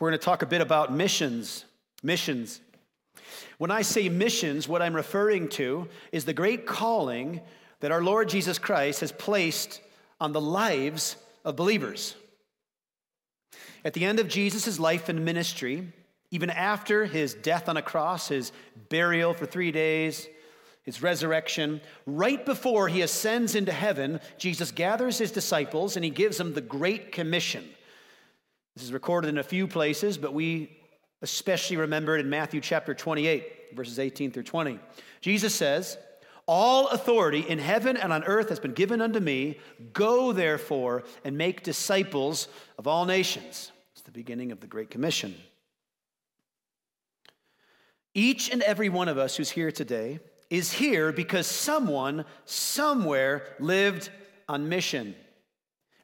We're 0.00 0.08
going 0.08 0.18
to 0.18 0.24
talk 0.24 0.40
a 0.40 0.46
bit 0.46 0.62
about 0.62 0.92
missions. 0.92 1.66
Missions. 2.02 2.60
When 3.58 3.70
I 3.70 3.82
say 3.82 4.08
missions, 4.08 4.66
what 4.66 4.80
I'm 4.80 4.96
referring 4.96 5.48
to 5.50 5.88
is 6.10 6.24
the 6.24 6.32
great 6.32 6.66
calling 6.66 7.42
that 7.80 7.92
our 7.92 8.02
Lord 8.02 8.30
Jesus 8.30 8.58
Christ 8.58 9.00
has 9.00 9.12
placed 9.12 9.82
on 10.18 10.32
the 10.32 10.40
lives 10.40 11.16
of 11.44 11.56
believers. 11.56 12.14
At 13.84 13.92
the 13.92 14.06
end 14.06 14.20
of 14.20 14.28
Jesus' 14.28 14.80
life 14.80 15.10
and 15.10 15.22
ministry, 15.22 15.92
even 16.30 16.48
after 16.48 17.04
his 17.04 17.34
death 17.34 17.68
on 17.68 17.76
a 17.76 17.82
cross, 17.82 18.28
his 18.28 18.52
burial 18.88 19.34
for 19.34 19.44
three 19.44 19.70
days, 19.70 20.26
his 20.82 21.02
resurrection, 21.02 21.82
right 22.06 22.44
before 22.46 22.88
he 22.88 23.02
ascends 23.02 23.54
into 23.54 23.72
heaven, 23.72 24.20
Jesus 24.38 24.70
gathers 24.70 25.18
his 25.18 25.30
disciples 25.30 25.96
and 25.96 26.04
he 26.04 26.10
gives 26.10 26.38
them 26.38 26.54
the 26.54 26.62
Great 26.62 27.12
Commission. 27.12 27.68
This 28.74 28.84
is 28.84 28.92
recorded 28.92 29.28
in 29.28 29.38
a 29.38 29.42
few 29.42 29.66
places, 29.66 30.16
but 30.18 30.32
we 30.32 30.76
especially 31.22 31.76
remember 31.76 32.16
it 32.16 32.20
in 32.20 32.30
Matthew 32.30 32.60
chapter 32.60 32.94
28, 32.94 33.76
verses 33.76 33.98
18 33.98 34.30
through 34.30 34.44
20. 34.44 34.78
Jesus 35.20 35.54
says, 35.54 35.98
All 36.46 36.88
authority 36.88 37.40
in 37.40 37.58
heaven 37.58 37.96
and 37.96 38.12
on 38.12 38.24
earth 38.24 38.48
has 38.48 38.60
been 38.60 38.72
given 38.72 39.00
unto 39.00 39.20
me. 39.20 39.58
Go 39.92 40.32
therefore 40.32 41.04
and 41.24 41.36
make 41.36 41.62
disciples 41.62 42.48
of 42.78 42.86
all 42.86 43.04
nations. 43.04 43.72
It's 43.92 44.02
the 44.02 44.10
beginning 44.10 44.52
of 44.52 44.60
the 44.60 44.66
Great 44.66 44.90
Commission. 44.90 45.34
Each 48.14 48.50
and 48.50 48.62
every 48.62 48.88
one 48.88 49.08
of 49.08 49.18
us 49.18 49.36
who's 49.36 49.50
here 49.50 49.70
today 49.70 50.20
is 50.48 50.72
here 50.72 51.12
because 51.12 51.46
someone 51.46 52.24
somewhere 52.44 53.54
lived 53.60 54.10
on 54.48 54.68
mission. 54.68 55.14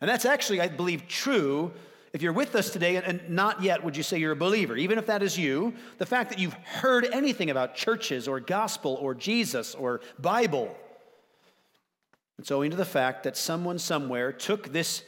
And 0.01 0.09
that's 0.09 0.24
actually, 0.24 0.60
I 0.60 0.68
believe, 0.68 1.09
true. 1.09 1.73
If 2.16 2.22
you're 2.22 2.32
with 2.32 2.54
us 2.54 2.70
today 2.70 2.96
and 2.96 3.28
not 3.28 3.62
yet 3.62 3.84
would 3.84 3.94
you 3.94 4.02
say 4.02 4.16
you're 4.16 4.32
a 4.32 4.36
believer, 4.36 4.74
even 4.74 4.96
if 4.96 5.04
that 5.04 5.22
is 5.22 5.36
you, 5.36 5.74
the 5.98 6.06
fact 6.06 6.30
that 6.30 6.38
you've 6.38 6.54
heard 6.54 7.04
anything 7.12 7.50
about 7.50 7.74
churches 7.74 8.26
or 8.26 8.40
gospel 8.40 8.96
or 9.02 9.14
Jesus 9.14 9.74
or 9.74 10.00
Bible, 10.18 10.74
it's 12.38 12.50
owing 12.50 12.70
to 12.70 12.76
the 12.78 12.86
fact 12.86 13.24
that 13.24 13.36
someone 13.36 13.78
somewhere 13.78 14.32
took 14.32 14.73
this 14.73 15.02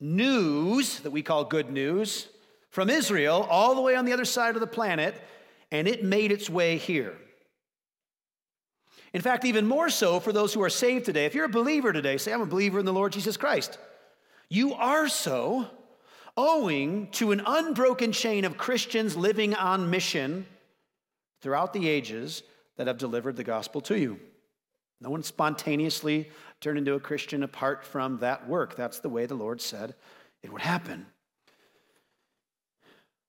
news 0.00 1.00
that 1.00 1.10
we 1.10 1.22
call 1.22 1.44
good 1.44 1.68
news 1.68 2.28
from 2.70 2.88
Israel 2.88 3.46
all 3.50 3.74
the 3.74 3.82
way 3.82 3.94
on 3.94 4.06
the 4.06 4.14
other 4.14 4.24
side 4.24 4.54
of 4.54 4.62
the 4.62 4.66
planet 4.66 5.14
and 5.70 5.86
it 5.86 6.02
made 6.02 6.32
its 6.32 6.48
way 6.48 6.78
here. 6.78 7.14
In 9.12 9.20
fact, 9.20 9.44
even 9.44 9.66
more 9.66 9.90
so 9.90 10.18
for 10.18 10.32
those 10.32 10.54
who 10.54 10.62
are 10.62 10.70
saved 10.70 11.04
today. 11.04 11.26
If 11.26 11.34
you're 11.34 11.44
a 11.44 11.50
believer 11.50 11.92
today, 11.92 12.16
say, 12.16 12.32
I'm 12.32 12.40
a 12.40 12.46
believer 12.46 12.78
in 12.78 12.86
the 12.86 12.92
Lord 12.94 13.12
Jesus 13.12 13.36
Christ. 13.36 13.76
You 14.48 14.72
are 14.72 15.10
so 15.10 15.68
owing 16.36 17.08
to 17.12 17.32
an 17.32 17.42
unbroken 17.46 18.12
chain 18.12 18.44
of 18.44 18.58
Christians 18.58 19.16
living 19.16 19.54
on 19.54 19.90
mission 19.90 20.46
throughout 21.40 21.72
the 21.72 21.88
ages 21.88 22.42
that 22.76 22.86
have 22.86 22.98
delivered 22.98 23.36
the 23.36 23.44
gospel 23.44 23.80
to 23.82 23.98
you. 23.98 24.18
No 25.00 25.10
one 25.10 25.22
spontaneously 25.22 26.30
turned 26.60 26.78
into 26.78 26.94
a 26.94 27.00
Christian 27.00 27.42
apart 27.42 27.84
from 27.84 28.18
that 28.18 28.48
work. 28.48 28.74
That's 28.74 29.00
the 29.00 29.08
way 29.08 29.26
the 29.26 29.34
Lord 29.34 29.60
said 29.60 29.94
it 30.42 30.52
would 30.52 30.62
happen. 30.62 31.06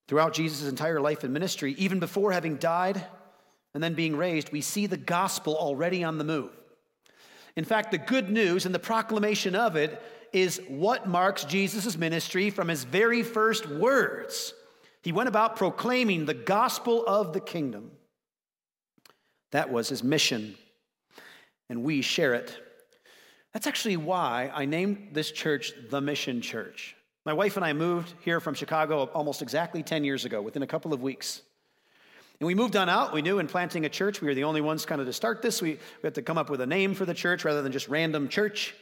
Throughout 0.08 0.34
Jesus' 0.34 0.70
entire 0.70 1.02
life 1.02 1.24
and 1.24 1.34
ministry, 1.34 1.74
even 1.78 2.00
before 2.00 2.32
having 2.32 2.58
died 2.58 3.04
and 3.74 3.84
then 3.84 3.94
being 3.94 4.16
raised, 4.16 4.52
we 4.52 4.62
see 4.62 4.86
the 4.86 4.98
gospel 4.98 5.56
already 5.56 6.04
on 6.04 6.18
the 6.18 6.24
move. 6.24 6.52
In 7.56 7.66
fact, 7.66 7.92
the 7.92 7.98
good 7.98 8.30
news 8.30 8.66
and 8.66 8.76
the 8.76 8.80
proclamation 8.80 9.56
of 9.56 9.76
it 9.76 10.02
is 10.36 10.60
what 10.68 11.08
marks 11.08 11.46
Jesus' 11.46 11.98
ministry 11.98 12.50
from 12.50 12.68
his 12.68 12.84
very 12.84 13.24
first 13.24 13.66
words. 13.68 14.54
He 15.02 15.14
went 15.14 15.30
about 15.30 15.56
proclaiming 15.56 16.26
the 16.26 16.34
gospel 16.34 17.06
of 17.08 17.32
the 17.32 17.40
kingdom. 17.40 17.92
That 19.52 19.72
was 19.72 19.88
his 19.88 20.04
mission, 20.04 20.56
and 21.70 21.84
we 21.84 22.02
share 22.02 22.34
it. 22.34 22.54
That's 23.54 23.66
actually 23.66 23.96
why 23.96 24.52
I 24.54 24.66
named 24.66 25.12
this 25.14 25.32
church 25.32 25.72
the 25.90 26.02
Mission 26.02 26.42
Church. 26.42 26.98
My 27.26 27.32
wife 27.32 27.56
and 27.56 27.64
I 27.64 27.72
moved 27.72 28.14
here 28.20 28.42
from 28.42 28.56
Chicago 28.56 29.06
almost 29.14 29.42
exactly 29.42 29.84
10 29.84 30.04
years 30.04 30.26
ago, 30.26 30.42
within 30.42 30.64
a 30.64 30.68
couple 30.68 30.94
of 30.94 31.02
weeks. 31.02 31.44
And 32.42 32.48
we 32.48 32.56
moved 32.56 32.76
on 32.76 32.90
out. 32.90 33.14
We 33.14 33.22
knew 33.22 33.40
in 33.40 33.48
planting 33.48 33.86
a 33.86 33.90
church, 33.90 34.20
we 34.20 34.28
were 34.28 34.36
the 34.36 34.44
only 34.44 34.60
ones 34.60 34.86
kind 34.86 35.00
of 35.00 35.08
to 35.08 35.14
start 35.14 35.42
this. 35.42 35.62
We, 35.62 35.72
we 35.72 35.80
had 36.04 36.16
to 36.16 36.22
come 36.22 36.38
up 36.38 36.50
with 36.50 36.60
a 36.60 36.68
name 36.68 36.94
for 36.94 37.06
the 37.06 37.14
church 37.14 37.46
rather 37.46 37.62
than 37.62 37.72
just 37.72 37.88
random 37.88 38.28
church. 38.28 38.76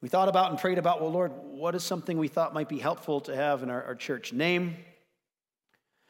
We 0.00 0.08
thought 0.08 0.28
about 0.28 0.50
and 0.50 0.58
prayed 0.58 0.78
about, 0.78 1.00
well, 1.00 1.10
Lord, 1.10 1.32
what 1.44 1.74
is 1.74 1.82
something 1.82 2.18
we 2.18 2.28
thought 2.28 2.54
might 2.54 2.68
be 2.68 2.78
helpful 2.78 3.20
to 3.22 3.34
have 3.34 3.62
in 3.62 3.70
our, 3.70 3.82
our 3.82 3.94
church 3.94 4.32
name? 4.32 4.76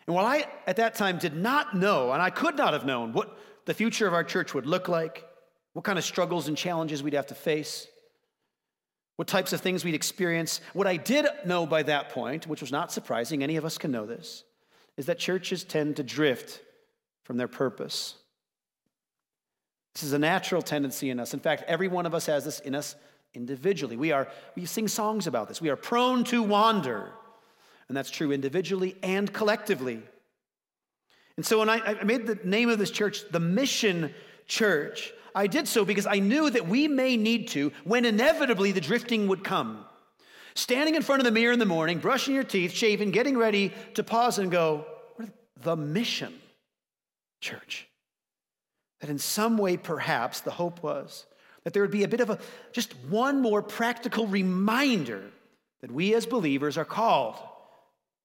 And 0.06 0.14
while 0.14 0.26
I, 0.26 0.46
at 0.66 0.76
that 0.76 0.94
time, 0.94 1.18
did 1.18 1.36
not 1.36 1.76
know, 1.76 2.12
and 2.12 2.20
I 2.20 2.30
could 2.30 2.56
not 2.56 2.72
have 2.72 2.84
known 2.84 3.12
what 3.12 3.36
the 3.64 3.74
future 3.74 4.06
of 4.06 4.14
our 4.14 4.24
church 4.24 4.54
would 4.54 4.66
look 4.66 4.88
like, 4.88 5.24
what 5.72 5.84
kind 5.84 5.98
of 5.98 6.04
struggles 6.04 6.48
and 6.48 6.56
challenges 6.56 7.02
we'd 7.02 7.14
have 7.14 7.26
to 7.28 7.34
face, 7.34 7.86
what 9.16 9.28
types 9.28 9.52
of 9.52 9.60
things 9.60 9.84
we'd 9.84 9.94
experience, 9.94 10.60
what 10.74 10.86
I 10.86 10.96
did 10.96 11.26
know 11.44 11.66
by 11.66 11.82
that 11.84 12.10
point, 12.10 12.46
which 12.46 12.60
was 12.60 12.72
not 12.72 12.92
surprising, 12.92 13.42
any 13.42 13.56
of 13.56 13.64
us 13.64 13.78
can 13.78 13.90
know 13.90 14.06
this, 14.06 14.44
is 14.96 15.06
that 15.06 15.18
churches 15.18 15.64
tend 15.64 15.96
to 15.96 16.02
drift 16.02 16.62
from 17.24 17.36
their 17.36 17.48
purpose. 17.48 18.14
This 19.94 20.04
is 20.04 20.12
a 20.12 20.18
natural 20.18 20.62
tendency 20.62 21.10
in 21.10 21.18
us. 21.18 21.34
In 21.34 21.40
fact, 21.40 21.64
every 21.66 21.88
one 21.88 22.06
of 22.06 22.14
us 22.14 22.26
has 22.26 22.44
this 22.44 22.60
in 22.60 22.74
us 22.74 22.94
individually. 23.38 23.96
We 23.96 24.12
are 24.12 24.28
we 24.56 24.66
sing 24.66 24.88
songs 24.88 25.26
about 25.26 25.48
this. 25.48 25.60
We 25.60 25.70
are 25.70 25.76
prone 25.76 26.24
to 26.24 26.42
wander. 26.42 27.12
And 27.88 27.96
that's 27.96 28.10
true 28.10 28.32
individually 28.32 28.96
and 29.02 29.32
collectively. 29.32 30.02
And 31.36 31.46
so 31.46 31.60
when 31.60 31.70
I, 31.70 31.78
I 32.00 32.04
made 32.04 32.26
the 32.26 32.38
name 32.44 32.68
of 32.68 32.78
this 32.78 32.90
church 32.90 33.22
the 33.30 33.40
Mission 33.40 34.12
Church, 34.46 35.12
I 35.34 35.46
did 35.46 35.68
so 35.68 35.84
because 35.84 36.06
I 36.06 36.18
knew 36.18 36.50
that 36.50 36.68
we 36.68 36.88
may 36.88 37.16
need 37.16 37.48
to 37.48 37.72
when 37.84 38.04
inevitably 38.04 38.72
the 38.72 38.80
drifting 38.80 39.28
would 39.28 39.44
come. 39.44 39.84
Standing 40.54 40.96
in 40.96 41.02
front 41.02 41.20
of 41.20 41.24
the 41.24 41.30
mirror 41.30 41.52
in 41.52 41.60
the 41.60 41.66
morning, 41.66 41.98
brushing 41.98 42.34
your 42.34 42.44
teeth, 42.44 42.72
shaving, 42.72 43.12
getting 43.12 43.38
ready 43.38 43.72
to 43.94 44.02
pause 44.02 44.38
and 44.38 44.50
go, 44.50 44.84
the 45.62 45.76
mission 45.76 46.34
church. 47.40 47.86
That 49.00 49.10
in 49.10 49.18
some 49.18 49.58
way, 49.58 49.76
perhaps, 49.76 50.40
the 50.40 50.50
hope 50.50 50.82
was 50.82 51.26
that 51.64 51.72
there 51.72 51.82
would 51.82 51.90
be 51.90 52.04
a 52.04 52.08
bit 52.08 52.20
of 52.20 52.30
a, 52.30 52.38
just 52.72 52.94
one 53.08 53.42
more 53.42 53.62
practical 53.62 54.26
reminder 54.26 55.22
that 55.80 55.90
we 55.90 56.14
as 56.14 56.26
believers 56.26 56.78
are 56.78 56.84
called 56.84 57.36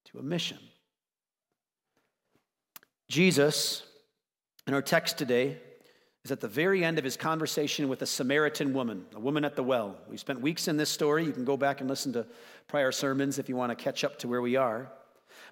to 0.05 0.19
a 0.19 0.23
mission. 0.23 0.59
Jesus, 3.09 3.83
in 4.65 4.73
our 4.73 4.81
text 4.81 5.17
today, 5.17 5.57
is 6.23 6.31
at 6.31 6.39
the 6.39 6.47
very 6.47 6.83
end 6.83 6.97
of 6.97 7.03
his 7.03 7.17
conversation 7.17 7.89
with 7.89 8.01
a 8.01 8.05
Samaritan 8.05 8.73
woman, 8.73 9.05
a 9.13 9.19
woman 9.19 9.43
at 9.43 9.55
the 9.55 9.63
well. 9.63 9.97
We 10.09 10.17
spent 10.17 10.41
weeks 10.41 10.67
in 10.67 10.77
this 10.77 10.89
story. 10.89 11.25
You 11.25 11.33
can 11.33 11.45
go 11.45 11.57
back 11.57 11.81
and 11.81 11.89
listen 11.89 12.13
to 12.13 12.25
prior 12.67 12.91
sermons 12.91 13.39
if 13.39 13.49
you 13.49 13.55
want 13.55 13.77
to 13.77 13.83
catch 13.83 14.03
up 14.03 14.19
to 14.19 14.27
where 14.27 14.41
we 14.41 14.55
are. 14.55 14.89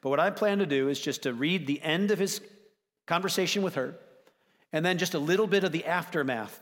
But 0.01 0.09
what 0.09 0.19
I 0.19 0.29
plan 0.29 0.59
to 0.59 0.65
do 0.65 0.87
is 0.87 0.99
just 0.99 1.23
to 1.23 1.33
read 1.33 1.67
the 1.67 1.81
end 1.81 2.11
of 2.11 2.19
his 2.19 2.41
conversation 3.05 3.61
with 3.61 3.75
her, 3.75 3.95
and 4.71 4.85
then 4.85 4.97
just 4.97 5.13
a 5.13 5.19
little 5.19 5.47
bit 5.47 5.63
of 5.65 5.73
the 5.73 5.85
aftermath, 5.85 6.59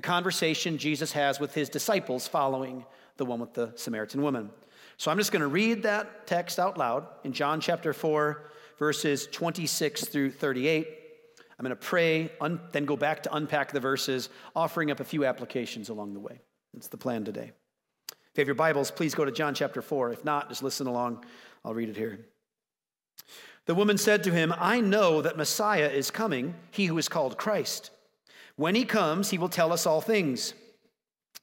the 0.00 0.06
conversation 0.06 0.78
Jesus 0.78 1.12
has 1.12 1.38
with 1.38 1.52
his 1.52 1.68
disciples 1.68 2.26
following 2.26 2.86
the 3.18 3.26
one 3.26 3.38
with 3.38 3.52
the 3.52 3.70
Samaritan 3.76 4.22
woman. 4.22 4.48
So 4.96 5.10
I'm 5.10 5.18
just 5.18 5.30
going 5.30 5.42
to 5.42 5.46
read 5.46 5.82
that 5.82 6.26
text 6.26 6.58
out 6.58 6.78
loud 6.78 7.06
in 7.22 7.34
John 7.34 7.60
chapter 7.60 7.92
4, 7.92 8.42
verses 8.78 9.26
26 9.26 10.06
through 10.06 10.30
38. 10.30 10.88
I'm 11.58 11.64
going 11.66 11.68
to 11.68 11.76
pray, 11.76 12.32
un- 12.40 12.62
then 12.72 12.86
go 12.86 12.96
back 12.96 13.24
to 13.24 13.34
unpack 13.34 13.72
the 13.72 13.80
verses, 13.80 14.30
offering 14.56 14.90
up 14.90 15.00
a 15.00 15.04
few 15.04 15.26
applications 15.26 15.90
along 15.90 16.14
the 16.14 16.20
way. 16.20 16.40
That's 16.72 16.88
the 16.88 16.96
plan 16.96 17.26
today. 17.26 17.52
If 18.10 18.38
you 18.38 18.40
have 18.40 18.48
your 18.48 18.54
Bibles, 18.54 18.90
please 18.90 19.14
go 19.14 19.26
to 19.26 19.32
John 19.32 19.52
chapter 19.52 19.82
4. 19.82 20.12
If 20.14 20.24
not, 20.24 20.48
just 20.48 20.62
listen 20.62 20.86
along. 20.86 21.26
I'll 21.62 21.74
read 21.74 21.90
it 21.90 21.96
here. 21.98 22.20
The 23.66 23.74
woman 23.74 23.98
said 23.98 24.24
to 24.24 24.32
him, 24.32 24.54
I 24.56 24.80
know 24.80 25.20
that 25.20 25.36
Messiah 25.36 25.90
is 25.90 26.10
coming, 26.10 26.54
he 26.70 26.86
who 26.86 26.96
is 26.96 27.10
called 27.10 27.36
Christ. 27.36 27.90
When 28.60 28.74
he 28.74 28.84
comes, 28.84 29.30
he 29.30 29.38
will 29.38 29.48
tell 29.48 29.72
us 29.72 29.86
all 29.86 30.02
things. 30.02 30.52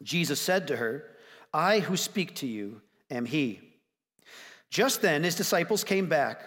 Jesus 0.04 0.40
said 0.40 0.68
to 0.68 0.76
her, 0.76 1.04
I 1.52 1.80
who 1.80 1.98
speak 1.98 2.36
to 2.36 2.46
you 2.46 2.84
am 3.10 3.26
he. 3.26 3.60
Just 4.70 5.02
then 5.02 5.24
his 5.24 5.34
disciples 5.34 5.84
came 5.84 6.06
back. 6.06 6.44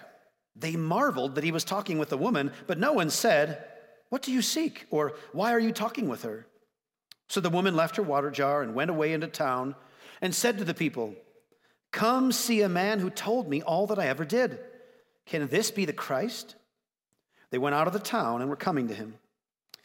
They 0.55 0.77
marveled 0.77 1.35
that 1.35 1.43
he 1.43 1.51
was 1.51 1.65
talking 1.65 1.99
with 1.99 2.13
a 2.13 2.17
woman, 2.17 2.53
but 2.69 2.79
no 2.79 2.93
one 2.93 3.11
said, 3.11 3.65
What 4.11 4.23
do 4.23 4.31
you 4.31 4.43
seek? 4.43 4.87
or 4.93 5.15
Why 5.33 5.53
are 5.53 5.59
you 5.59 5.73
talking 5.73 6.09
with 6.09 6.23
her? 6.23 6.47
So 7.27 7.41
the 7.41 7.51
woman 7.51 7.75
left 7.75 7.97
her 7.97 8.05
water 8.05 8.31
jar 8.31 8.63
and 8.63 8.73
went 8.73 8.93
away 8.93 9.13
into 9.13 9.27
town 9.27 9.75
and 10.21 10.33
said 10.33 10.57
to 10.59 10.65
the 10.65 10.73
people, 10.73 11.17
Come 11.91 12.31
see 12.31 12.63
a 12.63 12.69
man 12.69 13.01
who 13.01 13.11
told 13.11 13.49
me 13.49 13.61
all 13.61 13.89
that 13.89 13.99
I 13.99 14.07
ever 14.07 14.25
did. 14.25 14.61
Can 15.27 15.49
this 15.49 15.73
be 15.73 15.85
the 15.85 15.93
Christ? 15.93 16.55
They 17.51 17.59
went 17.59 17.75
out 17.75 17.89
of 17.89 17.93
the 17.93 17.99
town 17.99 18.41
and 18.41 18.49
were 18.49 18.55
coming 18.55 18.87
to 18.87 18.95
him. 18.95 19.15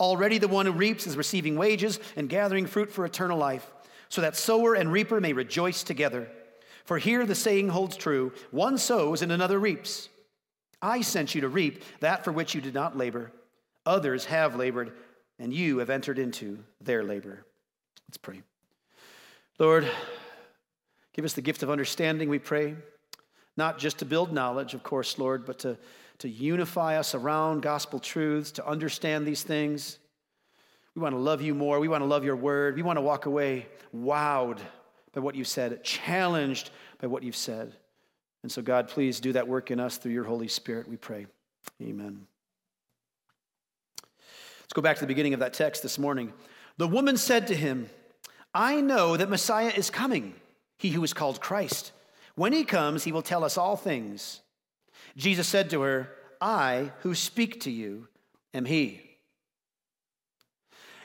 Already 0.00 0.38
the 0.38 0.48
one 0.48 0.66
who 0.66 0.72
reaps 0.72 1.06
is 1.06 1.16
receiving 1.16 1.56
wages 1.56 2.00
and 2.16 2.28
gathering 2.28 2.66
fruit 2.66 2.90
for 2.90 3.04
eternal 3.04 3.38
life, 3.38 3.70
so 4.08 4.22
that 4.22 4.34
sower 4.36 4.74
and 4.74 4.90
reaper 4.90 5.20
may 5.20 5.34
rejoice 5.34 5.82
together. 5.82 6.28
For 6.84 6.98
here 6.98 7.26
the 7.26 7.34
saying 7.34 7.68
holds 7.68 7.96
true 7.96 8.32
one 8.50 8.78
sows 8.78 9.22
and 9.22 9.30
another 9.30 9.60
reaps. 9.60 10.08
I 10.82 11.02
sent 11.02 11.34
you 11.34 11.42
to 11.42 11.48
reap 11.48 11.84
that 12.00 12.24
for 12.24 12.32
which 12.32 12.54
you 12.54 12.62
did 12.62 12.74
not 12.74 12.96
labor. 12.96 13.30
Others 13.84 14.24
have 14.24 14.56
labored, 14.56 14.92
and 15.38 15.52
you 15.52 15.78
have 15.78 15.90
entered 15.90 16.18
into 16.18 16.58
their 16.80 17.04
labor. 17.04 17.44
Let's 18.08 18.16
pray. 18.16 18.42
Lord, 19.58 19.86
give 21.12 21.26
us 21.26 21.34
the 21.34 21.42
gift 21.42 21.62
of 21.62 21.70
understanding, 21.70 22.30
we 22.30 22.38
pray. 22.38 22.76
Not 23.56 23.78
just 23.78 23.98
to 23.98 24.06
build 24.06 24.32
knowledge, 24.32 24.72
of 24.72 24.82
course, 24.82 25.18
Lord, 25.18 25.44
but 25.44 25.58
to, 25.60 25.76
to 26.20 26.28
unify 26.28 26.98
us 26.98 27.14
around 27.14 27.62
gospel 27.62 27.98
truths, 27.98 28.52
to 28.52 28.66
understand 28.66 29.26
these 29.26 29.42
things. 29.42 29.98
We 30.94 31.02
want 31.02 31.14
to 31.14 31.20
love 31.20 31.42
you 31.42 31.54
more. 31.54 31.80
We 31.80 31.88
want 31.88 32.02
to 32.02 32.06
love 32.06 32.24
your 32.24 32.36
word. 32.36 32.76
We 32.76 32.82
want 32.82 32.98
to 32.98 33.02
walk 33.02 33.26
away 33.26 33.66
wowed 33.94 34.58
by 35.12 35.20
what 35.20 35.34
you've 35.34 35.48
said, 35.48 35.82
challenged 35.82 36.70
by 37.00 37.06
what 37.06 37.22
you've 37.22 37.36
said. 37.36 37.74
And 38.42 38.52
so, 38.52 38.62
God, 38.62 38.88
please 38.88 39.20
do 39.20 39.32
that 39.32 39.48
work 39.48 39.70
in 39.70 39.80
us 39.80 39.96
through 39.96 40.12
your 40.12 40.24
Holy 40.24 40.48
Spirit, 40.48 40.88
we 40.88 40.96
pray. 40.96 41.26
Amen. 41.82 42.26
Let's 44.62 44.72
go 44.74 44.82
back 44.82 44.96
to 44.96 45.02
the 45.02 45.08
beginning 45.08 45.34
of 45.34 45.40
that 45.40 45.52
text 45.52 45.82
this 45.82 45.98
morning. 45.98 46.32
The 46.76 46.86
woman 46.86 47.16
said 47.16 47.48
to 47.48 47.54
him, 47.54 47.90
I 48.54 48.80
know 48.80 49.16
that 49.16 49.28
Messiah 49.28 49.72
is 49.74 49.90
coming, 49.90 50.34
he 50.78 50.90
who 50.90 51.02
is 51.02 51.12
called 51.12 51.40
Christ. 51.40 51.92
When 52.34 52.52
he 52.52 52.64
comes, 52.64 53.04
he 53.04 53.12
will 53.12 53.22
tell 53.22 53.42
us 53.42 53.58
all 53.58 53.76
things. 53.76 54.40
Jesus 55.16 55.48
said 55.48 55.70
to 55.70 55.82
her, 55.82 56.10
I 56.40 56.92
who 57.00 57.14
speak 57.14 57.60
to 57.62 57.70
you 57.70 58.08
am 58.54 58.64
he. 58.64 59.00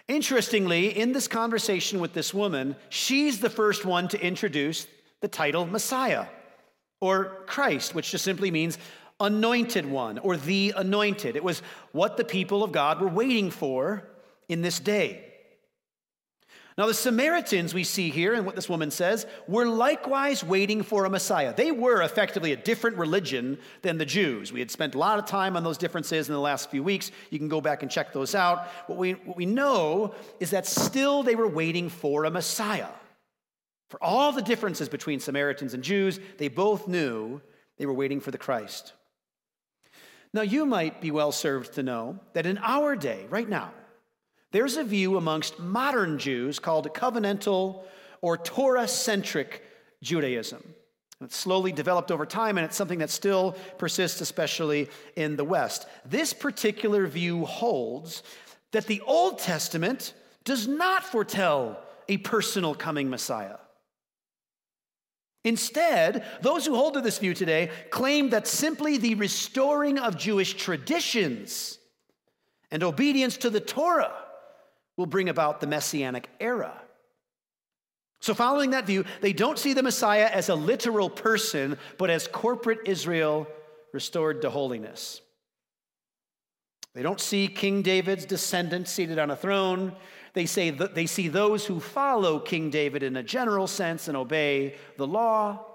Interestingly, 0.08 0.98
in 0.98 1.14
this 1.14 1.28
conversation 1.28 2.00
with 2.00 2.14
this 2.14 2.34
woman, 2.34 2.76
she's 2.90 3.40
the 3.40 3.50
first 3.50 3.86
one 3.86 4.08
to 4.10 4.22
introduce 4.22 4.88
the 5.22 5.28
title 5.28 5.66
Messiah 5.66 6.28
or 7.02 7.44
Christ, 7.48 7.96
which 7.96 8.12
just 8.12 8.24
simply 8.24 8.52
means 8.52 8.78
anointed 9.20 9.86
one 9.86 10.20
or 10.20 10.38
the 10.38 10.74
anointed. 10.76 11.36
It 11.36 11.44
was 11.44 11.62
what 11.92 12.18
the 12.18 12.26
people 12.26 12.64
of 12.64 12.72
God 12.72 13.02
were 13.02 13.08
waiting 13.08 13.50
for 13.50 14.08
in 14.48 14.62
this 14.62 14.80
day. 14.80 15.25
Now, 16.78 16.88
the 16.88 16.94
Samaritans 16.94 17.74
we 17.74 17.86
see 17.86 18.10
here, 18.10 18.34
and 18.34 18.46
what 18.46 18.56
this 18.56 18.68
woman 18.68 18.92
says, 18.92 19.26
were 19.48 19.66
likewise 19.66 20.44
waiting 20.44 20.84
for 20.84 21.06
a 21.06 21.10
Messiah. 21.10 21.54
They 21.56 21.72
were 21.72 22.02
effectively 22.02 22.52
a 22.52 22.58
different 22.58 22.98
religion 22.98 23.60
than 23.82 23.98
the 23.98 24.06
Jews. 24.06 24.52
We 24.52 24.60
had 24.60 24.70
spent 24.70 24.94
a 24.94 24.98
lot 24.98 25.18
of 25.18 25.26
time 25.26 25.56
on 25.56 25.64
those 25.64 25.78
differences 25.78 26.28
in 26.28 26.34
the 26.34 26.40
last 26.42 26.70
few 26.70 26.84
weeks. 26.84 27.12
You 27.30 27.40
can 27.40 27.48
go 27.48 27.62
back 27.62 27.82
and 27.82 27.90
check 27.90 28.12
those 28.12 28.36
out. 28.36 28.68
What 28.88 28.98
we, 28.98 29.14
what 29.14 29.38
we 29.38 29.46
know 29.46 30.16
is 30.42 30.50
that 30.50 30.66
still 30.66 31.24
they 31.24 31.36
were 31.36 31.48
waiting 31.48 31.88
for 31.88 32.26
a 32.26 32.32
Messiah. 32.32 32.90
For 33.90 34.04
all 34.04 34.34
the 34.34 34.42
differences 34.42 34.90
between 34.90 35.22
Samaritans 35.22 35.74
and 35.74 35.82
Jews, 35.82 36.20
they 36.40 36.50
both 36.50 36.90
knew 36.90 37.42
they 37.78 37.86
were 37.86 37.94
waiting 37.94 38.20
for 38.20 38.32
the 38.32 38.38
Christ. 38.38 38.92
Now, 40.34 40.42
you 40.42 40.66
might 40.66 41.00
be 41.00 41.12
well 41.12 41.32
served 41.32 41.76
to 41.76 41.84
know 41.84 42.20
that 42.34 42.46
in 42.46 42.58
our 42.58 42.98
day, 42.98 43.28
right 43.30 43.48
now, 43.48 43.72
there's 44.56 44.78
a 44.78 44.86
view 44.86 45.18
amongst 45.18 45.60
modern 45.60 46.18
Jews 46.18 46.60
called 46.60 46.88
covenantal 46.94 47.84
or 48.22 48.38
Torah 48.38 48.88
centric 48.88 49.62
Judaism. 50.02 50.64
It's 51.20 51.36
slowly 51.36 51.74
developed 51.74 52.10
over 52.10 52.26
time, 52.26 52.58
and 52.58 52.64
it's 52.64 52.78
something 52.78 53.00
that 53.00 53.10
still 53.10 53.58
persists, 53.78 54.22
especially 54.22 54.90
in 55.18 55.36
the 55.36 55.44
West. 55.44 55.88
This 56.06 56.32
particular 56.32 57.06
view 57.06 57.44
holds 57.44 58.24
that 58.72 58.88
the 58.88 59.02
Old 59.02 59.40
Testament 59.40 60.14
does 60.46 60.70
not 60.70 61.04
foretell 61.04 61.78
a 62.08 62.16
personal 62.16 62.74
coming 62.74 63.10
Messiah. 63.10 63.58
Instead, 65.44 66.24
those 66.42 66.66
who 66.66 66.76
hold 66.76 66.94
to 66.94 67.02
this 67.02 67.18
view 67.18 67.34
today 67.34 67.72
claim 67.90 68.30
that 68.30 68.48
simply 68.48 68.98
the 68.98 69.16
restoring 69.16 70.00
of 70.00 70.16
Jewish 70.18 70.54
traditions 70.54 71.78
and 72.72 72.84
obedience 72.84 73.36
to 73.36 73.50
the 73.50 73.60
Torah 73.60 74.14
will 74.98 75.06
bring 75.06 75.30
about 75.30 75.62
the 75.62 75.68
messianic 75.68 76.30
era. 76.40 76.74
So, 78.22 78.34
following 78.34 78.72
that 78.72 78.88
view, 78.88 79.06
they 79.22 79.34
don't 79.34 79.60
see 79.60 79.74
the 79.74 79.84
Messiah 79.84 80.30
as 80.32 80.50
a 80.50 80.56
literal 80.56 81.10
person, 81.10 81.78
but 81.98 82.10
as 82.10 82.28
corporate 82.28 82.80
Israel 82.86 83.48
restored 83.92 84.42
to 84.42 84.50
holiness. 84.50 85.22
They 86.96 87.04
don't 87.04 87.20
see 87.20 87.48
King 87.48 87.82
David's 87.82 88.26
descendants 88.26 88.90
seated 88.90 89.20
on 89.20 89.30
a 89.30 89.36
throne. 89.36 89.94
They 90.34 90.46
say 90.46 90.70
that 90.72 90.96
they 90.96 91.06
see 91.06 91.28
those 91.28 91.66
who 91.66 91.80
follow 91.80 92.40
King 92.40 92.70
David 92.70 93.04
in 93.04 93.18
a 93.18 93.24
general 93.24 93.68
sense 93.68 94.08
and 94.08 94.18
obey 94.18 94.76
the 94.98 95.06
law. 95.06 95.66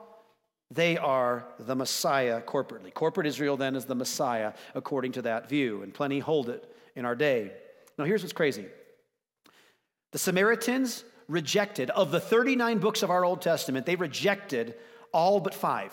They 0.70 0.96
are 0.96 1.44
the 1.58 1.76
Messiah 1.76 2.40
corporately. 2.40 2.92
Corporate 2.92 3.26
Israel 3.26 3.56
then 3.56 3.76
is 3.76 3.84
the 3.84 3.94
Messiah 3.94 4.54
according 4.74 5.12
to 5.12 5.22
that 5.22 5.48
view, 5.48 5.82
and 5.82 5.92
plenty 5.92 6.20
hold 6.20 6.48
it 6.48 6.74
in 6.96 7.04
our 7.04 7.14
day. 7.14 7.52
Now, 7.98 8.04
here's 8.04 8.22
what's 8.22 8.32
crazy 8.32 8.66
the 10.12 10.18
Samaritans 10.18 11.04
rejected, 11.28 11.90
of 11.90 12.10
the 12.10 12.20
39 12.20 12.78
books 12.78 13.02
of 13.02 13.10
our 13.10 13.24
Old 13.24 13.40
Testament, 13.40 13.86
they 13.86 13.96
rejected 13.96 14.74
all 15.12 15.40
but 15.40 15.54
five. 15.54 15.92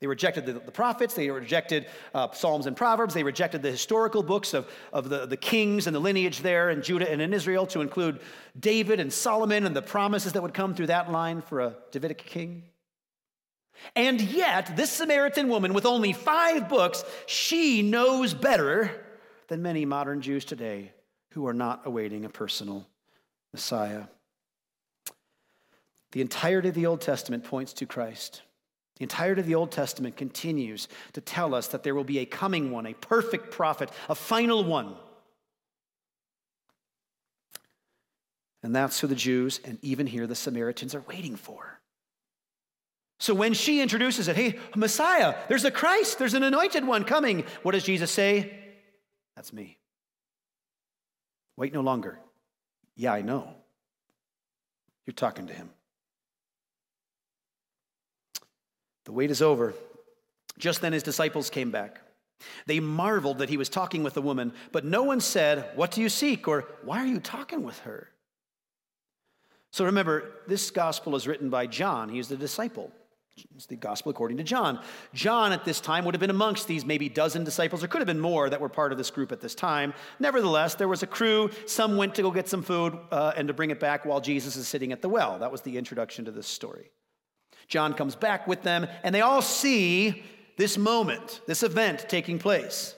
They 0.00 0.06
rejected 0.06 0.46
the, 0.46 0.54
the 0.54 0.72
prophets, 0.72 1.12
they 1.12 1.28
rejected 1.28 1.86
uh, 2.14 2.32
Psalms 2.32 2.66
and 2.66 2.74
Proverbs, 2.74 3.12
they 3.12 3.22
rejected 3.22 3.60
the 3.60 3.70
historical 3.70 4.22
books 4.22 4.54
of, 4.54 4.66
of 4.94 5.10
the, 5.10 5.26
the 5.26 5.36
kings 5.36 5.86
and 5.86 5.94
the 5.94 6.00
lineage 6.00 6.40
there 6.40 6.70
in 6.70 6.80
Judah 6.80 7.10
and 7.10 7.20
in 7.20 7.34
Israel 7.34 7.66
to 7.66 7.82
include 7.82 8.20
David 8.58 8.98
and 8.98 9.12
Solomon 9.12 9.66
and 9.66 9.76
the 9.76 9.82
promises 9.82 10.32
that 10.32 10.42
would 10.42 10.54
come 10.54 10.74
through 10.74 10.86
that 10.86 11.12
line 11.12 11.42
for 11.42 11.60
a 11.60 11.76
Davidic 11.90 12.24
king. 12.24 12.62
And 13.94 14.22
yet, 14.22 14.74
this 14.74 14.90
Samaritan 14.90 15.48
woman 15.48 15.74
with 15.74 15.84
only 15.84 16.14
five 16.14 16.70
books, 16.70 17.04
she 17.26 17.82
knows 17.82 18.32
better 18.32 19.04
than 19.48 19.60
many 19.60 19.84
modern 19.84 20.22
Jews 20.22 20.46
today 20.46 20.92
who 21.30 21.46
are 21.46 21.54
not 21.54 21.82
awaiting 21.84 22.24
a 22.24 22.28
personal 22.28 22.86
Messiah. 23.52 24.04
The 26.12 26.20
entirety 26.20 26.68
of 26.68 26.74
the 26.74 26.86
Old 26.86 27.00
Testament 27.00 27.44
points 27.44 27.72
to 27.74 27.86
Christ. 27.86 28.42
The 28.96 29.04
entirety 29.04 29.40
of 29.40 29.46
the 29.46 29.54
Old 29.54 29.72
Testament 29.72 30.16
continues 30.16 30.88
to 31.14 31.20
tell 31.20 31.54
us 31.54 31.68
that 31.68 31.82
there 31.82 31.94
will 31.94 32.04
be 32.04 32.18
a 32.18 32.26
coming 32.26 32.70
one, 32.70 32.86
a 32.86 32.94
perfect 32.94 33.50
prophet, 33.50 33.90
a 34.08 34.14
final 34.14 34.64
one. 34.64 34.94
And 38.62 38.76
that's 38.76 39.00
who 39.00 39.06
the 39.06 39.14
Jews 39.14 39.60
and 39.64 39.78
even 39.82 40.06
here 40.06 40.26
the 40.26 40.34
Samaritans 40.34 40.94
are 40.94 41.04
waiting 41.08 41.36
for. 41.36 41.80
So 43.18 43.34
when 43.34 43.54
she 43.54 43.80
introduces 43.80 44.28
it, 44.28 44.36
hey, 44.36 44.58
Messiah, 44.76 45.34
there's 45.48 45.64
a 45.64 45.70
Christ, 45.70 46.18
there's 46.18 46.34
an 46.34 46.42
anointed 46.42 46.86
one 46.86 47.04
coming, 47.04 47.44
what 47.62 47.72
does 47.72 47.84
Jesus 47.84 48.10
say? 48.10 48.58
That's 49.36 49.52
me. 49.52 49.79
Wait 51.60 51.74
no 51.74 51.82
longer. 51.82 52.18
Yeah, 52.96 53.12
I 53.12 53.20
know. 53.20 53.46
You're 55.04 55.12
talking 55.12 55.46
to 55.48 55.52
him. 55.52 55.68
The 59.04 59.12
wait 59.12 59.30
is 59.30 59.42
over. 59.42 59.74
Just 60.56 60.80
then 60.80 60.94
his 60.94 61.02
disciples 61.02 61.50
came 61.50 61.70
back. 61.70 62.00
They 62.64 62.80
marveled 62.80 63.40
that 63.40 63.50
he 63.50 63.58
was 63.58 63.68
talking 63.68 64.02
with 64.02 64.14
the 64.14 64.22
woman, 64.22 64.54
but 64.72 64.86
no 64.86 65.02
one 65.02 65.20
said, 65.20 65.68
What 65.74 65.90
do 65.90 66.00
you 66.00 66.08
seek? 66.08 66.48
or 66.48 66.66
Why 66.82 67.02
are 67.02 67.06
you 67.06 67.20
talking 67.20 67.62
with 67.62 67.78
her? 67.80 68.08
So 69.70 69.84
remember, 69.84 70.32
this 70.48 70.70
gospel 70.70 71.14
is 71.14 71.28
written 71.28 71.50
by 71.50 71.66
John. 71.66 72.08
He 72.08 72.18
is 72.18 72.28
the 72.28 72.38
disciple. 72.38 72.90
It's 73.54 73.66
the 73.66 73.76
gospel 73.76 74.10
according 74.10 74.36
to 74.38 74.42
John. 74.42 74.80
John 75.14 75.52
at 75.52 75.64
this 75.64 75.80
time 75.80 76.04
would 76.04 76.14
have 76.14 76.20
been 76.20 76.30
amongst 76.30 76.66
these 76.66 76.84
maybe 76.84 77.08
dozen 77.08 77.44
disciples, 77.44 77.82
or 77.82 77.88
could 77.88 78.00
have 78.00 78.06
been 78.06 78.20
more 78.20 78.50
that 78.50 78.60
were 78.60 78.68
part 78.68 78.92
of 78.92 78.98
this 78.98 79.10
group 79.10 79.32
at 79.32 79.40
this 79.40 79.54
time. 79.54 79.94
Nevertheless, 80.18 80.74
there 80.74 80.88
was 80.88 81.02
a 81.02 81.06
crew. 81.06 81.50
Some 81.66 81.96
went 81.96 82.14
to 82.16 82.22
go 82.22 82.30
get 82.30 82.48
some 82.48 82.62
food 82.62 82.98
uh, 83.10 83.32
and 83.36 83.48
to 83.48 83.54
bring 83.54 83.70
it 83.70 83.80
back 83.80 84.04
while 84.04 84.20
Jesus 84.20 84.56
is 84.56 84.68
sitting 84.68 84.92
at 84.92 85.00
the 85.00 85.08
well. 85.08 85.38
That 85.38 85.52
was 85.52 85.62
the 85.62 85.78
introduction 85.78 86.24
to 86.26 86.30
this 86.30 86.46
story. 86.46 86.90
John 87.66 87.94
comes 87.94 88.16
back 88.16 88.46
with 88.46 88.62
them, 88.62 88.86
and 89.02 89.14
they 89.14 89.20
all 89.20 89.42
see 89.42 90.22
this 90.56 90.76
moment, 90.76 91.40
this 91.46 91.62
event 91.62 92.06
taking 92.08 92.38
place. 92.38 92.94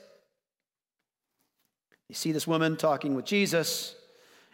You 2.08 2.14
see 2.14 2.32
this 2.32 2.46
woman 2.46 2.76
talking 2.76 3.14
with 3.14 3.24
Jesus, 3.24 3.94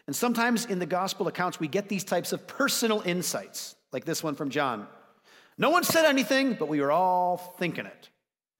and 0.07 0.15
sometimes 0.15 0.65
in 0.65 0.79
the 0.79 0.85
gospel 0.85 1.27
accounts, 1.27 1.59
we 1.59 1.67
get 1.67 1.87
these 1.87 2.03
types 2.03 2.33
of 2.33 2.47
personal 2.47 3.01
insights, 3.01 3.75
like 3.91 4.05
this 4.05 4.23
one 4.23 4.35
from 4.35 4.49
John. 4.49 4.87
No 5.59 5.69
one 5.69 5.83
said 5.83 6.05
anything, 6.05 6.53
but 6.53 6.69
we 6.69 6.81
were 6.81 6.91
all 6.91 7.37
thinking 7.37 7.85
it. 7.85 8.09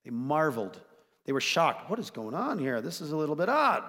They 0.04 0.12
marveled 0.12 0.80
They 1.26 1.32
were 1.32 1.42
shocked. 1.42 1.90
What 1.90 2.00
is 2.00 2.10
going 2.10 2.36
on 2.36 2.60
here? 2.60 2.82
This 2.82 3.02
is 3.02 3.12
a 3.12 3.18
little 3.18 3.36
bit 3.36 3.50
odd. 3.50 3.84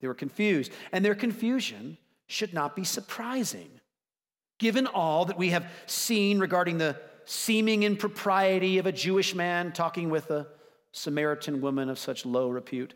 They 0.00 0.08
were 0.08 0.14
confused. 0.14 0.72
And 0.92 1.04
their 1.04 1.14
confusion 1.14 1.98
should 2.26 2.52
not 2.52 2.76
be 2.76 2.84
surprising, 2.84 3.70
given 4.58 4.86
all 4.86 5.24
that 5.24 5.38
we 5.38 5.50
have 5.50 5.70
seen 5.86 6.38
regarding 6.38 6.78
the 6.78 6.96
seeming 7.24 7.82
impropriety 7.82 8.78
of 8.78 8.86
a 8.86 8.92
Jewish 8.92 9.34
man 9.34 9.72
talking 9.72 10.10
with 10.10 10.30
a 10.30 10.46
Samaritan 10.92 11.60
woman 11.60 11.88
of 11.88 11.98
such 11.98 12.26
low 12.26 12.48
repute. 12.48 12.94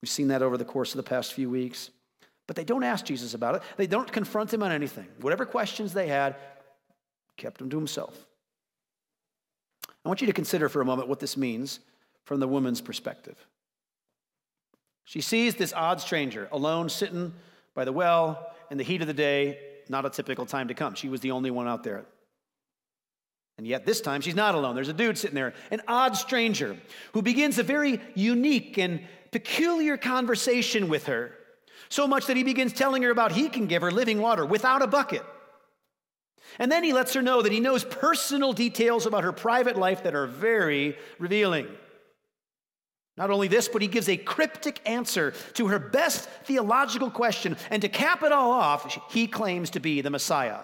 We've 0.00 0.08
seen 0.08 0.28
that 0.28 0.42
over 0.42 0.56
the 0.56 0.64
course 0.64 0.92
of 0.92 0.96
the 0.96 1.08
past 1.08 1.34
few 1.34 1.50
weeks. 1.50 1.90
But 2.46 2.56
they 2.56 2.64
don't 2.64 2.84
ask 2.84 3.04
Jesus 3.04 3.34
about 3.34 3.56
it. 3.56 3.62
They 3.76 3.86
don't 3.86 4.10
confront 4.10 4.52
him 4.52 4.62
on 4.62 4.72
anything. 4.72 5.06
Whatever 5.20 5.44
questions 5.44 5.92
they 5.92 6.08
had, 6.08 6.36
kept 7.40 7.60
him 7.60 7.70
to 7.70 7.76
himself. 7.76 8.26
I 10.04 10.08
want 10.08 10.20
you 10.20 10.26
to 10.26 10.32
consider 10.32 10.68
for 10.68 10.80
a 10.80 10.84
moment 10.84 11.08
what 11.08 11.20
this 11.20 11.36
means 11.36 11.80
from 12.24 12.38
the 12.38 12.46
woman's 12.46 12.80
perspective. 12.80 13.36
She 15.04 15.20
sees 15.20 15.56
this 15.56 15.72
odd 15.72 16.00
stranger 16.00 16.48
alone 16.52 16.88
sitting 16.88 17.32
by 17.74 17.84
the 17.84 17.92
well 17.92 18.52
in 18.70 18.78
the 18.78 18.84
heat 18.84 19.00
of 19.00 19.08
the 19.08 19.14
day, 19.14 19.58
not 19.88 20.06
a 20.06 20.10
typical 20.10 20.46
time 20.46 20.68
to 20.68 20.74
come. 20.74 20.94
She 20.94 21.08
was 21.08 21.20
the 21.20 21.32
only 21.32 21.50
one 21.50 21.66
out 21.66 21.82
there. 21.82 22.04
And 23.58 23.66
yet, 23.66 23.84
this 23.84 24.00
time, 24.00 24.20
she's 24.20 24.34
not 24.34 24.54
alone. 24.54 24.74
There's 24.74 24.88
a 24.88 24.94
dude 24.94 25.18
sitting 25.18 25.34
there, 25.34 25.52
an 25.70 25.82
odd 25.88 26.16
stranger, 26.16 26.76
who 27.12 27.20
begins 27.20 27.58
a 27.58 27.62
very 27.62 28.00
unique 28.14 28.78
and 28.78 29.00
peculiar 29.32 29.96
conversation 29.96 30.88
with 30.88 31.06
her. 31.06 31.32
So 31.88 32.06
much 32.06 32.26
that 32.26 32.36
he 32.36 32.44
begins 32.44 32.72
telling 32.72 33.02
her 33.02 33.10
about 33.10 33.32
he 33.32 33.48
can 33.48 33.66
give 33.66 33.82
her 33.82 33.90
living 33.90 34.20
water 34.20 34.46
without 34.46 34.80
a 34.80 34.86
bucket. 34.86 35.24
And 36.58 36.70
then 36.70 36.84
he 36.84 36.92
lets 36.92 37.14
her 37.14 37.22
know 37.22 37.42
that 37.42 37.52
he 37.52 37.60
knows 37.60 37.84
personal 37.84 38.52
details 38.52 39.06
about 39.06 39.24
her 39.24 39.32
private 39.32 39.76
life 39.76 40.02
that 40.02 40.14
are 40.14 40.26
very 40.26 40.96
revealing. 41.18 41.68
Not 43.16 43.30
only 43.30 43.48
this, 43.48 43.68
but 43.68 43.82
he 43.82 43.88
gives 43.88 44.08
a 44.08 44.16
cryptic 44.16 44.80
answer 44.86 45.32
to 45.54 45.68
her 45.68 45.78
best 45.78 46.28
theological 46.44 47.10
question. 47.10 47.56
And 47.70 47.82
to 47.82 47.88
cap 47.88 48.22
it 48.22 48.32
all 48.32 48.50
off, 48.50 49.12
he 49.12 49.26
claims 49.26 49.70
to 49.70 49.80
be 49.80 50.00
the 50.00 50.10
Messiah. 50.10 50.60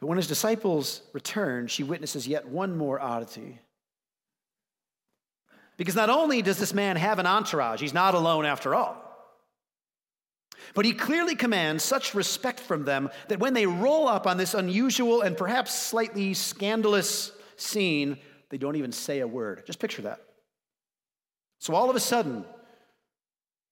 But 0.00 0.08
when 0.08 0.16
his 0.16 0.26
disciples 0.26 1.02
return, 1.12 1.68
she 1.68 1.84
witnesses 1.84 2.26
yet 2.26 2.48
one 2.48 2.76
more 2.76 3.00
oddity. 3.00 3.60
Because 5.76 5.94
not 5.94 6.10
only 6.10 6.42
does 6.42 6.58
this 6.58 6.74
man 6.74 6.96
have 6.96 7.18
an 7.18 7.26
entourage, 7.26 7.80
he's 7.80 7.94
not 7.94 8.14
alone 8.14 8.44
after 8.44 8.74
all. 8.74 9.01
But 10.74 10.84
he 10.84 10.92
clearly 10.92 11.34
commands 11.34 11.84
such 11.84 12.14
respect 12.14 12.60
from 12.60 12.84
them 12.84 13.10
that 13.28 13.38
when 13.38 13.54
they 13.54 13.66
roll 13.66 14.08
up 14.08 14.26
on 14.26 14.36
this 14.36 14.54
unusual 14.54 15.22
and 15.22 15.36
perhaps 15.36 15.74
slightly 15.74 16.34
scandalous 16.34 17.32
scene, 17.56 18.18
they 18.50 18.58
don't 18.58 18.76
even 18.76 18.92
say 18.92 19.20
a 19.20 19.26
word. 19.26 19.64
Just 19.66 19.78
picture 19.78 20.02
that. 20.02 20.20
So 21.58 21.74
all 21.74 21.88
of 21.88 21.96
a 21.96 22.00
sudden, 22.00 22.44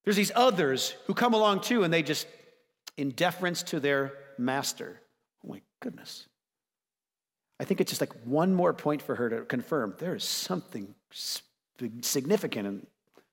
there's 0.04 0.16
these 0.16 0.32
others 0.35 0.94
who 1.06 1.14
come 1.14 1.35
along 1.35 1.61
too, 1.61 1.82
and 1.82 1.92
they 1.92 2.02
just, 2.02 2.26
in 2.97 3.11
deference 3.11 3.62
to 3.64 3.80
their 3.80 4.14
master, 4.38 5.00
oh 5.44 5.49
my 5.49 5.61
goodness. 5.80 6.26
I 7.59 7.64
think 7.64 7.80
it's 7.80 7.90
just 7.90 8.00
like 8.00 8.12
one 8.25 8.54
more 8.54 8.73
point 8.73 9.02
for 9.02 9.14
her 9.14 9.28
to 9.28 9.42
confirm 9.42 9.94
there 9.99 10.14
is 10.14 10.25
something 10.25 10.94
significant 12.00 12.66
and 12.66 12.87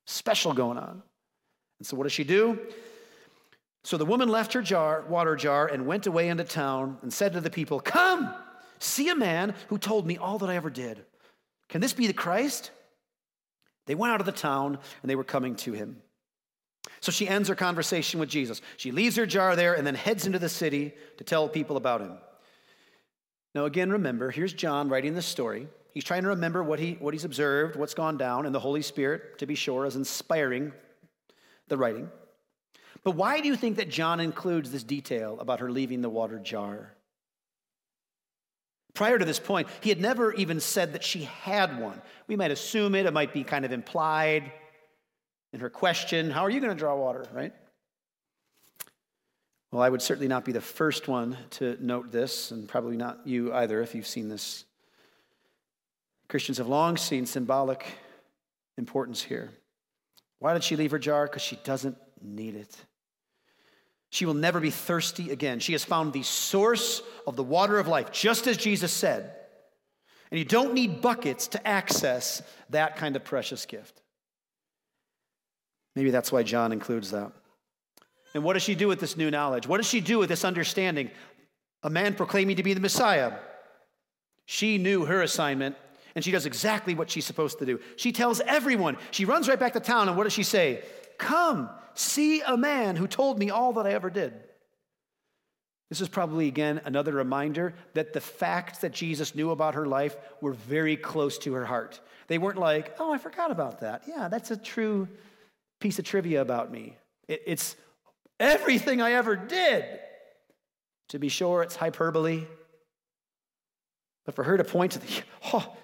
special 0.05 0.53
going 0.53 0.77
on. 0.77 1.01
And 1.79 1.87
so, 1.87 1.95
what 1.95 2.03
does 2.03 2.11
she 2.11 2.25
do? 2.25 2.59
So 3.83 3.97
the 3.97 4.05
woman 4.05 4.29
left 4.29 4.53
her 4.53 4.61
jar, 4.61 5.05
water 5.07 5.35
jar 5.35 5.67
and 5.67 5.87
went 5.87 6.07
away 6.07 6.27
into 6.27 6.43
town 6.43 6.97
and 7.01 7.13
said 7.13 7.33
to 7.33 7.41
the 7.41 7.49
people, 7.49 7.79
Come, 7.79 8.33
see 8.79 9.09
a 9.09 9.15
man 9.15 9.55
who 9.67 9.77
told 9.77 10.05
me 10.05 10.17
all 10.17 10.37
that 10.39 10.49
I 10.49 10.55
ever 10.55 10.69
did. 10.69 11.05
Can 11.69 11.81
this 11.81 11.93
be 11.93 12.07
the 12.07 12.13
Christ? 12.13 12.71
They 13.85 13.95
went 13.95 14.13
out 14.13 14.19
of 14.19 14.25
the 14.25 14.31
town 14.31 14.79
and 15.01 15.09
they 15.09 15.15
were 15.15 15.23
coming 15.23 15.55
to 15.57 15.73
him. 15.73 16.01
So 16.99 17.11
she 17.11 17.27
ends 17.27 17.49
her 17.49 17.55
conversation 17.55 18.19
with 18.19 18.29
Jesus. 18.29 18.61
She 18.77 18.91
leaves 18.91 19.15
her 19.15 19.25
jar 19.25 19.55
there 19.55 19.73
and 19.73 19.85
then 19.85 19.95
heads 19.95 20.25
into 20.25 20.39
the 20.39 20.49
city 20.49 20.93
to 21.17 21.23
tell 21.23 21.47
people 21.47 21.77
about 21.77 22.01
him. 22.01 22.17
Now, 23.55 23.65
again, 23.65 23.91
remember, 23.91 24.31
here's 24.31 24.53
John 24.53 24.89
writing 24.89 25.13
this 25.13 25.25
story. 25.25 25.67
He's 25.93 26.03
trying 26.03 26.23
to 26.23 26.29
remember 26.29 26.63
what, 26.63 26.79
he, 26.79 26.93
what 26.99 27.13
he's 27.13 27.25
observed, 27.25 27.75
what's 27.75 27.93
gone 27.93 28.17
down, 28.17 28.45
and 28.45 28.53
the 28.53 28.59
Holy 28.59 28.81
Spirit, 28.81 29.39
to 29.39 29.45
be 29.45 29.55
sure, 29.55 29.85
is 29.85 29.95
inspiring 29.95 30.71
the 31.67 31.77
writing. 31.77 32.09
But 33.07 33.15
why 33.15 33.39
do 33.39 33.47
you 33.47 33.55
think 33.55 33.77
that 33.77 33.87
John 33.87 34.19
includes 34.19 34.69
this 34.69 34.83
detail 34.83 35.39
about 35.39 35.61
her 35.61 35.71
leaving 35.71 36.01
the 36.01 36.09
water 36.09 36.39
jar? 36.39 36.91
Prior 38.93 39.17
to 39.17 39.23
this 39.23 39.39
point, 39.39 39.69
he 39.79 39.87
had 39.87 40.01
never 40.01 40.33
even 40.33 40.59
said 40.59 40.91
that 40.91 41.05
she 41.05 41.23
had 41.23 41.79
one. 41.79 42.01
We 42.27 42.35
might 42.35 42.51
assume 42.51 42.95
it, 42.95 43.05
it 43.05 43.13
might 43.13 43.31
be 43.31 43.45
kind 43.45 43.63
of 43.63 43.71
implied 43.71 44.51
in 45.53 45.61
her 45.61 45.69
question 45.69 46.31
How 46.31 46.41
are 46.41 46.49
you 46.49 46.59
going 46.59 46.73
to 46.73 46.77
draw 46.77 46.97
water, 46.97 47.25
right? 47.31 47.53
Well, 49.71 49.81
I 49.81 49.87
would 49.87 50.01
certainly 50.01 50.27
not 50.27 50.43
be 50.43 50.51
the 50.51 50.59
first 50.59 51.07
one 51.07 51.37
to 51.51 51.77
note 51.79 52.11
this, 52.11 52.51
and 52.51 52.67
probably 52.67 52.97
not 52.97 53.25
you 53.25 53.53
either 53.53 53.81
if 53.81 53.95
you've 53.95 54.05
seen 54.05 54.27
this. 54.27 54.65
Christians 56.27 56.57
have 56.57 56.67
long 56.67 56.97
seen 56.97 57.25
symbolic 57.25 57.85
importance 58.77 59.23
here. 59.23 59.49
Why 60.39 60.53
did 60.53 60.65
she 60.65 60.75
leave 60.75 60.91
her 60.91 60.99
jar? 60.99 61.25
Because 61.25 61.41
she 61.41 61.55
doesn't 61.63 61.95
need 62.21 62.55
it. 62.55 62.75
She 64.09 64.25
will 64.25 64.33
never 64.33 64.59
be 64.59 64.71
thirsty 64.71 65.31
again. 65.31 65.59
She 65.59 65.73
has 65.73 65.83
found 65.83 66.13
the 66.13 66.23
source 66.23 67.01
of 67.25 67.35
the 67.35 67.43
water 67.43 67.77
of 67.77 67.87
life, 67.87 68.11
just 68.11 68.47
as 68.47 68.57
Jesus 68.57 68.91
said. 68.91 69.33
And 70.31 70.39
you 70.39 70.45
don't 70.45 70.73
need 70.73 71.01
buckets 71.01 71.47
to 71.49 71.67
access 71.67 72.41
that 72.69 72.95
kind 72.97 73.15
of 73.15 73.23
precious 73.23 73.65
gift. 73.65 74.01
Maybe 75.95 76.11
that's 76.11 76.31
why 76.31 76.43
John 76.43 76.71
includes 76.71 77.11
that. 77.11 77.31
And 78.33 78.43
what 78.43 78.53
does 78.53 78.63
she 78.63 78.75
do 78.75 78.87
with 78.87 78.99
this 78.99 79.17
new 79.17 79.31
knowledge? 79.31 79.67
What 79.67 79.77
does 79.77 79.87
she 79.87 79.99
do 79.99 80.19
with 80.19 80.29
this 80.29 80.45
understanding? 80.45 81.09
A 81.83 81.89
man 81.89 82.13
proclaiming 82.13 82.57
to 82.57 82.63
be 82.63 82.73
the 82.73 82.79
Messiah. 82.79 83.33
She 84.45 84.77
knew 84.77 85.05
her 85.05 85.21
assignment, 85.21 85.75
and 86.15 86.23
she 86.23 86.31
does 86.31 86.45
exactly 86.45 86.93
what 86.93 87.09
she's 87.09 87.25
supposed 87.25 87.59
to 87.59 87.65
do. 87.65 87.79
She 87.95 88.11
tells 88.11 88.39
everyone. 88.41 88.97
She 89.11 89.25
runs 89.25 89.49
right 89.49 89.59
back 89.59 89.73
to 89.73 89.79
town, 89.79 90.07
and 90.07 90.17
what 90.17 90.25
does 90.25 90.33
she 90.33 90.43
say? 90.43 90.83
Come, 91.17 91.69
see 91.99 92.41
a 92.41 92.57
man 92.57 92.95
who 92.95 93.07
told 93.07 93.39
me 93.39 93.49
all 93.49 93.73
that 93.73 93.85
I 93.85 93.91
ever 93.91 94.09
did. 94.09 94.33
This 95.89 96.01
is 96.01 96.09
probably, 96.09 96.47
again, 96.47 96.81
another 96.83 97.13
reminder 97.13 97.73
that 97.93 98.11
the 98.11 98.19
facts 98.19 98.79
that 98.79 98.91
Jesus 98.91 99.35
knew 99.35 99.51
about 99.51 99.75
her 99.75 99.85
life 99.85 100.17
were 100.41 100.51
very 100.51 100.97
close 100.97 101.37
to 101.39 101.53
her 101.53 101.65
heart. 101.65 102.01
They 102.27 102.37
weren't 102.37 102.57
like, 102.57 102.95
oh, 102.99 103.13
I 103.13 103.17
forgot 103.17 103.51
about 103.51 103.79
that. 103.79 104.03
Yeah, 104.05 104.27
that's 104.27 104.51
a 104.51 104.57
true 104.57 105.07
piece 105.79 105.97
of 105.97 106.05
trivia 106.05 106.41
about 106.41 106.71
me. 106.71 106.97
it's 107.27 107.75
everything 108.39 109.01
I 109.01 109.13
ever 109.13 109.35
did. 109.35 109.85
To 111.09 111.19
be 111.19 111.29
sure, 111.29 111.63
it's 111.63 111.75
hyperbole. 111.75 112.45
But 114.25 114.35
for 114.35 114.43
her 114.43 114.57
to 114.57 114.63
point 114.65 114.91
to 114.93 114.99
the, 114.99 115.23
oh, 115.53 115.75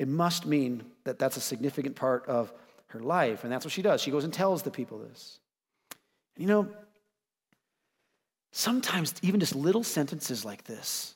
it 0.00 0.08
must 0.08 0.46
mean 0.46 0.82
that 1.04 1.20
that's 1.20 1.36
a 1.36 1.40
significant 1.40 1.94
part 1.94 2.26
of 2.26 2.52
her 2.88 2.98
life. 3.00 3.44
And 3.44 3.52
that's 3.52 3.64
what 3.64 3.70
she 3.70 3.82
does. 3.82 4.00
She 4.00 4.10
goes 4.10 4.24
and 4.24 4.32
tells 4.32 4.62
the 4.62 4.70
people 4.72 4.98
this. 4.98 5.38
You 6.36 6.46
know, 6.46 6.68
sometimes 8.52 9.14
even 9.22 9.40
just 9.40 9.54
little 9.54 9.84
sentences 9.84 10.44
like 10.44 10.64
this 10.64 11.14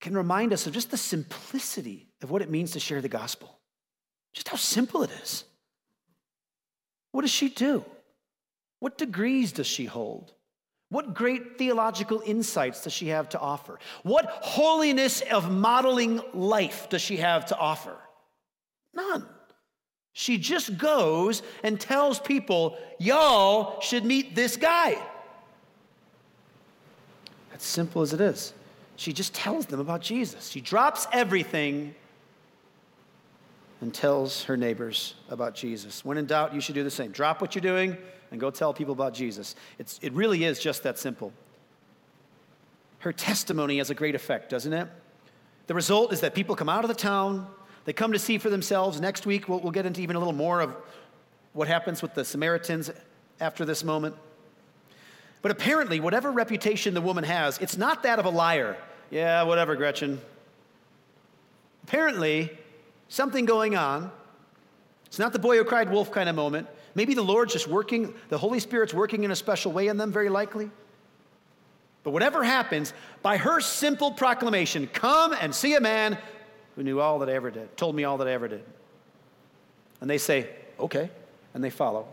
can 0.00 0.16
remind 0.16 0.52
us 0.52 0.66
of 0.66 0.72
just 0.72 0.90
the 0.90 0.96
simplicity 0.96 2.08
of 2.22 2.30
what 2.30 2.42
it 2.42 2.50
means 2.50 2.72
to 2.72 2.80
share 2.80 3.00
the 3.00 3.08
gospel. 3.08 3.58
Just 4.32 4.48
how 4.48 4.56
simple 4.56 5.02
it 5.02 5.10
is. 5.22 5.44
What 7.12 7.22
does 7.22 7.30
she 7.30 7.48
do? 7.48 7.84
What 8.80 8.98
degrees 8.98 9.52
does 9.52 9.66
she 9.66 9.86
hold? 9.86 10.32
What 10.90 11.14
great 11.14 11.58
theological 11.58 12.22
insights 12.24 12.84
does 12.84 12.92
she 12.92 13.08
have 13.08 13.28
to 13.30 13.40
offer? 13.40 13.78
What 14.04 14.26
holiness 14.26 15.20
of 15.20 15.50
modeling 15.50 16.20
life 16.32 16.88
does 16.88 17.02
she 17.02 17.18
have 17.18 17.46
to 17.46 17.56
offer? 17.56 17.96
None. 18.94 19.26
She 20.18 20.36
just 20.36 20.76
goes 20.78 21.42
and 21.62 21.80
tells 21.80 22.18
people, 22.18 22.76
y'all 22.98 23.80
should 23.80 24.04
meet 24.04 24.34
this 24.34 24.56
guy. 24.56 25.00
As 27.54 27.62
simple 27.62 28.02
as 28.02 28.12
it 28.12 28.20
is. 28.20 28.52
She 28.96 29.12
just 29.12 29.32
tells 29.32 29.66
them 29.66 29.78
about 29.78 30.00
Jesus. 30.00 30.48
She 30.48 30.60
drops 30.60 31.06
everything 31.12 31.94
and 33.80 33.94
tells 33.94 34.42
her 34.42 34.56
neighbors 34.56 35.14
about 35.30 35.54
Jesus. 35.54 36.04
When 36.04 36.18
in 36.18 36.26
doubt, 36.26 36.52
you 36.52 36.60
should 36.60 36.74
do 36.74 36.82
the 36.82 36.90
same. 36.90 37.12
Drop 37.12 37.40
what 37.40 37.54
you're 37.54 37.62
doing 37.62 37.96
and 38.32 38.40
go 38.40 38.50
tell 38.50 38.74
people 38.74 38.94
about 38.94 39.14
Jesus. 39.14 39.54
It's, 39.78 40.00
it 40.02 40.12
really 40.14 40.42
is 40.42 40.58
just 40.58 40.82
that 40.82 40.98
simple. 40.98 41.32
Her 42.98 43.12
testimony 43.12 43.78
has 43.78 43.90
a 43.90 43.94
great 43.94 44.16
effect, 44.16 44.50
doesn't 44.50 44.72
it? 44.72 44.88
The 45.68 45.74
result 45.74 46.12
is 46.12 46.22
that 46.22 46.34
people 46.34 46.56
come 46.56 46.68
out 46.68 46.82
of 46.82 46.88
the 46.88 46.96
town, 46.96 47.46
they 47.88 47.94
come 47.94 48.12
to 48.12 48.18
see 48.18 48.36
for 48.36 48.50
themselves. 48.50 49.00
Next 49.00 49.24
week, 49.24 49.48
we'll, 49.48 49.60
we'll 49.60 49.72
get 49.72 49.86
into 49.86 50.02
even 50.02 50.14
a 50.14 50.18
little 50.18 50.34
more 50.34 50.60
of 50.60 50.76
what 51.54 51.68
happens 51.68 52.02
with 52.02 52.12
the 52.12 52.22
Samaritans 52.22 52.90
after 53.40 53.64
this 53.64 53.82
moment. 53.82 54.14
But 55.40 55.52
apparently, 55.52 55.98
whatever 55.98 56.30
reputation 56.30 56.92
the 56.92 57.00
woman 57.00 57.24
has, 57.24 57.56
it's 57.60 57.78
not 57.78 58.02
that 58.02 58.18
of 58.18 58.26
a 58.26 58.28
liar. 58.28 58.76
Yeah, 59.10 59.44
whatever, 59.44 59.74
Gretchen. 59.74 60.20
Apparently, 61.84 62.50
something 63.08 63.46
going 63.46 63.74
on. 63.74 64.12
It's 65.06 65.18
not 65.18 65.32
the 65.32 65.38
boy 65.38 65.56
who 65.56 65.64
cried 65.64 65.90
wolf 65.90 66.12
kind 66.12 66.28
of 66.28 66.36
moment. 66.36 66.68
Maybe 66.94 67.14
the 67.14 67.22
Lord's 67.22 67.54
just 67.54 67.68
working, 67.68 68.12
the 68.28 68.36
Holy 68.36 68.60
Spirit's 68.60 68.92
working 68.92 69.24
in 69.24 69.30
a 69.30 69.36
special 69.36 69.72
way 69.72 69.88
in 69.88 69.96
them, 69.96 70.12
very 70.12 70.28
likely. 70.28 70.70
But 72.02 72.10
whatever 72.10 72.44
happens, 72.44 72.92
by 73.22 73.38
her 73.38 73.62
simple 73.62 74.10
proclamation, 74.10 74.88
come 74.88 75.32
and 75.32 75.54
see 75.54 75.74
a 75.74 75.80
man 75.80 76.18
who 76.78 76.84
knew 76.84 77.00
all 77.00 77.18
that 77.18 77.28
I 77.28 77.32
ever 77.32 77.50
did, 77.50 77.76
told 77.76 77.96
me 77.96 78.04
all 78.04 78.18
that 78.18 78.28
I 78.28 78.30
ever 78.30 78.46
did. 78.46 78.62
And 80.00 80.08
they 80.08 80.16
say, 80.16 80.48
okay, 80.78 81.10
and 81.52 81.64
they 81.64 81.70
follow. 81.70 82.06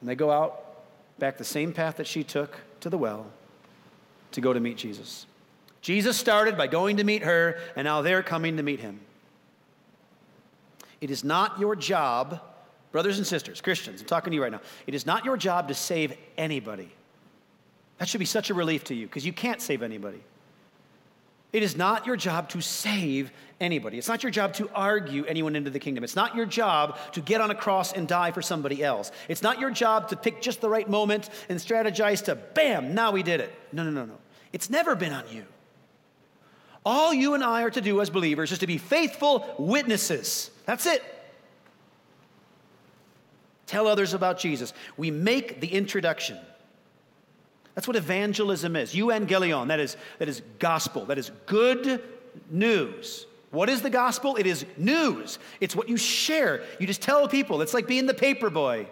And 0.00 0.08
they 0.08 0.14
go 0.14 0.30
out 0.30 0.64
back 1.18 1.36
the 1.36 1.44
same 1.44 1.74
path 1.74 1.98
that 1.98 2.06
she 2.06 2.24
took 2.24 2.56
to 2.80 2.88
the 2.88 2.96
well 2.96 3.26
to 4.32 4.40
go 4.40 4.54
to 4.54 4.58
meet 4.58 4.78
Jesus. 4.78 5.26
Jesus 5.82 6.16
started 6.16 6.56
by 6.56 6.66
going 6.66 6.96
to 6.96 7.04
meet 7.04 7.24
her, 7.24 7.58
and 7.76 7.84
now 7.84 8.00
they're 8.00 8.22
coming 8.22 8.56
to 8.56 8.62
meet 8.62 8.80
him. 8.80 9.00
It 11.02 11.10
is 11.10 11.22
not 11.22 11.60
your 11.60 11.76
job, 11.76 12.40
brothers 12.90 13.18
and 13.18 13.26
sisters, 13.26 13.60
Christians, 13.60 14.00
I'm 14.00 14.06
talking 14.06 14.30
to 14.30 14.34
you 14.34 14.42
right 14.42 14.50
now. 14.50 14.62
It 14.86 14.94
is 14.94 15.04
not 15.04 15.26
your 15.26 15.36
job 15.36 15.68
to 15.68 15.74
save 15.74 16.16
anybody. 16.38 16.90
That 17.98 18.08
should 18.08 18.16
be 18.16 18.24
such 18.24 18.48
a 18.48 18.54
relief 18.54 18.84
to 18.84 18.94
you 18.94 19.06
because 19.06 19.26
you 19.26 19.34
can't 19.34 19.60
save 19.60 19.82
anybody. 19.82 20.22
It 21.52 21.62
is 21.62 21.76
not 21.76 22.06
your 22.06 22.16
job 22.16 22.50
to 22.50 22.60
save 22.60 23.32
anybody. 23.60 23.96
It's 23.96 24.08
not 24.08 24.22
your 24.22 24.30
job 24.30 24.52
to 24.54 24.70
argue 24.74 25.24
anyone 25.24 25.56
into 25.56 25.70
the 25.70 25.78
kingdom. 25.78 26.04
It's 26.04 26.16
not 26.16 26.36
your 26.36 26.44
job 26.44 26.98
to 27.12 27.20
get 27.20 27.40
on 27.40 27.50
a 27.50 27.54
cross 27.54 27.92
and 27.92 28.06
die 28.06 28.32
for 28.32 28.42
somebody 28.42 28.84
else. 28.84 29.10
It's 29.28 29.42
not 29.42 29.58
your 29.58 29.70
job 29.70 30.08
to 30.08 30.16
pick 30.16 30.42
just 30.42 30.60
the 30.60 30.68
right 30.68 30.88
moment 30.88 31.30
and 31.48 31.58
strategize 31.58 32.24
to, 32.26 32.34
bam, 32.34 32.94
now 32.94 33.12
we 33.12 33.22
did 33.22 33.40
it. 33.40 33.52
No, 33.72 33.82
no, 33.82 33.90
no, 33.90 34.04
no. 34.04 34.18
It's 34.52 34.68
never 34.68 34.94
been 34.94 35.12
on 35.12 35.24
you. 35.30 35.44
All 36.84 37.12
you 37.12 37.34
and 37.34 37.42
I 37.42 37.62
are 37.62 37.70
to 37.70 37.80
do 37.80 38.00
as 38.00 38.10
believers 38.10 38.52
is 38.52 38.58
to 38.60 38.66
be 38.66 38.78
faithful 38.78 39.54
witnesses. 39.58 40.50
That's 40.66 40.86
it. 40.86 41.02
Tell 43.66 43.86
others 43.86 44.14
about 44.14 44.38
Jesus. 44.38 44.72
We 44.96 45.10
make 45.10 45.60
the 45.60 45.68
introduction. 45.68 46.38
That's 47.78 47.86
what 47.86 47.96
evangelism 47.96 48.74
is. 48.74 48.92
Euangelion, 48.92 49.68
that 49.68 49.78
is, 49.78 49.96
that 50.18 50.28
is 50.28 50.42
gospel, 50.58 51.04
that 51.04 51.16
is 51.16 51.30
good 51.46 52.02
news. 52.50 53.24
What 53.52 53.68
is 53.68 53.82
the 53.82 53.88
gospel? 53.88 54.34
It 54.34 54.48
is 54.48 54.66
news. 54.76 55.38
It's 55.60 55.76
what 55.76 55.88
you 55.88 55.96
share. 55.96 56.64
You 56.80 56.88
just 56.88 57.02
tell 57.02 57.28
people. 57.28 57.62
It's 57.62 57.74
like 57.74 57.86
being 57.86 58.06
the 58.06 58.14
paper 58.14 58.50
boy. 58.50 58.88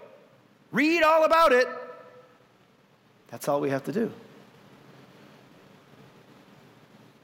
Read 0.70 1.02
all 1.02 1.24
about 1.24 1.50
it. 1.50 1.66
That's 3.26 3.48
all 3.48 3.60
we 3.60 3.70
have 3.70 3.82
to 3.86 3.92
do. 3.92 4.12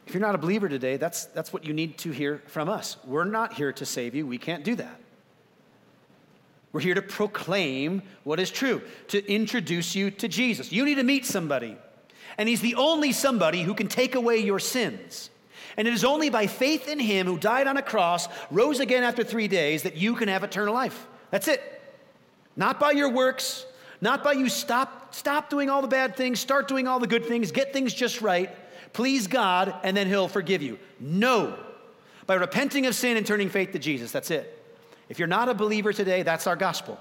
If 0.08 0.14
you're 0.14 0.20
not 0.20 0.34
a 0.34 0.38
believer 0.38 0.68
today, 0.68 0.96
that's, 0.96 1.26
that's 1.26 1.52
what 1.52 1.64
you 1.64 1.72
need 1.72 1.96
to 1.98 2.10
hear 2.10 2.42
from 2.48 2.68
us. 2.68 2.96
We're 3.04 3.22
not 3.22 3.52
here 3.52 3.72
to 3.74 3.86
save 3.86 4.16
you. 4.16 4.26
We 4.26 4.38
can't 4.38 4.64
do 4.64 4.74
that. 4.74 4.98
We're 6.72 6.80
here 6.80 6.94
to 6.94 7.02
proclaim 7.02 8.02
what 8.24 8.40
is 8.40 8.50
true, 8.50 8.82
to 9.08 9.24
introduce 9.30 9.94
you 9.94 10.10
to 10.12 10.28
Jesus. 10.28 10.72
You 10.72 10.84
need 10.84 10.94
to 10.94 11.02
meet 11.02 11.26
somebody, 11.26 11.76
and 12.38 12.48
He's 12.48 12.62
the 12.62 12.76
only 12.76 13.12
somebody 13.12 13.62
who 13.62 13.74
can 13.74 13.88
take 13.88 14.14
away 14.14 14.38
your 14.38 14.58
sins. 14.58 15.30
And 15.76 15.86
it 15.88 15.94
is 15.94 16.04
only 16.04 16.30
by 16.30 16.46
faith 16.46 16.88
in 16.88 16.98
Him 16.98 17.26
who 17.26 17.38
died 17.38 17.66
on 17.66 17.76
a 17.76 17.82
cross, 17.82 18.28
rose 18.50 18.80
again 18.80 19.04
after 19.04 19.22
three 19.24 19.48
days, 19.48 19.82
that 19.82 19.96
you 19.96 20.14
can 20.14 20.28
have 20.28 20.44
eternal 20.44 20.74
life. 20.74 21.06
That's 21.30 21.48
it. 21.48 21.62
Not 22.56 22.80
by 22.80 22.90
your 22.92 23.10
works, 23.10 23.66
not 24.00 24.24
by 24.24 24.32
you 24.32 24.48
stop, 24.48 25.14
stop 25.14 25.48
doing 25.48 25.70
all 25.70 25.82
the 25.82 25.88
bad 25.88 26.16
things, 26.16 26.40
start 26.40 26.68
doing 26.68 26.88
all 26.88 26.98
the 26.98 27.06
good 27.06 27.24
things, 27.24 27.52
get 27.52 27.72
things 27.72 27.94
just 27.94 28.20
right, 28.20 28.50
please 28.92 29.26
God, 29.26 29.74
and 29.82 29.96
then 29.96 30.06
He'll 30.06 30.28
forgive 30.28 30.62
you. 30.62 30.78
No. 31.00 31.58
By 32.26 32.34
repenting 32.34 32.86
of 32.86 32.94
sin 32.94 33.16
and 33.16 33.26
turning 33.26 33.48
faith 33.48 33.72
to 33.72 33.78
Jesus. 33.78 34.12
That's 34.12 34.30
it. 34.30 34.61
If 35.08 35.18
you're 35.18 35.28
not 35.28 35.48
a 35.48 35.54
believer 35.54 35.92
today, 35.92 36.22
that's 36.22 36.46
our 36.46 36.56
gospel. 36.56 36.98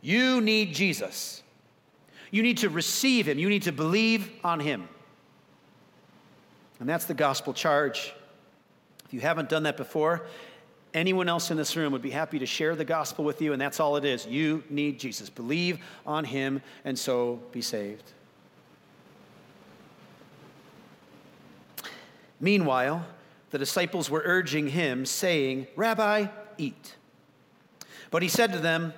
You 0.00 0.40
need 0.40 0.74
Jesus. 0.74 1.42
You 2.30 2.42
need 2.42 2.58
to 2.58 2.68
receive 2.68 3.26
him. 3.26 3.38
You 3.38 3.48
need 3.48 3.62
to 3.62 3.72
believe 3.72 4.30
on 4.44 4.60
him. 4.60 4.88
And 6.80 6.88
that's 6.88 7.06
the 7.06 7.14
gospel 7.14 7.52
charge. 7.52 8.12
If 9.04 9.14
you 9.14 9.20
haven't 9.20 9.48
done 9.48 9.64
that 9.64 9.76
before, 9.76 10.26
anyone 10.94 11.28
else 11.28 11.50
in 11.50 11.56
this 11.56 11.76
room 11.76 11.92
would 11.92 12.02
be 12.02 12.10
happy 12.10 12.38
to 12.38 12.46
share 12.46 12.76
the 12.76 12.84
gospel 12.84 13.24
with 13.24 13.40
you, 13.40 13.52
and 13.52 13.60
that's 13.60 13.80
all 13.80 13.96
it 13.96 14.04
is. 14.04 14.26
You 14.26 14.62
need 14.68 15.00
Jesus. 15.00 15.30
Believe 15.30 15.78
on 16.06 16.24
him, 16.24 16.62
and 16.84 16.98
so 16.98 17.40
be 17.50 17.62
saved. 17.62 18.12
Meanwhile, 22.38 23.04
the 23.50 23.58
disciples 23.58 24.10
were 24.10 24.22
urging 24.24 24.68
him, 24.68 25.06
saying, 25.06 25.66
Rabbi, 25.74 26.26
eat. 26.58 26.94
But 28.10 28.22
he 28.22 28.28
said 28.28 28.52
to 28.52 28.58
them, 28.58 28.94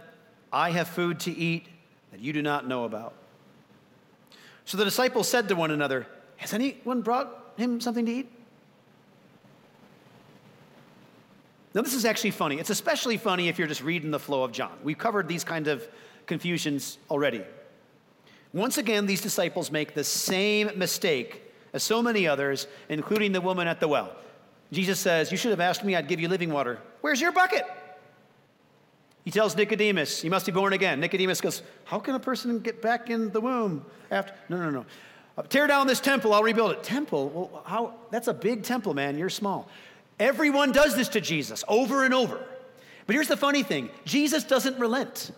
I 0.53 0.71
have 0.71 0.89
food 0.89 1.21
to 1.21 1.31
eat 1.31 1.67
that 2.11 2.21
you 2.21 2.33
do 2.33 2.43
not 2.43 2.67
know 2.67 2.85
about. 2.85 3.15
So 4.65 4.77
the 4.77 4.85
disciples 4.85 5.29
said 5.29 5.49
to 5.49 5.57
one 5.57 5.71
another, 5.71 6.07
Has 6.37 6.55
anyone 6.55 7.03
brought 7.03 7.53
him 7.57 7.81
something 7.81 8.07
to 8.07 8.13
eat? 8.13 8.31
Now, 11.73 11.83
this 11.83 11.95
is 11.95 12.05
actually 12.05 12.33
funny. 12.33 12.59
It's 12.59 12.71
especially 12.71 13.17
funny 13.17 13.49
if 13.49 13.59
you're 13.59 13.69
just 13.69 13.83
reading 13.83 14.11
the 14.11 14.19
flow 14.19 14.43
of 14.43 14.51
John. 14.51 14.73
We've 14.83 14.99
covered 14.99 15.29
these 15.29 15.45
kind 15.45 15.69
of 15.69 15.87
confusions 16.27 16.99
already. 17.09 17.45
Once 18.53 18.79
again, 18.79 19.07
these 19.07 19.21
disciples 19.21 19.71
make 19.71 19.95
the 19.95 20.03
same 20.03 20.71
mistake 20.77 21.43
as 21.73 21.85
so 21.85 22.03
many 22.03 22.27
others, 22.27 22.67
including 22.89 23.31
the 23.31 23.41
woman 23.41 23.69
at 23.69 23.79
the 23.79 23.87
well. 23.87 24.17
Jesus 24.73 24.99
says, 24.99 25.31
You 25.31 25.39
should 25.39 25.53
have 25.53 25.61
asked 25.61 25.85
me, 25.85 25.95
I'd 25.95 26.09
give 26.09 26.19
you 26.19 26.29
living 26.29 26.51
water. 26.51 26.81
Where's 27.01 27.21
your 27.21 27.31
bucket? 27.31 27.65
He 29.25 29.31
tells 29.31 29.57
Nicodemus, 29.57 30.25
You 30.25 30.31
must 30.31 30.47
be 30.47 30.53
born 30.53 30.73
again. 30.73 31.01
Nicodemus 31.01 31.41
goes, 31.41 31.63
How 31.85 31.99
can 31.99 32.15
a 32.15 32.21
person 32.21 32.59
get 32.61 32.81
back 32.81 33.11
in 33.11 33.31
the 33.31 33.41
womb 33.41 33.85
after? 34.11 34.35
No, 34.49 34.57
no, 34.59 34.71
no. 34.71 34.87
Uh, 35.37 35.43
tear 35.43 35.67
down 35.67 35.87
this 35.87 36.01
temple, 36.01 36.35
I'll 36.35 36.43
rebuild 36.43 36.73
it. 36.73 36.83
Temple? 36.83 37.29
Well, 37.29 37.63
how? 37.65 37.95
That's 38.11 38.29
a 38.29 38.35
big 38.35 38.63
temple, 38.63 38.95
man. 38.95 39.19
You're 39.19 39.31
small. 39.31 39.69
Everyone 40.19 40.73
does 40.73 40.97
this 40.97 41.09
to 41.11 41.21
Jesus 41.21 41.65
over 41.69 42.05
and 42.05 42.13
over. 42.13 42.45
But 43.07 43.15
here's 43.15 43.29
the 43.29 43.37
funny 43.37 43.63
thing 43.63 43.91
Jesus 44.05 44.45
doesn't 44.45 44.79
relent, 44.79 45.33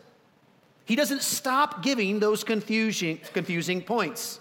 he 0.85 0.97
doesn't 0.97 1.23
stop 1.23 1.83
giving 1.83 2.21
those 2.21 2.45
confusing, 2.45 3.21
confusing 3.33 3.83
points. 3.83 4.41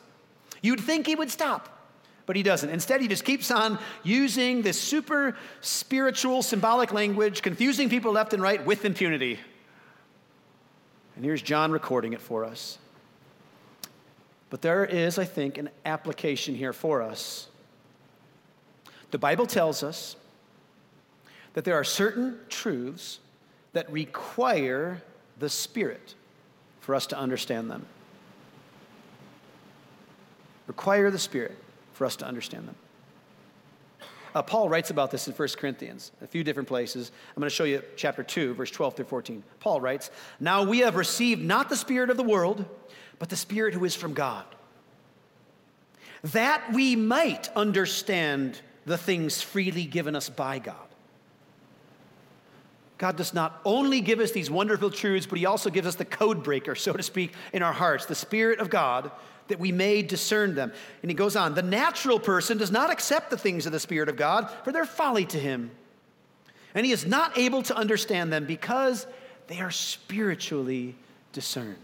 You'd 0.61 0.79
think 0.79 1.07
he 1.07 1.15
would 1.15 1.31
stop 1.31 1.70
but 2.31 2.37
he 2.37 2.43
doesn't. 2.43 2.69
Instead, 2.69 3.01
he 3.01 3.09
just 3.09 3.25
keeps 3.25 3.51
on 3.51 3.77
using 4.03 4.61
this 4.61 4.79
super 4.79 5.35
spiritual, 5.59 6.41
symbolic 6.41 6.93
language, 6.93 7.41
confusing 7.41 7.89
people 7.89 8.13
left 8.13 8.31
and 8.31 8.41
right 8.41 8.65
with 8.65 8.85
impunity. 8.85 9.37
And 11.17 11.25
here's 11.25 11.41
John 11.41 11.73
recording 11.73 12.13
it 12.13 12.21
for 12.21 12.45
us. 12.45 12.77
But 14.49 14.61
there 14.61 14.85
is, 14.85 15.19
I 15.19 15.25
think, 15.25 15.57
an 15.57 15.71
application 15.83 16.55
here 16.55 16.71
for 16.71 17.01
us. 17.01 17.49
The 19.09 19.17
Bible 19.17 19.45
tells 19.45 19.83
us 19.83 20.15
that 21.51 21.65
there 21.65 21.75
are 21.75 21.83
certain 21.83 22.39
truths 22.47 23.19
that 23.73 23.91
require 23.91 25.01
the 25.37 25.49
Spirit 25.49 26.15
for 26.79 26.95
us 26.95 27.07
to 27.07 27.17
understand 27.17 27.69
them. 27.69 27.85
Require 30.67 31.11
the 31.11 31.19
Spirit 31.19 31.57
for 32.01 32.07
us 32.07 32.15
to 32.15 32.25
understand 32.25 32.67
them. 32.67 32.73
Uh, 34.33 34.41
Paul 34.41 34.69
writes 34.69 34.89
about 34.89 35.11
this 35.11 35.27
in 35.27 35.35
1 35.35 35.49
Corinthians, 35.59 36.11
a 36.23 36.25
few 36.25 36.43
different 36.43 36.67
places. 36.67 37.11
I'm 37.35 37.41
going 37.41 37.47
to 37.47 37.55
show 37.55 37.63
you 37.63 37.83
chapter 37.95 38.23
2, 38.23 38.55
verse 38.55 38.71
12 38.71 38.95
through 38.95 39.05
14. 39.05 39.43
Paul 39.59 39.79
writes, 39.81 40.09
Now 40.39 40.63
we 40.63 40.79
have 40.79 40.95
received 40.95 41.43
not 41.43 41.69
the 41.69 41.75
Spirit 41.75 42.09
of 42.09 42.17
the 42.17 42.23
world, 42.23 42.65
but 43.19 43.29
the 43.29 43.35
Spirit 43.35 43.75
who 43.75 43.85
is 43.85 43.95
from 43.95 44.15
God, 44.15 44.45
that 46.23 46.73
we 46.73 46.95
might 46.95 47.49
understand 47.55 48.59
the 48.87 48.97
things 48.97 49.43
freely 49.43 49.85
given 49.85 50.15
us 50.15 50.27
by 50.27 50.57
God. 50.57 50.87
God 52.97 53.15
does 53.15 53.31
not 53.31 53.61
only 53.63 54.01
give 54.01 54.19
us 54.19 54.31
these 54.31 54.49
wonderful 54.49 54.89
truths, 54.89 55.27
but 55.27 55.37
He 55.37 55.45
also 55.45 55.69
gives 55.69 55.85
us 55.85 55.95
the 55.97 56.05
code 56.05 56.41
breaker, 56.41 56.73
so 56.73 56.93
to 56.93 57.03
speak, 57.03 57.33
in 57.53 57.61
our 57.61 57.73
hearts, 57.73 58.07
the 58.07 58.15
Spirit 58.15 58.57
of 58.57 58.71
God 58.71 59.11
that 59.47 59.59
we 59.59 59.71
may 59.71 60.01
discern 60.01 60.55
them. 60.55 60.71
And 61.01 61.11
he 61.11 61.15
goes 61.15 61.35
on 61.35 61.53
The 61.53 61.61
natural 61.61 62.19
person 62.19 62.57
does 62.57 62.71
not 62.71 62.91
accept 62.91 63.29
the 63.29 63.37
things 63.37 63.65
of 63.65 63.71
the 63.71 63.79
Spirit 63.79 64.09
of 64.09 64.15
God, 64.15 64.49
for 64.63 64.71
they're 64.71 64.85
folly 64.85 65.25
to 65.25 65.39
him. 65.39 65.71
And 66.73 66.85
he 66.85 66.91
is 66.91 67.05
not 67.05 67.37
able 67.37 67.63
to 67.63 67.75
understand 67.75 68.31
them 68.31 68.45
because 68.45 69.05
they 69.47 69.59
are 69.59 69.71
spiritually 69.71 70.95
discerned. 71.33 71.77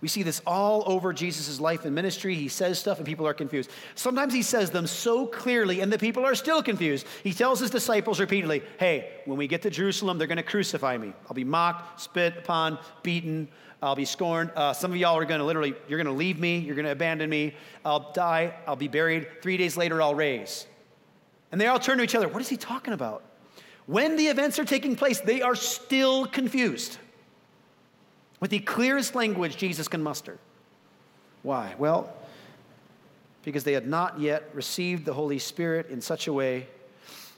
We 0.00 0.08
see 0.08 0.22
this 0.22 0.40
all 0.46 0.82
over 0.86 1.12
Jesus' 1.12 1.60
life 1.60 1.84
and 1.84 1.94
ministry. 1.94 2.34
He 2.34 2.48
says 2.48 2.78
stuff 2.78 2.98
and 2.98 3.06
people 3.06 3.26
are 3.26 3.34
confused. 3.34 3.70
Sometimes 3.94 4.32
he 4.32 4.42
says 4.42 4.70
them 4.70 4.86
so 4.86 5.26
clearly 5.26 5.80
and 5.80 5.92
the 5.92 5.98
people 5.98 6.24
are 6.24 6.34
still 6.34 6.62
confused. 6.62 7.06
He 7.22 7.34
tells 7.34 7.60
his 7.60 7.70
disciples 7.70 8.18
repeatedly, 8.18 8.62
Hey, 8.78 9.10
when 9.26 9.36
we 9.36 9.46
get 9.46 9.62
to 9.62 9.70
Jerusalem, 9.70 10.16
they're 10.16 10.26
going 10.26 10.38
to 10.38 10.42
crucify 10.42 10.96
me. 10.96 11.12
I'll 11.26 11.34
be 11.34 11.44
mocked, 11.44 12.00
spit 12.00 12.38
upon, 12.38 12.78
beaten, 13.02 13.48
I'll 13.82 13.96
be 13.96 14.04
scorned. 14.04 14.50
Uh, 14.54 14.72
some 14.72 14.90
of 14.90 14.96
y'all 14.96 15.16
are 15.16 15.24
going 15.24 15.40
to 15.40 15.46
literally, 15.46 15.74
you're 15.88 15.96
going 15.96 16.06
to 16.06 16.18
leave 16.18 16.38
me, 16.38 16.58
you're 16.58 16.74
going 16.74 16.84
to 16.84 16.92
abandon 16.92 17.30
me. 17.30 17.54
I'll 17.84 18.12
die, 18.12 18.54
I'll 18.66 18.76
be 18.76 18.88
buried. 18.88 19.42
Three 19.42 19.56
days 19.56 19.76
later, 19.76 20.02
I'll 20.02 20.14
raise. 20.14 20.66
And 21.50 21.60
they 21.60 21.66
all 21.66 21.78
turn 21.78 21.98
to 21.98 22.04
each 22.04 22.14
other. 22.14 22.28
What 22.28 22.42
is 22.42 22.48
he 22.48 22.56
talking 22.56 22.92
about? 22.92 23.22
When 23.86 24.16
the 24.16 24.26
events 24.26 24.58
are 24.58 24.64
taking 24.64 24.96
place, 24.96 25.20
they 25.20 25.42
are 25.42 25.54
still 25.54 26.26
confused 26.26 26.98
with 28.38 28.50
the 28.50 28.60
clearest 28.60 29.14
language 29.14 29.56
Jesus 29.56 29.88
can 29.88 30.02
muster. 30.02 30.38
Why? 31.42 31.74
Well, 31.78 32.12
because 33.42 33.64
they 33.64 33.72
had 33.72 33.86
not 33.86 34.20
yet 34.20 34.48
received 34.52 35.06
the 35.06 35.14
Holy 35.14 35.38
Spirit 35.38 35.88
in 35.88 36.00
such 36.00 36.26
a 36.26 36.32
way 36.32 36.66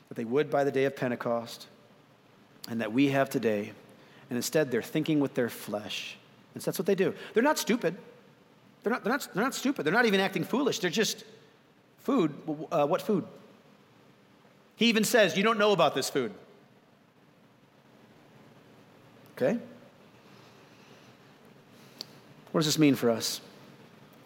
that 0.08 0.16
they 0.16 0.24
would 0.24 0.50
by 0.50 0.64
the 0.64 0.72
day 0.72 0.84
of 0.84 0.96
Pentecost 0.96 1.68
and 2.68 2.80
that 2.80 2.92
we 2.92 3.08
have 3.08 3.30
today. 3.30 3.72
And 4.28 4.36
instead, 4.36 4.70
they're 4.70 4.82
thinking 4.82 5.20
with 5.20 5.34
their 5.34 5.48
flesh. 5.48 6.16
And 6.54 6.62
so 6.62 6.70
that's 6.70 6.78
what 6.78 6.86
they 6.86 6.94
do. 6.94 7.14
They're 7.34 7.42
not 7.42 7.58
stupid. 7.58 7.96
They're 8.82 8.92
not, 8.92 9.04
they're 9.04 9.12
not, 9.12 9.28
they're 9.34 9.44
not 9.44 9.54
stupid. 9.54 9.84
They're 9.84 9.92
not 9.92 10.06
even 10.06 10.20
acting 10.20 10.44
foolish. 10.44 10.80
They're 10.80 10.90
just 10.90 11.24
food. 11.98 12.34
Uh, 12.70 12.86
what 12.86 13.00
food? 13.00 13.24
He 14.76 14.86
even 14.86 15.04
says, 15.04 15.36
You 15.36 15.42
don't 15.42 15.58
know 15.58 15.72
about 15.72 15.94
this 15.94 16.10
food. 16.10 16.32
Okay? 19.36 19.58
What 22.50 22.60
does 22.60 22.66
this 22.66 22.78
mean 22.78 22.94
for 22.94 23.10
us? 23.10 23.40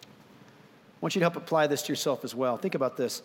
I 0.03 0.99
want 0.99 1.15
you 1.15 1.19
to 1.19 1.23
help 1.25 1.35
apply 1.35 1.67
this 1.67 1.83
to 1.83 1.91
yourself 1.91 2.23
as 2.23 2.35
well. 2.35 2.57
Think 2.57 2.75
about 2.75 2.97
this. 2.97 3.21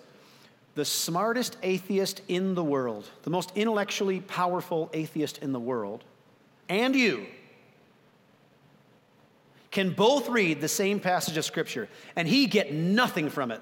The 0.74 0.84
smartest 0.84 1.56
atheist 1.62 2.22
in 2.28 2.54
the 2.54 2.64
world, 2.64 3.08
the 3.24 3.30
most 3.30 3.52
intellectually 3.54 4.20
powerful 4.20 4.90
atheist 4.92 5.38
in 5.38 5.52
the 5.52 5.60
world, 5.60 6.04
and 6.68 6.94
you 6.94 7.26
can 9.72 9.90
both 9.90 10.28
read 10.28 10.60
the 10.60 10.68
same 10.68 11.00
passage 11.00 11.36
of 11.36 11.44
Scripture, 11.44 11.88
and 12.14 12.28
he 12.28 12.46
get 12.46 12.72
nothing 12.72 13.28
from 13.30 13.50
it, 13.50 13.60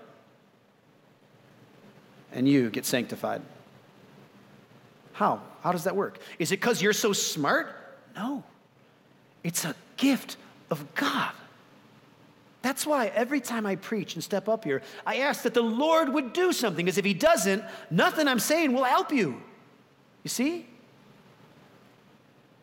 and 2.33 2.47
you 2.47 2.69
get 2.69 2.85
sanctified. 2.85 3.41
How? 5.13 5.41
How 5.63 5.73
does 5.73 5.85
that 5.85 5.97
work? 5.97 6.19
Is 6.39 6.53
it 6.53 6.57
because 6.57 6.83
you're 6.83 6.93
so 6.93 7.13
smart? 7.13 7.75
No. 8.17 8.43
It's 9.45 9.65
a 9.65 9.75
gift 9.97 10.37
of 10.71 10.95
God. 10.95 11.33
That's 12.63 12.87
why 12.87 13.07
every 13.09 13.41
time 13.41 13.65
I 13.65 13.77
preach 13.77 14.15
and 14.15 14.23
step 14.23 14.49
up 14.49 14.65
here, 14.65 14.83
I 15.07 15.19
ask 15.19 15.45
that 15.45 15.55
the 15.55 15.63
Lord 15.63 16.13
would 16.13 16.33
do 16.33 16.53
something, 16.53 16.85
because 16.85 16.99
if 16.99 17.05
He 17.05 17.15
doesn't, 17.15 17.65
nothing 17.91 18.29
I'm 18.29 18.39
saying 18.41 18.73
will 18.73 18.85
help 18.85 19.13
you. 19.13 19.41
You 20.25 20.29
see? 20.29 20.67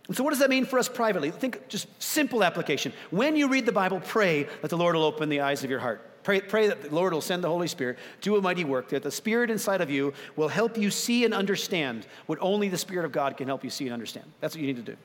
And 0.08 0.16
so, 0.16 0.24
what 0.24 0.30
does 0.30 0.40
that 0.40 0.50
mean 0.50 0.66
for 0.66 0.80
us 0.80 0.88
privately? 0.88 1.32
Think 1.32 1.68
just 1.68 1.88
simple 2.02 2.44
application. 2.44 2.94
When 3.12 3.36
you 3.36 3.50
read 3.50 3.66
the 3.66 3.72
Bible, 3.72 4.00
pray 4.00 4.48
that 4.62 4.70
the 4.70 4.78
Lord 4.78 4.96
will 4.96 5.04
open 5.04 5.30
the 5.30 5.42
eyes 5.42 5.64
of 5.64 5.70
your 5.70 5.80
heart. 5.80 6.02
Pray, 6.24 6.42
pray 6.42 6.68
that 6.68 6.82
the 6.82 6.96
Lord 6.96 7.14
will 7.14 7.22
send 7.22 7.44
the 7.44 7.48
Holy 7.48 7.68
Spirit, 7.68 7.98
do 8.20 8.36
a 8.36 8.42
mighty 8.42 8.66
work, 8.66 8.90
that 8.90 9.04
the 9.04 9.12
Spirit 9.12 9.50
inside 9.50 9.80
of 9.80 9.90
you 9.90 10.14
will 10.36 10.50
help 10.50 10.78
you 10.78 10.92
see 10.92 11.24
and 11.24 11.34
understand 11.34 12.06
what 12.26 12.38
only 12.42 12.68
the 12.68 12.78
Spirit 12.78 13.06
of 13.06 13.12
God 13.12 13.38
can 13.38 13.48
help 13.48 13.64
you 13.64 13.70
see 13.70 13.86
and 13.86 13.94
understand. 13.94 14.26
That's 14.42 14.54
what 14.54 14.62
you 14.62 14.68
need 14.68 14.76
to 14.76 14.92
do. 14.92 14.98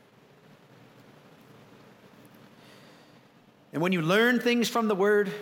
And 3.72 3.80
when 3.80 3.92
you 3.92 4.02
learn 4.02 4.40
things 4.40 4.68
from 4.68 4.88
the 4.88 4.94
Word, 4.94 5.32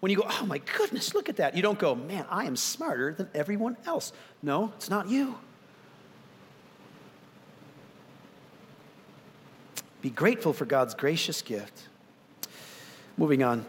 when 0.00 0.10
you 0.10 0.16
go, 0.16 0.26
oh 0.26 0.46
my 0.46 0.58
goodness, 0.58 1.14
look 1.14 1.28
at 1.28 1.36
that, 1.36 1.56
you 1.56 1.62
don't 1.62 1.78
go, 1.78 1.94
man, 1.94 2.26
I 2.28 2.44
am 2.44 2.56
smarter 2.56 3.14
than 3.14 3.28
everyone 3.34 3.76
else. 3.86 4.12
No, 4.42 4.72
it's 4.76 4.90
not 4.90 5.08
you. 5.08 5.36
Be 10.04 10.10
grateful 10.10 10.52
for 10.52 10.66
God's 10.66 10.92
gracious 10.92 11.40
gift. 11.40 11.88
Moving 13.16 13.42
on. 13.42 13.64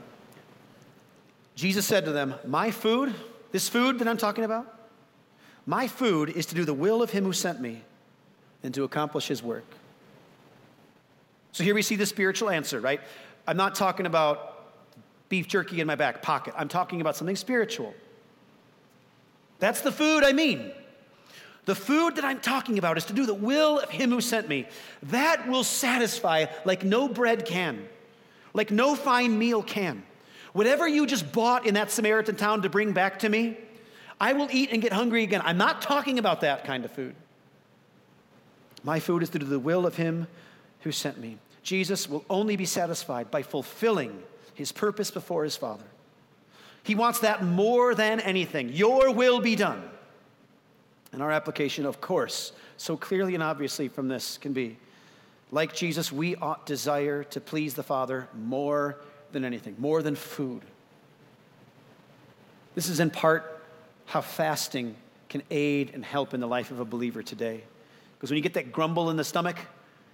Jesus 1.55 1.85
said 1.85 2.03
to 2.03 2.11
them, 2.11 2.35
My 2.45 2.71
food, 2.71 3.15
this 3.53 3.69
food 3.69 3.99
that 3.99 4.07
I'm 4.09 4.17
talking 4.17 4.43
about, 4.43 4.67
my 5.65 5.87
food 5.87 6.27
is 6.27 6.45
to 6.47 6.55
do 6.55 6.65
the 6.65 6.73
will 6.73 7.01
of 7.01 7.09
him 7.09 7.23
who 7.23 7.31
sent 7.31 7.61
me 7.61 7.83
and 8.63 8.73
to 8.73 8.83
accomplish 8.83 9.29
his 9.29 9.41
work. 9.41 9.63
So 11.53 11.63
here 11.63 11.73
we 11.73 11.81
see 11.81 11.95
the 11.95 12.05
spiritual 12.05 12.49
answer, 12.49 12.81
right? 12.81 12.99
I'm 13.47 13.55
not 13.55 13.73
talking 13.73 14.05
about 14.05 14.65
beef 15.29 15.47
jerky 15.47 15.79
in 15.79 15.87
my 15.87 15.95
back 15.95 16.21
pocket. 16.21 16.53
I'm 16.57 16.67
talking 16.67 16.99
about 16.99 17.15
something 17.15 17.37
spiritual. 17.37 17.93
That's 19.59 19.79
the 19.79 19.91
food 19.93 20.25
I 20.25 20.33
mean. 20.33 20.73
The 21.65 21.75
food 21.75 22.15
that 22.15 22.25
I'm 22.25 22.39
talking 22.39 22.77
about 22.77 22.97
is 22.97 23.05
to 23.05 23.13
do 23.13 23.25
the 23.25 23.33
will 23.33 23.79
of 23.79 23.89
Him 23.89 24.11
who 24.11 24.21
sent 24.21 24.47
me. 24.47 24.67
That 25.03 25.47
will 25.47 25.63
satisfy 25.63 26.45
like 26.63 26.83
no 26.83 27.07
bread 27.07 27.45
can, 27.45 27.87
like 28.53 28.71
no 28.71 28.95
fine 28.95 29.37
meal 29.37 29.63
can. 29.63 30.03
Whatever 30.53 30.87
you 30.87 31.05
just 31.05 31.31
bought 31.31 31.65
in 31.65 31.73
that 31.73 31.91
Samaritan 31.91 32.35
town 32.35 32.61
to 32.61 32.69
bring 32.69 32.93
back 32.93 33.19
to 33.19 33.29
me, 33.29 33.57
I 34.21 34.33
will 34.33 34.47
eat 34.51 34.71
and 34.71 34.81
get 34.81 34.93
hungry 34.93 35.23
again. 35.23 35.41
I'm 35.43 35.57
not 35.57 35.81
talking 35.81 36.19
about 36.19 36.41
that 36.41 36.63
kind 36.63 36.85
of 36.85 36.91
food. 36.91 37.15
My 38.83 38.99
food 38.99 39.23
is 39.23 39.29
to 39.31 39.39
do 39.39 39.45
the 39.45 39.59
will 39.59 39.85
of 39.85 39.95
Him 39.95 40.27
who 40.81 40.91
sent 40.91 41.19
me. 41.19 41.37
Jesus 41.63 42.07
will 42.07 42.23
only 42.29 42.55
be 42.55 42.65
satisfied 42.65 43.31
by 43.31 43.41
fulfilling 43.41 44.21
his 44.53 44.71
purpose 44.71 45.11
before 45.11 45.43
his 45.43 45.57
Father. 45.57 45.83
He 46.83 46.95
wants 46.95 47.19
that 47.19 47.43
more 47.43 47.95
than 47.95 48.19
anything. 48.19 48.69
Your 48.69 49.11
will 49.11 49.41
be 49.41 49.55
done. 49.55 49.83
And 51.15 51.23
our 51.23 51.31
application, 51.31 51.85
of 51.85 52.01
course, 52.01 52.51
so 52.75 52.97
clearly 52.97 53.35
and 53.35 53.41
obviously 53.41 53.87
from 53.87 54.09
this 54.09 54.37
can 54.37 54.51
be 54.51 54.75
like 55.49 55.73
Jesus, 55.73 56.11
we 56.11 56.35
ought 56.35 56.65
desire 56.65 57.23
to 57.23 57.39
please 57.39 57.73
the 57.73 57.83
Father 57.83 58.27
more 58.33 58.97
than 59.31 59.45
anything, 59.45 59.77
more 59.79 60.01
than 60.01 60.15
food. 60.15 60.61
This 62.73 62.89
is 62.89 62.99
in 62.99 63.11
part 63.11 63.63
how 64.07 64.19
fasting 64.19 64.97
can 65.29 65.41
aid 65.49 65.91
and 65.93 66.03
help 66.03 66.33
in 66.33 66.41
the 66.41 66.47
life 66.47 66.69
of 66.69 66.81
a 66.81 66.85
believer 66.85 67.23
today. 67.23 67.63
Because 68.17 68.29
when 68.29 68.35
you 68.35 68.43
get 68.43 68.55
that 68.55 68.73
grumble 68.73 69.09
in 69.09 69.15
the 69.15 69.23
stomach, 69.23 69.55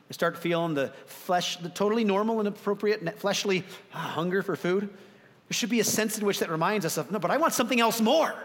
you 0.08 0.14
start 0.14 0.38
feeling 0.38 0.76
the 0.76 0.94
flesh, 1.08 1.58
the 1.58 1.70
totally 1.70 2.04
normal 2.04 2.38
and 2.38 2.48
appropriate 2.48 3.18
fleshly 3.18 3.64
ah, 3.96 3.98
hunger 3.98 4.44
for 4.44 4.56
food. 4.56 4.84
There 4.84 5.54
should 5.56 5.72
be 5.72 5.80
a 5.80 5.84
sense 5.84 6.20
in 6.20 6.28
which 6.28 6.38
that 6.42 6.52
reminds 6.52 6.86
us 6.86 6.98
of, 6.98 7.12
no, 7.12 7.18
but 7.18 7.32
I 7.32 7.38
want 7.38 7.54
something 7.54 7.82
else 7.82 8.00
more. 8.00 8.36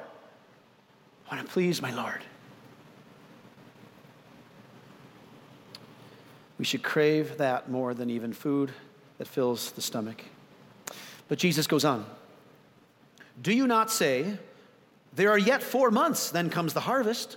I 1.31 1.35
want 1.35 1.47
to 1.47 1.53
please 1.53 1.83
my 1.83 1.91
Lord. 1.95 2.23
We 6.59 6.65
should 6.65 6.83
crave 6.83 7.39
that 7.39 7.71
more 7.71 7.95
than 7.95 8.11
even 8.11 8.33
food 8.33 8.73
that 9.19 9.29
fills 9.29 9.73
the 9.73 9.83
stomach. 9.83 10.25
But 11.29 11.39
Jesus 11.39 11.67
goes 11.67 11.85
on 11.85 12.07
Do 13.41 13.53
you 13.53 13.67
not 13.67 13.91
say, 13.91 14.39
There 15.15 15.31
are 15.31 15.39
yet 15.39 15.63
four 15.63 15.91
months, 15.91 16.31
then 16.31 16.51
comes 16.51 16.75
the 16.75 16.81
harvest? 16.81 17.37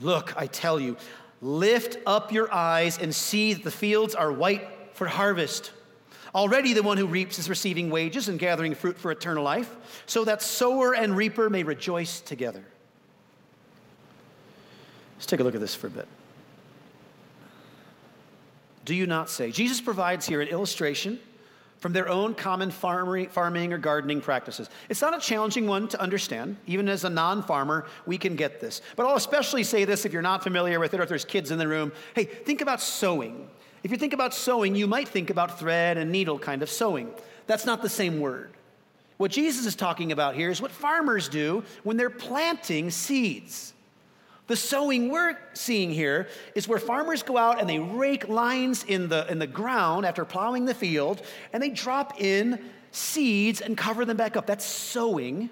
Look, 0.00 0.36
I 0.36 0.46
tell 0.46 0.78
you, 0.80 0.96
Lift 1.42 1.98
up 2.06 2.32
your 2.32 2.52
eyes 2.52 2.98
and 2.98 3.14
see 3.14 3.54
that 3.54 3.62
the 3.62 3.70
fields 3.70 4.14
are 4.14 4.32
white 4.32 4.66
for 4.94 5.06
harvest. 5.06 5.70
Already 6.34 6.72
the 6.72 6.82
one 6.82 6.98
who 6.98 7.06
reaps 7.06 7.38
is 7.38 7.48
receiving 7.48 7.90
wages 7.90 8.28
and 8.28 8.38
gathering 8.38 8.74
fruit 8.74 8.98
for 8.98 9.10
eternal 9.10 9.44
life, 9.44 9.74
so 10.06 10.24
that 10.24 10.42
sower 10.42 10.94
and 10.94 11.16
reaper 11.16 11.48
may 11.48 11.62
rejoice 11.62 12.20
together. 12.20 12.64
Let's 15.16 15.26
take 15.26 15.40
a 15.40 15.44
look 15.44 15.54
at 15.54 15.60
this 15.60 15.74
for 15.74 15.86
a 15.86 15.90
bit. 15.90 16.08
Do 18.86 18.94
you 18.94 19.06
not 19.06 19.28
say? 19.28 19.50
Jesus 19.50 19.80
provides 19.80 20.26
here 20.26 20.40
an 20.40 20.48
illustration 20.48 21.18
from 21.78 21.92
their 21.92 22.08
own 22.08 22.34
common 22.34 22.70
farming 22.70 23.72
or 23.72 23.78
gardening 23.78 24.20
practices. 24.20 24.70
It's 24.88 25.02
not 25.02 25.14
a 25.14 25.20
challenging 25.20 25.66
one 25.66 25.88
to 25.88 26.00
understand. 26.00 26.56
Even 26.66 26.88
as 26.88 27.02
a 27.02 27.10
non 27.10 27.42
farmer, 27.42 27.86
we 28.06 28.16
can 28.16 28.36
get 28.36 28.60
this. 28.60 28.80
But 28.94 29.06
I'll 29.06 29.16
especially 29.16 29.64
say 29.64 29.84
this 29.84 30.04
if 30.04 30.12
you're 30.12 30.22
not 30.22 30.44
familiar 30.44 30.78
with 30.78 30.94
it 30.94 31.00
or 31.00 31.02
if 31.02 31.08
there's 31.08 31.24
kids 31.24 31.50
in 31.50 31.58
the 31.58 31.66
room. 31.66 31.92
Hey, 32.14 32.24
think 32.24 32.60
about 32.60 32.80
sewing. 32.80 33.48
If 33.82 33.90
you 33.90 33.96
think 33.96 34.12
about 34.12 34.32
sewing, 34.32 34.76
you 34.76 34.86
might 34.86 35.08
think 35.08 35.30
about 35.30 35.58
thread 35.58 35.98
and 35.98 36.12
needle 36.12 36.38
kind 36.38 36.62
of 36.62 36.70
sewing. 36.70 37.10
That's 37.48 37.66
not 37.66 37.82
the 37.82 37.88
same 37.88 38.20
word. 38.20 38.52
What 39.16 39.32
Jesus 39.32 39.66
is 39.66 39.74
talking 39.74 40.12
about 40.12 40.36
here 40.36 40.50
is 40.50 40.62
what 40.62 40.70
farmers 40.70 41.28
do 41.28 41.64
when 41.82 41.96
they're 41.96 42.08
planting 42.08 42.90
seeds. 42.90 43.74
The 44.46 44.56
sowing 44.56 45.10
we're 45.10 45.36
seeing 45.54 45.90
here 45.90 46.28
is 46.54 46.68
where 46.68 46.78
farmers 46.78 47.22
go 47.22 47.36
out 47.36 47.60
and 47.60 47.68
they 47.68 47.80
rake 47.80 48.28
lines 48.28 48.84
in 48.84 49.08
the, 49.08 49.30
in 49.30 49.38
the 49.38 49.46
ground 49.46 50.06
after 50.06 50.24
plowing 50.24 50.66
the 50.66 50.74
field, 50.74 51.22
and 51.52 51.62
they 51.62 51.70
drop 51.70 52.20
in 52.20 52.64
seeds 52.92 53.60
and 53.60 53.76
cover 53.76 54.04
them 54.04 54.16
back 54.16 54.36
up. 54.36 54.46
That's 54.46 54.64
sowing. 54.64 55.50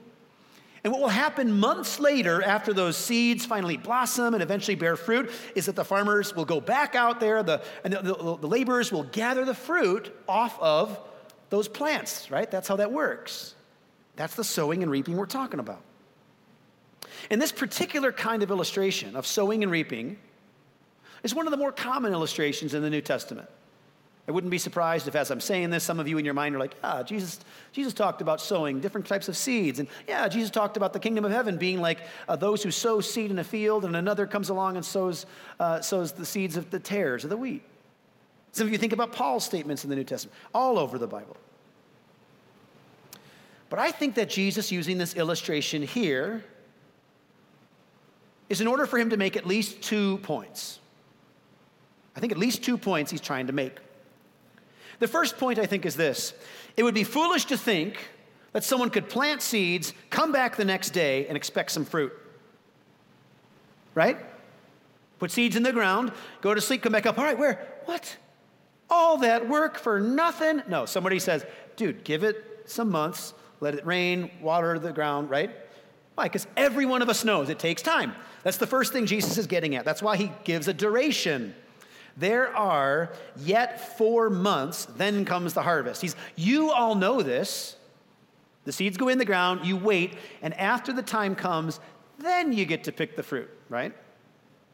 And 0.85 0.92
what 0.92 1.00
will 1.00 1.09
happen 1.09 1.59
months 1.59 1.98
later, 1.98 2.42
after 2.42 2.72
those 2.72 2.96
seeds 2.96 3.46
finally 3.46 3.78
blossom 3.78 4.35
and 4.35 4.42
eventually 4.42 4.74
bear 4.74 4.96
fruit, 4.96 5.30
is 5.54 5.66
that 5.66 5.76
the 5.76 5.85
farmers 5.85 6.37
will 6.37 6.44
go 6.44 6.61
back 6.61 6.94
out 6.94 7.20
there, 7.20 7.42
the, 7.42 7.62
and 7.85 7.94
the, 7.94 8.02
the, 8.02 8.37
the 8.37 8.46
laborers 8.46 8.92
will 8.92 9.04
gather 9.04 9.44
the 9.44 9.54
fruit 9.54 10.14
off 10.28 10.61
of 10.61 11.00
those 11.50 11.68
plants, 11.68 12.30
right? 12.30 12.50
That's 12.50 12.68
how 12.68 12.76
that 12.76 12.92
works. 12.92 13.54
That's 14.16 14.37
the 14.37 14.44
sowing 14.44 14.83
and 14.83 14.90
reaping 14.90 15.16
we're 15.16 15.26
talking 15.26 15.59
about. 15.59 15.80
And 17.31 17.41
this 17.41 17.53
particular 17.53 18.13
kind 18.13 18.43
of 18.43 18.51
illustration 18.51 19.17
of 19.17 19.27
sowing 19.27 19.63
and 19.63 19.73
reaping 19.73 20.19
is 21.23 21.35
one 21.35 21.47
of 21.47 21.51
the 21.51 21.57
more 21.57 21.73
common 21.73 22.13
illustrations 22.13 22.75
in 22.75 22.83
the 22.83 22.91
New 22.91 23.01
Testament. 23.01 23.49
I 24.27 24.33
wouldn't 24.33 24.51
be 24.51 24.59
surprised 24.59 25.07
if, 25.07 25.15
as 25.15 25.31
I'm 25.31 25.41
saying 25.41 25.69
this, 25.69 25.85
some 25.85 26.01
of 26.01 26.09
you 26.09 26.17
in 26.17 26.25
your 26.25 26.33
mind 26.33 26.55
are 26.55 26.59
like, 26.59 26.75
ah, 26.83 27.03
Jesus, 27.03 27.41
Jesus 27.73 27.93
talked 27.93 28.23
about 28.23 28.41
sowing 28.41 28.81
different 28.81 29.07
types 29.07 29.29
of 29.29 29.37
seeds. 29.37 29.81
And 29.81 29.89
yeah, 30.09 30.29
Jesus 30.29 30.51
talked 30.51 30.79
about 30.79 30.95
the 30.95 30.99
kingdom 30.99 31.27
of 31.27 31.31
heaven 31.31 31.59
being 31.59 31.81
like 31.81 31.99
uh, 32.27 32.35
those 32.35 32.63
who 32.63 32.71
sow 32.71 33.03
seed 33.03 33.31
in 33.31 33.39
a 33.39 33.45
field, 33.45 33.85
and 33.85 33.95
another 33.95 34.27
comes 34.27 34.49
along 34.49 34.77
and 34.77 34.85
sows, 34.85 35.27
uh, 35.61 35.83
sows 35.83 36.13
the 36.13 36.25
seeds 36.25 36.57
of 36.57 36.71
the 36.71 36.79
tares 36.79 37.25
of 37.25 37.31
the 37.31 37.37
wheat. 37.37 37.63
Some 38.53 38.67
of 38.67 38.73
you 38.73 38.79
think 38.79 38.95
about 38.95 39.13
Paul's 39.13 39.45
statements 39.45 39.85
in 39.85 39.91
the 39.91 39.97
New 39.97 40.05
Testament, 40.05 40.35
all 40.55 40.79
over 40.79 40.97
the 40.97 41.07
Bible. 41.07 41.37
But 43.69 43.79
I 43.79 43.91
think 43.91 44.15
that 44.15 44.31
Jesus, 44.31 44.73
using 44.73 44.97
this 44.97 45.17
illustration 45.17 45.83
here, 45.83 46.45
is 48.48 48.61
in 48.61 48.66
order 48.66 48.87
for 48.87 48.98
him 48.98 49.11
to 49.11 49.16
make 49.16 49.37
at 49.37 49.46
least 49.46 49.83
two 49.83 50.18
points. 50.18 50.78
I 52.16 52.20
think 52.20 52.33
at 52.33 52.38
least 52.38 52.62
two 52.62 52.78
points 52.78 53.11
he's 53.11 53.20
trying 53.20 53.46
to 53.48 53.52
make. 53.52 53.78
The 55.00 55.09
first 55.09 55.38
point, 55.38 55.59
I 55.59 55.66
think, 55.66 55.85
is 55.87 55.96
this 55.96 56.35
it 56.76 56.83
would 56.83 56.94
be 56.94 57.04
foolish 57.04 57.46
to 57.46 57.57
think 57.57 58.09
that 58.52 58.64
someone 58.64 58.90
could 58.90 59.09
plant 59.09 59.42
seeds, 59.42 59.92
come 60.11 60.30
back 60.30 60.57
the 60.57 60.64
next 60.64 60.90
day, 60.90 61.26
and 61.26 61.37
expect 61.37 61.72
some 61.72 61.85
fruit. 61.85 62.12
Right? 63.94 64.18
Put 65.18 65.30
seeds 65.30 65.57
in 65.57 65.62
the 65.62 65.72
ground, 65.72 66.12
go 66.40 66.54
to 66.54 66.61
sleep, 66.61 66.83
come 66.83 66.92
back 66.92 67.07
up. 67.07 67.18
All 67.18 67.24
right, 67.24 67.38
where? 67.38 67.66
What? 67.85 68.16
All 68.90 69.18
that 69.18 69.48
work 69.48 69.78
for 69.78 69.98
nothing? 70.00 70.62
No, 70.68 70.87
somebody 70.87 71.18
says, 71.18 71.44
dude, 71.76 72.04
give 72.04 72.22
it 72.22 72.62
some 72.66 72.90
months, 72.90 73.35
let 73.61 73.74
it 73.74 73.85
rain, 73.87 74.30
water 74.40 74.78
the 74.78 74.92
ground, 74.92 75.30
right? 75.30 75.50
Why? 76.14 76.24
Because 76.24 76.46
every 76.57 76.87
one 76.87 77.03
of 77.03 77.09
us 77.09 77.24
knows 77.24 77.48
it 77.48 77.59
takes 77.59 77.83
time. 77.83 78.14
That's 78.42 78.59
the 78.59 78.66
first 78.66 78.92
thing 78.92 79.07
Jesus 79.07 79.37
is 79.38 79.46
getting 79.46 79.74
at. 79.74 79.85
That's 79.85 80.03
why 80.03 80.16
he 80.16 80.31
gives 80.44 80.68
a 80.68 80.74
duration. 80.74 81.55
There 82.16 82.55
are 82.57 83.12
yet 83.37 83.96
four 83.98 84.31
months, 84.31 84.87
then 84.96 85.24
comes 85.24 85.55
the 85.55 85.62
harvest. 85.62 86.00
He's, 86.00 86.14
you 86.37 86.70
all 86.70 86.94
know 86.94 87.22
this. 87.22 87.77
The 88.64 88.72
seeds 88.72 88.96
go 88.96 89.09
in 89.09 89.18
the 89.18 89.24
ground, 89.24 89.66
you 89.66 89.77
wait, 89.77 90.14
and 90.40 90.55
after 90.55 90.92
the 90.92 91.03
time 91.03 91.35
comes, 91.35 91.81
then 92.18 92.53
you 92.53 92.64
get 92.64 92.85
to 92.85 92.92
pick 92.92 93.16
the 93.16 93.22
fruit, 93.22 93.50
right? 93.68 93.92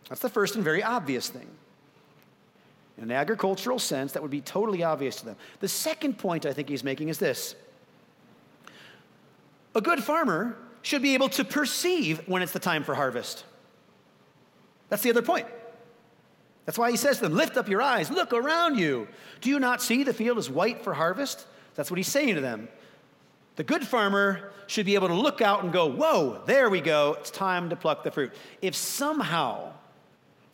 That's 0.09 0.21
the 0.21 0.29
first 0.29 0.55
and 0.55 0.63
very 0.63 0.83
obvious 0.83 1.29
thing. 1.29 1.49
In 2.99 3.05
an 3.05 3.13
agricultural 3.13 3.79
sense, 3.79 4.13
that 4.13 4.21
would 4.21 4.31
be 4.31 4.43
totally 4.43 4.83
obvious 4.83 5.17
to 5.17 5.25
them. 5.25 5.37
The 5.61 5.69
second 5.69 6.19
point 6.19 6.45
I 6.45 6.53
think 6.53 6.69
he's 6.69 6.85
making 6.85 7.09
is 7.09 7.19
this 7.19 7.55
a 9.75 9.81
good 9.81 10.03
farmer 10.03 10.57
should 10.83 11.03
be 11.03 11.15
able 11.15 11.29
to 11.31 11.45
perceive 11.45 12.27
when 12.29 12.43
it's 12.43 12.53
the 12.53 12.59
time 12.59 12.85
for 12.85 12.95
harvest. 12.95 13.45
That's 14.89 15.03
the 15.03 15.11
other 15.11 15.23
point. 15.23 15.47
That's 16.67 16.79
why 16.79 16.91
he 16.91 16.97
says 16.97 17.17
to 17.17 17.25
them, 17.25 17.35
Lift 17.35 17.57
up 17.57 17.69
your 17.69 17.83
eyes, 17.83 18.11
look 18.11 18.33
around 18.33 18.79
you. 18.79 19.09
Do 19.41 19.51
you 19.51 19.59
not 19.59 19.83
see 19.83 20.05
the 20.05 20.15
field 20.15 20.39
is 20.39 20.51
white 20.51 20.83
for 20.83 20.95
harvest? 20.95 21.47
That's 21.75 21.91
what 21.91 21.99
he's 21.99 22.09
saying 22.09 22.35
to 22.35 22.41
them. 22.41 22.69
The 23.57 23.65
good 23.65 23.87
farmer 23.87 24.53
should 24.67 24.87
be 24.87 24.95
able 24.95 25.09
to 25.09 25.15
look 25.15 25.41
out 25.41 25.65
and 25.65 25.73
go, 25.73 25.91
Whoa, 25.91 26.43
there 26.47 26.71
we 26.71 26.81
go. 26.81 27.17
It's 27.21 27.31
time 27.31 27.71
to 27.71 27.77
pluck 27.77 28.05
the 28.05 28.11
fruit. 28.11 28.33
If 28.63 28.75
somehow 28.75 29.73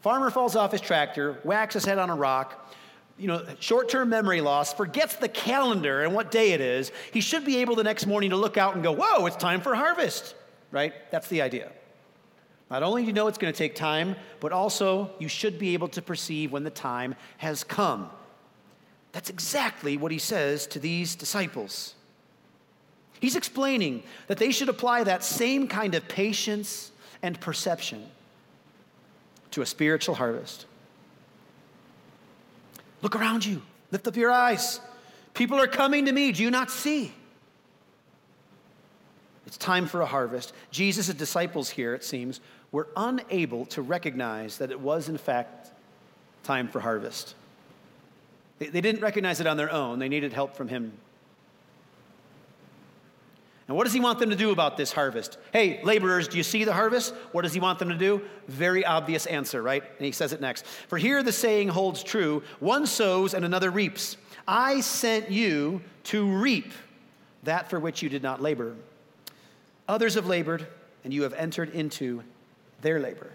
farmer 0.00 0.30
falls 0.30 0.56
off 0.56 0.72
his 0.72 0.80
tractor, 0.80 1.34
whacks 1.42 1.74
his 1.74 1.84
head 1.84 1.98
on 1.98 2.10
a 2.10 2.16
rock, 2.16 2.74
you 3.18 3.26
know, 3.28 3.44
short 3.60 3.88
term 3.88 4.08
memory 4.08 4.40
loss, 4.40 4.72
forgets 4.72 5.16
the 5.16 5.28
calendar 5.28 6.02
and 6.02 6.14
what 6.14 6.30
day 6.30 6.52
it 6.52 6.60
is, 6.60 6.92
he 7.12 7.20
should 7.20 7.44
be 7.44 7.58
able 7.58 7.74
the 7.74 7.84
next 7.84 8.06
morning 8.06 8.30
to 8.30 8.36
look 8.36 8.56
out 8.56 8.74
and 8.74 8.82
go, 8.82 8.92
Whoa, 8.92 9.26
it's 9.26 9.36
time 9.36 9.60
for 9.60 9.74
harvest, 9.74 10.34
right? 10.70 10.92
That's 11.10 11.28
the 11.28 11.42
idea. 11.42 11.70
Not 12.70 12.82
only 12.82 13.02
do 13.02 13.06
you 13.06 13.12
know 13.12 13.28
it's 13.28 13.38
going 13.38 13.52
to 13.52 13.56
take 13.56 13.74
time, 13.74 14.16
but 14.40 14.52
also 14.52 15.10
you 15.18 15.28
should 15.28 15.58
be 15.58 15.74
able 15.74 15.88
to 15.88 16.02
perceive 16.02 16.50
when 16.50 16.64
the 16.64 16.70
time 16.70 17.14
has 17.38 17.62
come. 17.62 18.10
That's 19.12 19.30
exactly 19.30 19.96
what 19.96 20.12
he 20.12 20.18
says 20.18 20.66
to 20.68 20.78
these 20.78 21.14
disciples. 21.14 21.94
He's 23.20 23.36
explaining 23.36 24.02
that 24.26 24.38
they 24.38 24.50
should 24.50 24.68
apply 24.68 25.04
that 25.04 25.24
same 25.24 25.68
kind 25.68 25.94
of 25.94 26.06
patience 26.06 26.90
and 27.22 27.40
perception 27.40 28.04
to 29.52 29.62
a 29.62 29.66
spiritual 29.66 30.16
harvest. 30.16 30.66
Look 33.06 33.14
around 33.14 33.46
you, 33.46 33.62
lift 33.92 34.08
up 34.08 34.16
your 34.16 34.32
eyes. 34.32 34.80
People 35.32 35.60
are 35.60 35.68
coming 35.68 36.06
to 36.06 36.12
me. 36.12 36.32
Do 36.32 36.42
you 36.42 36.50
not 36.50 36.72
see? 36.72 37.12
It's 39.46 39.56
time 39.56 39.86
for 39.86 40.00
a 40.00 40.06
harvest. 40.06 40.52
Jesus' 40.72 41.06
disciples 41.14 41.70
here, 41.70 41.94
it 41.94 42.02
seems, 42.02 42.40
were 42.72 42.88
unable 42.96 43.64
to 43.66 43.80
recognize 43.80 44.58
that 44.58 44.72
it 44.72 44.80
was, 44.80 45.08
in 45.08 45.18
fact, 45.18 45.70
time 46.42 46.66
for 46.66 46.80
harvest. 46.80 47.36
They, 48.58 48.70
they 48.70 48.80
didn't 48.80 49.02
recognize 49.02 49.38
it 49.38 49.46
on 49.46 49.56
their 49.56 49.70
own, 49.70 50.00
they 50.00 50.08
needed 50.08 50.32
help 50.32 50.56
from 50.56 50.66
Him. 50.66 50.90
And 53.68 53.76
what 53.76 53.84
does 53.84 53.92
He 53.92 54.00
want 54.00 54.18
them 54.18 54.30
to 54.30 54.36
do 54.36 54.52
about 54.52 54.76
this 54.76 54.92
harvest? 54.92 55.38
Hey, 55.52 55.80
laborers, 55.82 56.28
do 56.28 56.36
you 56.36 56.44
see 56.44 56.64
the 56.64 56.72
harvest? 56.72 57.14
What 57.32 57.42
does 57.42 57.52
He 57.52 57.60
want 57.60 57.78
them 57.78 57.88
to 57.88 57.96
do? 57.96 58.22
Very 58.46 58.84
obvious 58.84 59.26
answer, 59.26 59.60
right? 59.60 59.82
And 59.82 60.06
He 60.06 60.12
says 60.12 60.32
it 60.32 60.40
next. 60.40 60.64
For 60.88 60.98
here 60.98 61.22
the 61.22 61.32
saying 61.32 61.68
holds 61.68 62.02
true 62.02 62.42
one 62.60 62.86
sows 62.86 63.34
and 63.34 63.44
another 63.44 63.70
reaps. 63.70 64.16
I 64.46 64.80
sent 64.80 65.30
you 65.30 65.82
to 66.04 66.24
reap 66.24 66.72
that 67.42 67.68
for 67.68 67.80
which 67.80 68.02
you 68.02 68.08
did 68.08 68.22
not 68.22 68.40
labor. 68.40 68.76
Others 69.88 70.14
have 70.14 70.26
labored, 70.26 70.66
and 71.04 71.12
you 71.12 71.22
have 71.22 71.32
entered 71.34 71.70
into 71.70 72.22
their 72.82 73.00
labor. 73.00 73.30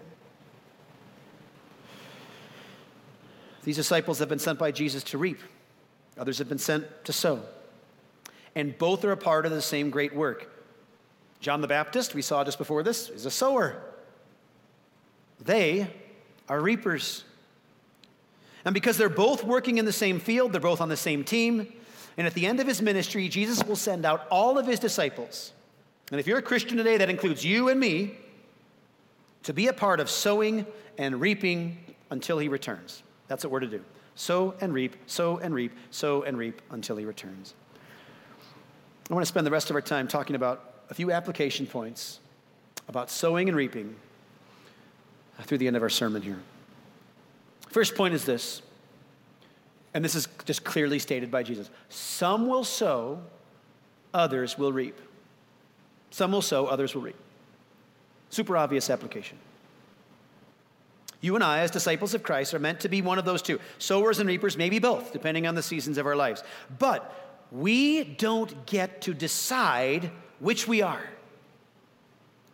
These 3.64 3.76
disciples 3.76 4.18
have 4.18 4.28
been 4.28 4.38
sent 4.38 4.58
by 4.58 4.72
Jesus 4.72 5.02
to 5.04 5.18
reap, 5.18 5.40
others 6.18 6.38
have 6.38 6.48
been 6.48 6.58
sent 6.58 6.86
to 7.04 7.12
sow. 7.12 7.42
And 8.54 8.76
both 8.76 9.04
are 9.04 9.12
a 9.12 9.16
part 9.16 9.46
of 9.46 9.52
the 9.52 9.62
same 9.62 9.90
great 9.90 10.14
work. 10.14 10.50
John 11.40 11.60
the 11.60 11.68
Baptist, 11.68 12.14
we 12.14 12.22
saw 12.22 12.44
just 12.44 12.58
before 12.58 12.82
this, 12.82 13.08
is 13.08 13.26
a 13.26 13.30
sower. 13.30 13.76
They 15.44 15.90
are 16.48 16.60
reapers. 16.60 17.24
And 18.64 18.74
because 18.74 18.96
they're 18.96 19.08
both 19.08 19.42
working 19.42 19.78
in 19.78 19.84
the 19.84 19.92
same 19.92 20.20
field, 20.20 20.52
they're 20.52 20.60
both 20.60 20.80
on 20.80 20.88
the 20.88 20.96
same 20.96 21.24
team. 21.24 21.72
And 22.16 22.26
at 22.26 22.34
the 22.34 22.46
end 22.46 22.60
of 22.60 22.66
his 22.66 22.80
ministry, 22.80 23.28
Jesus 23.28 23.64
will 23.64 23.76
send 23.76 24.04
out 24.04 24.26
all 24.30 24.58
of 24.58 24.66
his 24.66 24.78
disciples. 24.78 25.52
And 26.10 26.20
if 26.20 26.26
you're 26.26 26.38
a 26.38 26.42
Christian 26.42 26.76
today, 26.76 26.98
that 26.98 27.10
includes 27.10 27.44
you 27.44 27.70
and 27.70 27.80
me 27.80 28.14
to 29.44 29.52
be 29.52 29.66
a 29.66 29.72
part 29.72 29.98
of 29.98 30.10
sowing 30.10 30.66
and 30.98 31.20
reaping 31.20 31.78
until 32.10 32.38
he 32.38 32.48
returns. 32.48 33.02
That's 33.28 33.44
what 33.44 33.50
we're 33.50 33.60
to 33.60 33.66
do. 33.66 33.82
Sow 34.14 34.54
and 34.60 34.74
reap, 34.74 34.94
sow 35.06 35.38
and 35.38 35.54
reap, 35.54 35.72
sow 35.90 36.22
and 36.22 36.36
reap 36.36 36.60
until 36.70 36.96
he 36.96 37.06
returns. 37.06 37.54
I 39.10 39.14
want 39.14 39.22
to 39.22 39.28
spend 39.28 39.46
the 39.46 39.50
rest 39.50 39.70
of 39.70 39.76
our 39.76 39.82
time 39.82 40.08
talking 40.08 40.36
about 40.36 40.84
a 40.90 40.94
few 40.94 41.10
application 41.10 41.66
points 41.66 42.20
about 42.88 43.10
sowing 43.10 43.48
and 43.48 43.56
reaping 43.56 43.94
through 45.40 45.58
the 45.58 45.66
end 45.66 45.76
of 45.76 45.82
our 45.82 45.88
sermon 45.88 46.22
here. 46.22 46.38
First 47.70 47.94
point 47.94 48.14
is 48.14 48.24
this, 48.24 48.62
and 49.94 50.04
this 50.04 50.14
is 50.14 50.28
just 50.44 50.64
clearly 50.64 50.98
stated 50.98 51.30
by 51.30 51.42
Jesus 51.42 51.70
some 51.88 52.46
will 52.46 52.64
sow, 52.64 53.20
others 54.14 54.58
will 54.58 54.72
reap. 54.72 54.98
Some 56.10 56.32
will 56.32 56.42
sow, 56.42 56.66
others 56.66 56.94
will 56.94 57.02
reap. 57.02 57.16
Super 58.28 58.56
obvious 58.56 58.90
application. 58.90 59.38
You 61.22 61.36
and 61.36 61.44
I, 61.44 61.60
as 61.60 61.70
disciples 61.70 62.14
of 62.14 62.22
Christ, 62.22 62.52
are 62.52 62.58
meant 62.58 62.80
to 62.80 62.88
be 62.88 63.00
one 63.00 63.18
of 63.18 63.24
those 63.24 63.42
two 63.42 63.60
sowers 63.78 64.18
and 64.18 64.28
reapers, 64.28 64.56
maybe 64.56 64.78
both, 64.78 65.12
depending 65.12 65.46
on 65.46 65.54
the 65.54 65.62
seasons 65.62 65.96
of 65.96 66.04
our 66.04 66.16
lives. 66.16 66.42
But 66.78 67.21
we 67.52 68.02
don't 68.02 68.66
get 68.66 69.02
to 69.02 69.14
decide 69.14 70.10
which 70.40 70.66
we 70.66 70.82
are. 70.82 71.04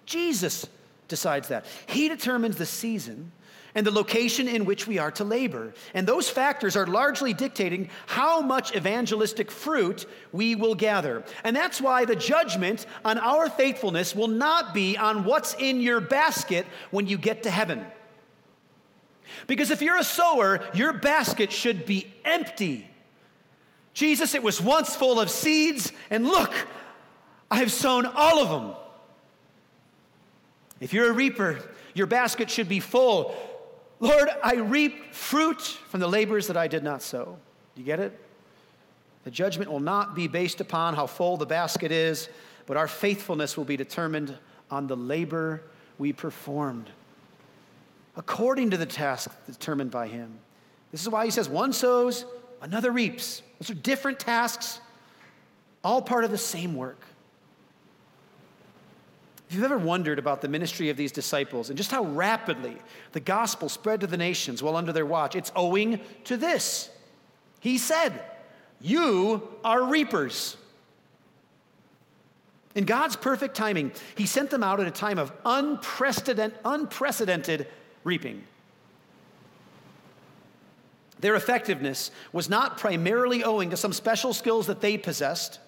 Jesus 0.04 0.66
decides 1.06 1.48
that. 1.48 1.64
He 1.86 2.08
determines 2.08 2.56
the 2.56 2.66
season 2.66 3.32
and 3.74 3.86
the 3.86 3.92
location 3.92 4.48
in 4.48 4.64
which 4.64 4.88
we 4.88 4.98
are 4.98 5.10
to 5.12 5.24
labor. 5.24 5.72
And 5.94 6.06
those 6.06 6.28
factors 6.28 6.76
are 6.76 6.86
largely 6.86 7.32
dictating 7.32 7.90
how 8.06 8.40
much 8.40 8.74
evangelistic 8.74 9.50
fruit 9.50 10.06
we 10.32 10.56
will 10.56 10.74
gather. 10.74 11.22
And 11.44 11.54
that's 11.54 11.80
why 11.80 12.04
the 12.04 12.16
judgment 12.16 12.86
on 13.04 13.18
our 13.18 13.48
faithfulness 13.48 14.16
will 14.16 14.28
not 14.28 14.74
be 14.74 14.96
on 14.96 15.24
what's 15.24 15.54
in 15.54 15.80
your 15.80 16.00
basket 16.00 16.66
when 16.90 17.06
you 17.06 17.18
get 17.18 17.44
to 17.44 17.50
heaven. 17.50 17.86
Because 19.46 19.70
if 19.70 19.80
you're 19.82 19.98
a 19.98 20.04
sower, 20.04 20.60
your 20.74 20.92
basket 20.92 21.52
should 21.52 21.86
be 21.86 22.12
empty. 22.24 22.88
Jesus, 23.98 24.36
it 24.36 24.44
was 24.44 24.60
once 24.60 24.94
full 24.94 25.18
of 25.18 25.28
seeds, 25.28 25.92
and 26.08 26.24
look, 26.24 26.54
I 27.50 27.56
have 27.56 27.72
sown 27.72 28.06
all 28.06 28.38
of 28.38 28.48
them. 28.48 28.76
If 30.78 30.92
you're 30.92 31.10
a 31.10 31.12
reaper, 31.12 31.58
your 31.94 32.06
basket 32.06 32.48
should 32.48 32.68
be 32.68 32.78
full. 32.78 33.34
Lord, 33.98 34.28
I 34.40 34.54
reap 34.54 35.12
fruit 35.12 35.60
from 35.60 35.98
the 35.98 36.06
labors 36.06 36.46
that 36.46 36.56
I 36.56 36.68
did 36.68 36.84
not 36.84 37.02
sow. 37.02 37.38
You 37.74 37.82
get 37.82 37.98
it? 37.98 38.16
The 39.24 39.32
judgment 39.32 39.68
will 39.68 39.80
not 39.80 40.14
be 40.14 40.28
based 40.28 40.60
upon 40.60 40.94
how 40.94 41.08
full 41.08 41.36
the 41.36 41.44
basket 41.44 41.90
is, 41.90 42.28
but 42.66 42.76
our 42.76 42.86
faithfulness 42.86 43.56
will 43.56 43.64
be 43.64 43.76
determined 43.76 44.38
on 44.70 44.86
the 44.86 44.96
labor 44.96 45.64
we 45.98 46.12
performed 46.12 46.88
according 48.16 48.70
to 48.70 48.76
the 48.76 48.86
task 48.86 49.28
determined 49.46 49.90
by 49.90 50.06
Him. 50.06 50.38
This 50.92 51.02
is 51.02 51.08
why 51.08 51.24
He 51.24 51.32
says, 51.32 51.48
one 51.48 51.72
sows, 51.72 52.24
another 52.60 52.90
reaps. 52.90 53.42
Those 53.58 53.70
are 53.70 53.74
different 53.74 54.18
tasks, 54.18 54.80
all 55.82 56.02
part 56.02 56.24
of 56.24 56.30
the 56.30 56.38
same 56.38 56.74
work. 56.74 57.00
If 59.48 59.54
you've 59.54 59.64
ever 59.64 59.78
wondered 59.78 60.18
about 60.18 60.42
the 60.42 60.48
ministry 60.48 60.90
of 60.90 60.98
these 60.98 61.10
disciples 61.10 61.70
and 61.70 61.76
just 61.76 61.90
how 61.90 62.04
rapidly 62.04 62.76
the 63.12 63.20
gospel 63.20 63.70
spread 63.70 64.00
to 64.02 64.06
the 64.06 64.18
nations 64.18 64.62
while 64.62 64.76
under 64.76 64.92
their 64.92 65.06
watch, 65.06 65.34
it's 65.34 65.50
owing 65.56 66.00
to 66.24 66.36
this. 66.36 66.90
He 67.60 67.78
said, 67.78 68.20
You 68.80 69.48
are 69.64 69.84
reapers. 69.84 70.58
In 72.74 72.84
God's 72.84 73.16
perfect 73.16 73.56
timing, 73.56 73.92
He 74.16 74.26
sent 74.26 74.50
them 74.50 74.62
out 74.62 74.80
at 74.80 74.86
a 74.86 74.90
time 74.90 75.18
of 75.18 75.32
unprecedented, 75.46 76.58
unprecedented 76.64 77.66
reaping. 78.04 78.44
Their 81.20 81.34
effectiveness 81.34 82.10
was 82.32 82.48
not 82.48 82.78
primarily 82.78 83.42
owing 83.42 83.70
to 83.70 83.76
some 83.76 83.92
special 83.92 84.32
skills 84.32 84.66
that 84.66 84.80
they 84.80 84.96
possessed, 84.96 85.58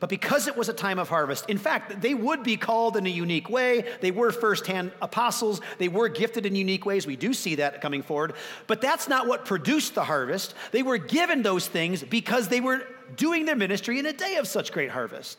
but 0.00 0.10
because 0.10 0.48
it 0.48 0.56
was 0.56 0.68
a 0.68 0.74
time 0.74 0.98
of 0.98 1.08
harvest. 1.08 1.48
In 1.48 1.56
fact, 1.56 2.02
they 2.02 2.14
would 2.14 2.42
be 2.42 2.56
called 2.56 2.96
in 2.96 3.06
a 3.06 3.10
unique 3.10 3.48
way. 3.48 3.84
They 4.00 4.10
were 4.10 4.32
firsthand 4.32 4.92
apostles, 5.00 5.60
they 5.78 5.88
were 5.88 6.08
gifted 6.08 6.44
in 6.46 6.54
unique 6.54 6.84
ways. 6.84 7.06
We 7.06 7.16
do 7.16 7.32
see 7.32 7.54
that 7.56 7.80
coming 7.80 8.02
forward. 8.02 8.34
But 8.66 8.80
that's 8.80 9.08
not 9.08 9.26
what 9.26 9.44
produced 9.44 9.94
the 9.94 10.04
harvest. 10.04 10.54
They 10.72 10.82
were 10.82 10.98
given 10.98 11.42
those 11.42 11.66
things 11.66 12.02
because 12.02 12.48
they 12.48 12.60
were 12.60 12.86
doing 13.16 13.46
their 13.46 13.56
ministry 13.56 13.98
in 13.98 14.06
a 14.06 14.12
day 14.12 14.36
of 14.36 14.48
such 14.48 14.72
great 14.72 14.90
harvest. 14.90 15.38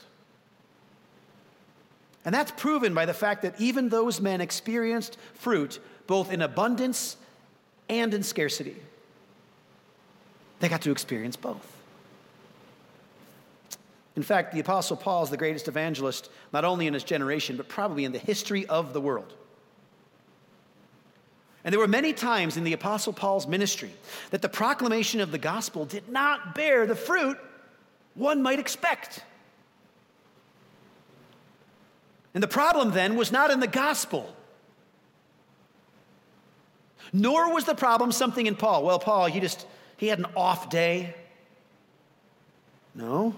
And 2.24 2.34
that's 2.34 2.52
proven 2.52 2.96
by 2.96 3.06
the 3.06 3.14
fact 3.14 3.44
that 3.44 3.60
even 3.62 3.90
those 3.90 4.20
men 4.20 4.42
experienced 4.42 5.18
fruit 5.36 5.80
both 6.08 6.32
in 6.32 6.42
abundance 6.42 7.18
and 7.88 8.14
in 8.14 8.24
scarcity. 8.24 8.76
They 10.60 10.70
got 10.70 10.82
to 10.84 10.92
experience 10.92 11.36
both. 11.36 11.72
In 14.16 14.24
fact, 14.24 14.54
the 14.54 14.62
Apostle 14.62 14.96
Paul 14.96 15.24
is 15.24 15.30
the 15.30 15.38
greatest 15.38 15.68
evangelist, 15.68 16.30
not 16.54 16.64
only 16.64 16.88
in 16.88 16.94
his 16.94 17.04
generation, 17.04 17.58
but 17.58 17.68
probably 17.68 18.06
in 18.06 18.14
the 18.14 18.20
history 18.20 18.66
of 18.68 18.94
the 18.94 19.02
world. 19.02 19.34
And 21.66 21.74
there 21.74 21.80
were 21.80 21.88
many 21.88 22.14
times 22.14 22.58
in 22.58 22.64
the 22.64 22.74
Apostle 22.74 23.12
Paul's 23.12 23.48
ministry 23.48 23.92
that 24.30 24.42
the 24.42 24.50
proclamation 24.50 25.20
of 25.20 25.32
the 25.32 25.38
gospel 25.38 25.84
did 25.86 26.08
not 26.08 26.56
bear 26.56 26.86
the 26.86 26.96
fruit 26.96 27.38
one 28.14 28.42
might 28.42 28.60
expect. 28.60 29.24
And 32.34 32.44
the 32.44 32.48
problem 32.48 32.92
then 32.92 33.16
was 33.16 33.32
not 33.32 33.50
in 33.50 33.60
the 33.60 33.68
gospel, 33.68 34.34
nor 37.12 37.54
was 37.54 37.66
the 37.66 37.76
problem 37.76 38.12
something 38.12 38.46
in 38.46 38.56
Paul. 38.56 38.84
Well, 38.84 39.00
Paul, 39.00 39.26
he 39.26 39.40
just 39.40 39.66
he 39.98 40.08
had 40.08 40.20
an 40.20 40.28
off 40.36 40.70
day. 40.70 41.14
No. 42.94 43.36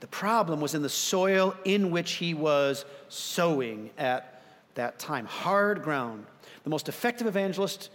The 0.00 0.06
problem 0.06 0.60
was 0.60 0.74
in 0.74 0.82
the 0.82 0.88
soil 0.88 1.54
in 1.64 1.90
which 1.90 2.12
he 2.12 2.34
was 2.34 2.84
sowing 3.08 3.90
at 3.96 4.42
that 4.74 4.98
time. 4.98 5.26
Hard 5.26 5.82
ground. 5.82 6.26
The 6.64 6.70
most 6.70 6.88
effective 6.88 7.26
evangelist 7.26 7.90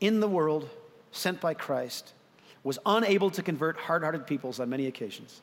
in 0.00 0.20
the 0.20 0.28
world, 0.28 0.68
sent 1.12 1.40
by 1.40 1.54
Christ, 1.54 2.12
was 2.62 2.78
unable 2.86 3.30
to 3.30 3.42
convert 3.42 3.76
hard 3.76 4.02
hearted 4.02 4.26
peoples 4.26 4.60
on 4.60 4.68
many 4.68 4.86
occasions. 4.86 5.40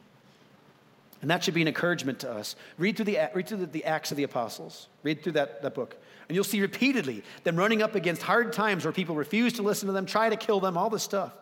And 1.21 1.29
that 1.29 1.43
should 1.43 1.53
be 1.53 1.61
an 1.61 1.67
encouragement 1.67 2.19
to 2.19 2.31
us. 2.31 2.55
Read 2.77 2.95
through 2.95 3.05
the, 3.05 3.19
read 3.33 3.47
through 3.47 3.59
the, 3.59 3.65
the 3.67 3.85
Acts 3.85 4.11
of 4.11 4.17
the 4.17 4.23
Apostles, 4.23 4.87
read 5.03 5.23
through 5.23 5.33
that, 5.33 5.61
that 5.61 5.75
book, 5.75 5.95
and 6.27 6.35
you'll 6.35 6.43
see 6.43 6.61
repeatedly 6.61 7.23
them 7.43 7.55
running 7.55 7.81
up 7.81 7.95
against 7.95 8.21
hard 8.23 8.53
times 8.53 8.85
where 8.85 8.91
people 8.91 9.15
refuse 9.15 9.53
to 9.53 9.61
listen 9.61 9.87
to 9.87 9.93
them, 9.93 10.05
try 10.05 10.29
to 10.29 10.35
kill 10.35 10.59
them, 10.59 10.77
all 10.77 10.89
this 10.89 11.03
stuff. 11.03 11.33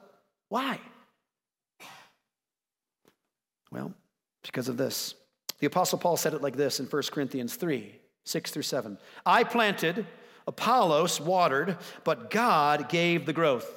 Why? 0.50 0.80
Well, 3.72 3.94
because 4.44 4.68
of 4.68 4.78
this. 4.78 5.16
The 5.60 5.68
Apostle 5.68 6.00
Paul 6.00 6.18
said 6.18 6.34
it 6.34 6.42
like 6.42 6.56
this 6.56 6.80
in 6.80 6.88
1 6.88 7.04
Corinthians 7.12 7.56
3 7.56 7.96
6 8.26 8.52
through 8.52 8.64
7. 8.64 8.98
I 9.26 9.44
planted, 9.44 10.06
Apollos 10.46 11.20
watered, 11.20 11.78
but 12.04 12.30
God 12.30 12.90
gave 12.90 13.26
the 13.26 13.34
growth. 13.34 13.68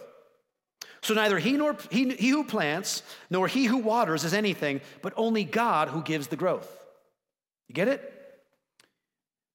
So 1.03 1.15
neither 1.15 1.39
he 1.39 1.53
nor 1.53 1.77
he, 1.91 2.11
he 2.15 2.29
who 2.29 2.45
plants 2.45 3.03
nor 3.31 3.49
he 3.49 3.65
who 3.65 3.79
waters 3.79 4.25
is 4.25 4.35
anything, 4.35 4.81
but 5.01 5.15
only 5.17 5.45
God 5.45 5.89
who 5.89 6.03
gives 6.03 6.29
the 6.29 6.37
growth. 6.37 6.71
You 7.69 7.75
get 7.75 7.89
it? 7.89 8.09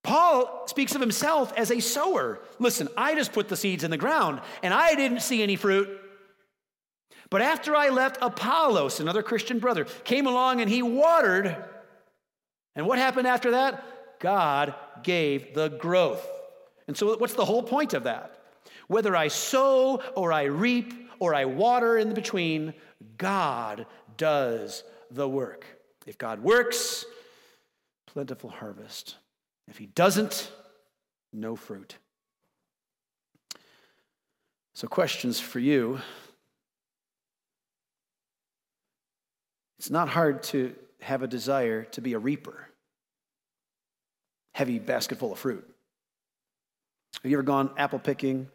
Paul 0.04 0.68
speaks 0.68 0.96
of 0.96 1.02
himself 1.02 1.54
as 1.58 1.70
a 1.70 1.80
sower. 1.80 2.40
Listen, 2.60 2.88
I 2.98 3.14
just 3.14 3.34
put 3.34 3.50
the 3.50 3.58
seeds 3.58 3.84
in 3.84 3.92
the 3.92 3.98
ground 3.98 4.42
and 4.64 4.74
I 4.74 4.96
didn't 4.96 5.22
see 5.22 5.44
any 5.44 5.56
fruit. 5.56 5.90
But 7.30 7.42
after 7.42 7.76
I 7.76 7.90
left, 7.90 8.18
Apollos, 8.22 9.00
another 9.00 9.22
Christian 9.22 9.60
brother, 9.60 9.86
came 10.04 10.28
along 10.28 10.62
and 10.62 10.70
he 10.70 10.82
watered. 10.82 11.56
And 12.76 12.86
what 12.88 13.00
happened 13.00 13.28
after 13.28 13.52
that? 13.52 14.20
God 14.20 14.74
gave 15.04 15.54
the 15.54 15.70
growth. 15.70 16.26
And 16.88 16.96
so, 16.96 17.18
what's 17.18 17.34
the 17.34 17.46
whole 17.46 17.64
point 17.64 17.94
of 17.94 18.04
that? 18.04 18.40
Whether 18.88 19.16
I 19.16 19.28
sow 19.28 20.02
or 20.16 20.32
I 20.32 20.44
reap 20.44 20.94
or 21.20 21.36
I 21.36 21.46
water 21.46 21.98
in 21.98 22.10
the 22.10 22.16
between, 22.16 22.74
God 23.18 23.86
does 24.16 24.84
the 25.12 25.28
work. 25.28 25.66
If 26.06 26.18
God 26.18 26.42
works, 26.42 27.06
plentiful 28.06 28.50
harvest. 28.50 29.18
If 29.68 29.78
He 29.78 29.88
doesn't, 29.88 30.52
no 31.34 31.58
fruit. 31.58 31.98
So, 34.74 34.88
questions 34.88 35.40
for 35.40 35.60
you 35.60 36.00
It's 39.80 39.90
not 39.90 40.10
hard 40.10 40.44
to 40.44 40.76
have 41.02 41.22
a 41.22 41.28
desire 41.28 41.84
to 41.84 42.02
be 42.02 42.14
a 42.14 42.20
reaper. 42.20 42.68
Heavy 44.54 44.80
basket 44.80 45.20
full 45.20 45.32
of 45.32 45.40
fruit. 45.40 45.68
Have 47.22 47.32
you 47.32 47.38
ever 47.38 47.44
gone 47.44 47.72
apple 47.78 48.00
picking 48.00 48.48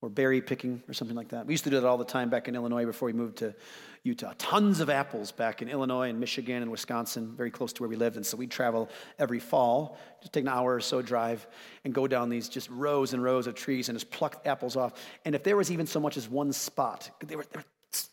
or 0.00 0.08
berry 0.08 0.40
picking 0.40 0.82
or 0.88 0.94
something 0.94 1.16
like 1.16 1.28
that? 1.28 1.46
We 1.46 1.52
used 1.52 1.64
to 1.64 1.70
do 1.70 1.78
that 1.80 1.86
all 1.86 1.98
the 1.98 2.04
time 2.04 2.30
back 2.30 2.48
in 2.48 2.56
Illinois 2.56 2.86
before 2.86 3.06
we 3.06 3.12
moved 3.12 3.38
to 3.38 3.54
Utah. 4.02 4.32
Tons 4.38 4.80
of 4.80 4.90
apples 4.90 5.30
back 5.30 5.62
in 5.62 5.68
Illinois 5.68 6.08
and 6.08 6.18
Michigan 6.18 6.62
and 6.62 6.70
Wisconsin, 6.70 7.34
very 7.36 7.50
close 7.50 7.72
to 7.74 7.82
where 7.82 7.88
we 7.88 7.96
lived. 7.96 8.16
And 8.16 8.24
so 8.24 8.36
we'd 8.36 8.50
travel 8.50 8.88
every 9.18 9.38
fall, 9.38 9.98
just 10.20 10.32
take 10.32 10.42
an 10.42 10.48
hour 10.48 10.74
or 10.74 10.80
so 10.80 11.02
drive 11.02 11.46
and 11.84 11.94
go 11.94 12.08
down 12.08 12.28
these 12.28 12.48
just 12.48 12.68
rows 12.70 13.12
and 13.12 13.22
rows 13.22 13.46
of 13.46 13.54
trees 13.54 13.88
and 13.88 13.96
just 13.96 14.10
pluck 14.10 14.42
apples 14.46 14.74
off. 14.74 14.94
And 15.24 15.34
if 15.34 15.44
there 15.44 15.56
was 15.56 15.70
even 15.70 15.86
so 15.86 16.00
much 16.00 16.16
as 16.16 16.28
one 16.28 16.52
spot, 16.52 17.10
they 17.24 17.36
were, 17.36 17.46
were 17.54 17.64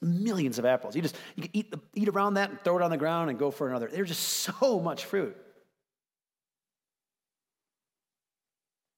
millions 0.01 0.59
of 0.59 0.65
apples. 0.65 0.95
You 0.95 1.01
just 1.01 1.15
you 1.35 1.43
can 1.43 1.51
eat, 1.53 1.71
the, 1.71 1.79
eat 1.95 2.09
around 2.09 2.35
that 2.35 2.49
and 2.49 2.59
throw 2.61 2.77
it 2.77 2.81
on 2.81 2.91
the 2.91 2.97
ground 2.97 3.29
and 3.29 3.39
go 3.39 3.51
for 3.51 3.69
another. 3.69 3.89
There's 3.91 4.09
just 4.09 4.23
so 4.59 4.79
much 4.79 5.05
fruit. 5.05 5.35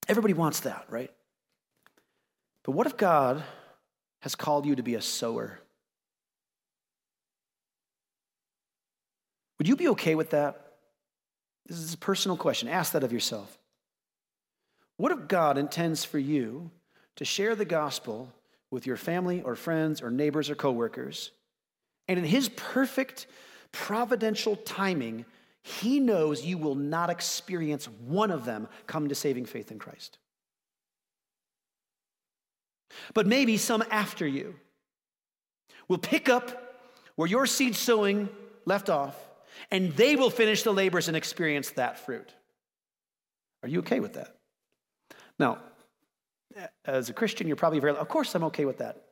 Everybody 0.08 0.34
wants 0.34 0.60
that, 0.60 0.84
right? 0.88 1.10
But 2.64 2.72
what 2.72 2.86
if 2.86 2.96
God 2.96 3.42
has 4.20 4.34
called 4.34 4.66
you 4.66 4.76
to 4.76 4.82
be 4.82 4.94
a 4.94 5.02
sower? 5.02 5.58
Would 9.58 9.68
you 9.68 9.76
be 9.76 9.88
okay 9.88 10.14
with 10.14 10.30
that? 10.30 10.60
This 11.66 11.78
is 11.78 11.94
a 11.94 11.98
personal 11.98 12.36
question. 12.36 12.68
Ask 12.68 12.92
that 12.92 13.04
of 13.04 13.12
yourself. 13.12 13.58
What 14.96 15.12
if 15.12 15.28
God 15.28 15.56
intends 15.56 16.04
for 16.04 16.18
you 16.18 16.70
to 17.16 17.24
share 17.24 17.54
the 17.54 17.64
gospel 17.64 18.32
with 18.72 18.86
your 18.86 18.96
family 18.96 19.42
or 19.42 19.54
friends 19.54 20.02
or 20.02 20.10
neighbors 20.10 20.50
or 20.50 20.56
coworkers. 20.56 21.30
And 22.08 22.18
in 22.18 22.24
his 22.24 22.48
perfect 22.48 23.26
providential 23.70 24.56
timing, 24.56 25.26
he 25.62 26.00
knows 26.00 26.44
you 26.44 26.58
will 26.58 26.74
not 26.74 27.10
experience 27.10 27.86
one 28.06 28.30
of 28.30 28.44
them 28.44 28.66
come 28.86 29.08
to 29.08 29.14
saving 29.14 29.44
faith 29.44 29.70
in 29.70 29.78
Christ. 29.78 30.18
But 33.14 33.26
maybe 33.26 33.56
some 33.58 33.84
after 33.90 34.26
you 34.26 34.56
will 35.86 35.98
pick 35.98 36.28
up 36.28 36.80
where 37.14 37.28
your 37.28 37.46
seed 37.46 37.76
sowing 37.76 38.28
left 38.64 38.88
off, 38.88 39.16
and 39.70 39.92
they 39.96 40.16
will 40.16 40.30
finish 40.30 40.62
the 40.62 40.72
labors 40.72 41.08
and 41.08 41.16
experience 41.16 41.70
that 41.70 41.98
fruit. 41.98 42.32
Are 43.62 43.68
you 43.68 43.80
okay 43.80 44.00
with 44.00 44.14
that? 44.14 44.34
Now, 45.38 45.58
as 46.84 47.08
a 47.08 47.12
Christian, 47.12 47.46
you're 47.46 47.56
probably 47.56 47.80
very, 47.80 47.96
of 47.96 48.08
course, 48.08 48.34
I'm 48.34 48.44
okay 48.44 48.64
with 48.64 48.78
that. 48.78 49.02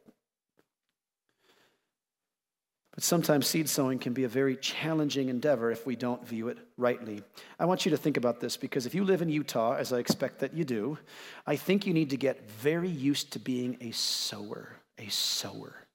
But 2.94 3.04
sometimes 3.04 3.46
seed 3.46 3.68
sowing 3.68 3.98
can 3.98 4.12
be 4.12 4.24
a 4.24 4.28
very 4.28 4.56
challenging 4.56 5.28
endeavor 5.28 5.70
if 5.70 5.86
we 5.86 5.96
don't 5.96 6.26
view 6.26 6.48
it 6.48 6.58
rightly. 6.76 7.22
I 7.58 7.64
want 7.64 7.84
you 7.84 7.90
to 7.90 7.96
think 7.96 8.16
about 8.16 8.40
this 8.40 8.56
because 8.56 8.84
if 8.84 8.94
you 8.94 9.04
live 9.04 9.22
in 9.22 9.28
Utah, 9.28 9.76
as 9.76 9.92
I 9.92 9.98
expect 9.98 10.40
that 10.40 10.54
you 10.54 10.64
do, 10.64 10.98
I 11.46 11.56
think 11.56 11.86
you 11.86 11.94
need 11.94 12.10
to 12.10 12.16
get 12.16 12.50
very 12.50 12.88
used 12.88 13.32
to 13.32 13.38
being 13.38 13.76
a 13.80 13.92
sower, 13.92 14.76
a 14.98 15.08
sower. 15.08 15.86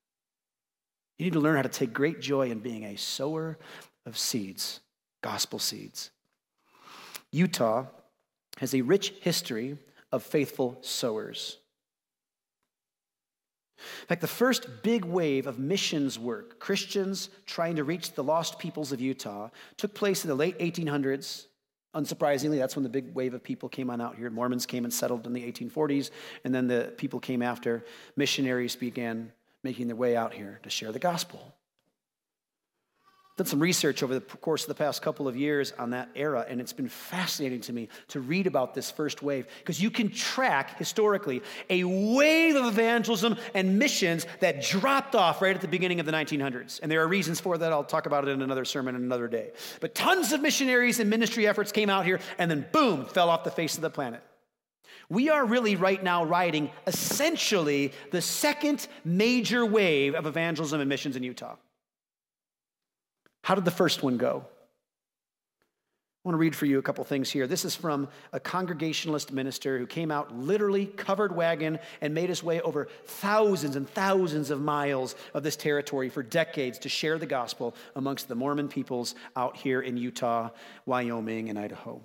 You 1.19 1.25
need 1.25 1.33
to 1.33 1.39
learn 1.39 1.57
how 1.57 1.61
to 1.61 1.69
take 1.69 1.93
great 1.93 2.21
joy 2.21 2.49
in 2.49 2.59
being 2.59 2.85
a 2.85 2.95
sower 2.95 3.57
of 4.05 4.17
seeds, 4.17 4.79
gospel 5.21 5.59
seeds. 5.59 6.11
Utah 7.31 7.85
has 8.59 8.73
a 8.73 8.81
rich 8.81 9.13
history 9.21 9.77
of 10.15 10.23
faithful 10.23 10.77
sowers. 10.81 11.57
In 13.77 14.07
fact, 14.07 14.21
the 14.21 14.27
first 14.27 14.81
big 14.81 15.03
wave 15.03 15.45
of 15.45 15.59
missions 15.59 16.17
work, 16.17 16.57
Christians 16.57 17.29
trying 17.45 17.75
to 17.75 17.83
reach 17.83 18.13
the 18.13 18.23
lost 18.23 18.57
peoples 18.57 18.93
of 18.93 19.01
Utah, 19.01 19.49
took 19.75 19.93
place 19.93 20.23
in 20.23 20.29
the 20.29 20.35
late 20.35 20.57
1800s. 20.59 21.47
Unsurprisingly, 21.93 22.57
that's 22.57 22.75
when 22.77 22.83
the 22.83 22.89
big 22.89 23.13
wave 23.13 23.33
of 23.33 23.43
people 23.43 23.67
came 23.67 23.89
on 23.89 23.99
out 23.99 24.15
here. 24.15 24.29
Mormons 24.29 24.65
came 24.65 24.85
and 24.85 24.93
settled 24.93 25.27
in 25.27 25.33
the 25.33 25.51
1840s, 25.51 26.09
and 26.45 26.55
then 26.55 26.67
the 26.67 26.93
people 26.97 27.19
came 27.19 27.41
after. 27.41 27.83
Missionaries 28.15 28.75
began 28.77 29.33
making 29.63 29.87
their 29.87 29.95
way 29.97 30.15
out 30.15 30.33
here 30.33 30.61
to 30.63 30.69
share 30.69 30.93
the 30.93 30.99
gospel 30.99 31.53
done 33.37 33.47
some 33.47 33.59
research 33.59 34.01
over 34.01 34.13
the 34.13 34.21
course 34.21 34.63
of 34.63 34.69
the 34.69 34.75
past 34.75 35.01
couple 35.01 35.27
of 35.27 35.35
years 35.35 35.73
on 35.77 35.89
that 35.89 36.09
era, 36.15 36.45
and 36.47 36.61
it's 36.61 36.71
been 36.71 36.87
fascinating 36.87 37.59
to 37.59 37.73
me 37.73 37.89
to 38.07 38.21
read 38.21 38.47
about 38.47 38.73
this 38.73 38.89
first 38.89 39.21
wave 39.21 39.45
because 39.59 39.81
you 39.81 39.91
can 39.91 40.09
track 40.09 40.77
historically 40.77 41.43
a 41.69 41.83
wave 41.83 42.55
of 42.55 42.65
evangelism 42.65 43.35
and 43.53 43.77
missions 43.77 44.25
that 44.39 44.61
dropped 44.61 45.15
off 45.15 45.41
right 45.41 45.53
at 45.53 45.61
the 45.61 45.67
beginning 45.67 45.99
of 45.99 46.05
the 46.05 46.13
1900s. 46.13 46.79
And 46.81 46.89
there 46.89 47.01
are 47.01 47.07
reasons 47.07 47.41
for 47.41 47.57
that. 47.57 47.73
I'll 47.73 47.83
talk 47.83 48.05
about 48.05 48.25
it 48.25 48.31
in 48.31 48.41
another 48.41 48.63
sermon 48.63 48.95
another 48.95 49.27
day. 49.27 49.51
But 49.81 49.95
tons 49.95 50.31
of 50.31 50.41
missionaries 50.41 51.01
and 51.01 51.09
ministry 51.09 51.45
efforts 51.45 51.73
came 51.73 51.89
out 51.89 52.05
here 52.05 52.21
and 52.37 52.49
then 52.49 52.65
boom, 52.71 53.05
fell 53.05 53.29
off 53.29 53.43
the 53.43 53.51
face 53.51 53.75
of 53.75 53.81
the 53.81 53.89
planet. 53.89 54.23
We 55.09 55.29
are 55.29 55.45
really 55.45 55.75
right 55.75 56.01
now 56.01 56.23
riding 56.23 56.71
essentially 56.87 57.91
the 58.11 58.21
second 58.21 58.87
major 59.03 59.65
wave 59.65 60.15
of 60.15 60.25
evangelism 60.25 60.79
and 60.79 60.87
missions 60.87 61.15
in 61.15 61.23
Utah. 61.23 61.55
How 63.45 63.53
did 63.53 63.63
the 63.63 63.69
first 63.69 64.01
one 64.01 64.17
go? 64.17 64.43
I 64.43 66.27
want 66.27 66.33
to 66.33 66.39
read 66.39 66.55
for 66.55 66.65
you 66.65 66.79
a 66.79 66.81
couple 66.81 67.03
things 67.03 67.29
here. 67.29 67.45
This 67.45 67.63
is 67.63 67.75
from 67.75 68.07
a 68.33 68.39
congregationalist 68.39 69.31
minister 69.31 69.77
who 69.77 69.85
came 69.85 70.09
out 70.09 70.35
literally 70.35 70.87
covered 70.87 71.35
wagon 71.35 71.77
and 72.01 72.15
made 72.15 72.29
his 72.29 72.41
way 72.41 72.59
over 72.61 72.87
thousands 73.05 73.75
and 73.75 73.87
thousands 73.87 74.49
of 74.49 74.61
miles 74.61 75.13
of 75.35 75.43
this 75.43 75.55
territory 75.55 76.09
for 76.09 76.23
decades 76.23 76.79
to 76.79 76.89
share 76.89 77.19
the 77.19 77.27
gospel 77.27 77.75
amongst 77.95 78.27
the 78.27 78.33
Mormon 78.33 78.67
peoples 78.67 79.13
out 79.35 79.55
here 79.57 79.79
in 79.79 79.95
Utah, 79.95 80.49
Wyoming, 80.87 81.47
and 81.47 81.59
Idaho. 81.59 82.01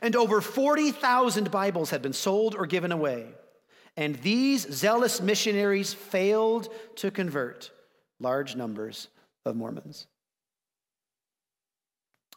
and 0.02 0.16
over 0.16 0.42
40,000 0.42 1.52
Bibles 1.52 1.92
had 1.92 2.02
been 2.02 2.14
sold 2.14 2.56
or 2.56 2.66
given 2.66 2.92
away. 2.92 3.28
And 3.96 4.16
these 4.18 4.68
zealous 4.72 5.22
missionaries 5.22 5.94
failed 5.94 6.70
to 6.96 7.12
convert 7.12 7.72
large 8.20 8.56
numbers 8.56 9.10
of 9.46 9.56
Mormons. 9.56 10.08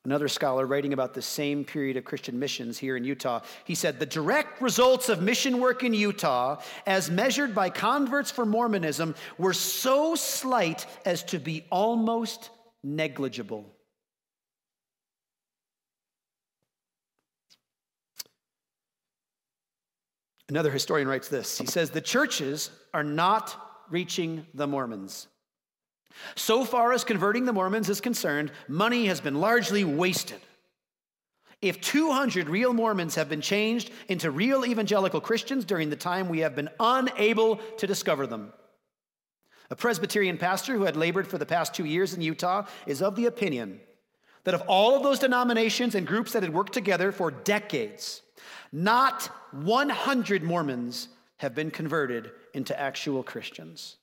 Another 0.06 0.28
scholar 0.28 0.66
writing 0.66 0.92
about 0.92 1.14
the 1.14 1.20
same 1.20 1.64
period 1.64 1.96
of 1.96 2.04
Christian 2.04 2.38
missions 2.38 2.78
here 2.78 2.96
in 2.96 3.02
Utah, 3.02 3.40
he 3.64 3.74
said 3.74 3.98
the 3.98 4.06
direct 4.06 4.62
results 4.62 5.08
of 5.08 5.20
mission 5.20 5.58
work 5.58 5.82
in 5.82 5.92
Utah, 5.92 6.62
as 6.86 7.10
measured 7.10 7.56
by 7.56 7.70
converts 7.70 8.30
for 8.30 8.46
Mormonism, 8.46 9.16
were 9.36 9.52
so 9.52 10.14
slight 10.14 10.86
as 11.04 11.24
to 11.24 11.40
be 11.40 11.66
almost 11.72 12.50
negligible. 12.84 13.74
Another 20.48 20.70
historian 20.70 21.08
writes 21.08 21.26
this 21.26 21.58
He 21.58 21.66
says, 21.66 21.90
The 21.90 22.00
churches 22.00 22.70
are 22.94 23.02
not 23.02 23.56
reaching 23.90 24.46
the 24.54 24.68
Mormons. 24.68 25.26
So 26.34 26.64
far 26.64 26.92
as 26.92 27.04
converting 27.04 27.44
the 27.44 27.52
Mormons 27.52 27.88
is 27.88 28.00
concerned, 28.00 28.50
money 28.68 29.06
has 29.06 29.20
been 29.20 29.40
largely 29.40 29.84
wasted. 29.84 30.40
If 31.62 31.80
200 31.80 32.48
real 32.48 32.72
Mormons 32.72 33.14
have 33.14 33.28
been 33.28 33.40
changed 33.40 33.90
into 34.08 34.30
real 34.30 34.64
evangelical 34.64 35.20
Christians 35.20 35.64
during 35.64 35.90
the 35.90 35.96
time 35.96 36.28
we 36.28 36.40
have 36.40 36.54
been 36.54 36.68
unable 36.78 37.56
to 37.78 37.86
discover 37.86 38.26
them. 38.26 38.52
A 39.70 39.76
Presbyterian 39.76 40.38
pastor 40.38 40.74
who 40.74 40.84
had 40.84 40.96
labored 40.96 41.26
for 41.26 41.38
the 41.38 41.46
past 41.46 41.74
two 41.74 41.84
years 41.84 42.14
in 42.14 42.22
Utah 42.22 42.66
is 42.86 43.02
of 43.02 43.16
the 43.16 43.26
opinion 43.26 43.80
that 44.44 44.54
of 44.54 44.62
all 44.68 44.96
of 44.96 45.02
those 45.02 45.18
denominations 45.18 45.96
and 45.96 46.06
groups 46.06 46.32
that 46.32 46.42
had 46.44 46.54
worked 46.54 46.72
together 46.72 47.10
for 47.10 47.32
decades, 47.32 48.22
not 48.70 49.24
100 49.50 50.44
Mormons 50.44 51.08
have 51.38 51.52
been 51.52 51.70
converted 51.70 52.30
into 52.54 52.78
actual 52.78 53.24
Christians. 53.24 53.96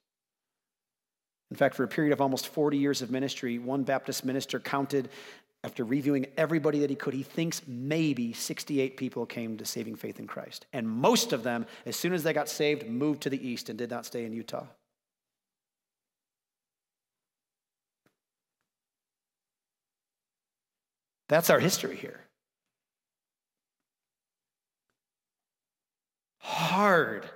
In 1.54 1.58
fact, 1.58 1.76
for 1.76 1.84
a 1.84 1.88
period 1.88 2.12
of 2.14 2.20
almost 2.20 2.48
40 2.48 2.80
years 2.80 3.04
of 3.04 3.12
ministry, 3.12 3.60
one 3.60 3.84
Baptist 3.84 4.26
minister 4.26 4.60
counted, 4.60 5.10
after 5.64 5.84
reviewing 5.84 6.26
everybody 6.36 6.80
that 6.80 6.90
he 6.90 6.96
could, 6.96 7.14
he 7.14 7.22
thinks 7.22 7.62
maybe 7.68 8.34
68 8.34 8.98
people 8.98 9.28
came 9.28 9.56
to 9.58 9.64
saving 9.64 9.96
faith 9.98 10.18
in 10.18 10.26
Christ. 10.26 10.66
And 10.74 10.90
most 10.90 11.32
of 11.32 11.44
them, 11.44 11.68
as 11.86 11.96
soon 11.96 12.12
as 12.12 12.24
they 12.24 12.34
got 12.34 12.50
saved, 12.50 12.90
moved 12.90 13.22
to 13.22 13.30
the 13.30 13.48
east 13.48 13.70
and 13.70 13.78
did 13.78 13.92
not 13.92 14.08
stay 14.08 14.26
in 14.26 14.34
Utah. 14.34 14.66
That's 21.30 21.52
our 21.52 21.60
history 21.60 21.98
here. 21.98 22.20
Hard 26.40 27.30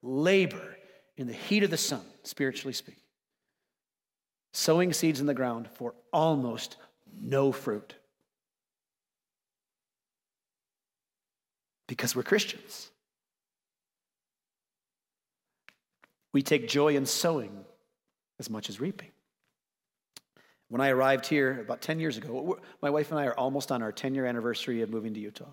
labor 0.00 0.76
in 1.16 1.26
the 1.26 1.32
heat 1.32 1.64
of 1.64 1.70
the 1.70 1.76
sun, 1.76 2.02
spiritually 2.22 2.72
speaking 2.72 3.03
sowing 4.54 4.92
seeds 4.92 5.20
in 5.20 5.26
the 5.26 5.34
ground 5.34 5.68
for 5.68 5.94
almost 6.12 6.76
no 7.20 7.52
fruit. 7.52 7.94
Because 11.88 12.16
we're 12.16 12.22
Christians. 12.22 12.90
We 16.32 16.42
take 16.42 16.68
joy 16.68 16.96
in 16.96 17.04
sowing 17.04 17.64
as 18.38 18.48
much 18.48 18.68
as 18.68 18.80
reaping. 18.80 19.10
When 20.68 20.80
I 20.80 20.88
arrived 20.88 21.26
here 21.26 21.60
about 21.60 21.82
10 21.82 22.00
years 22.00 22.16
ago, 22.16 22.58
my 22.80 22.90
wife 22.90 23.10
and 23.10 23.20
I 23.20 23.26
are 23.26 23.38
almost 23.38 23.70
on 23.70 23.82
our 23.82 23.92
10 23.92 24.14
year 24.14 24.24
anniversary 24.24 24.82
of 24.82 24.90
moving 24.90 25.14
to 25.14 25.20
Utah. 25.20 25.52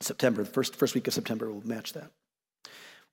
September, 0.00 0.42
the 0.42 0.50
first, 0.50 0.74
first 0.74 0.94
week 0.94 1.06
of 1.06 1.14
September 1.14 1.50
will 1.50 1.66
match 1.66 1.92
that. 1.92 2.10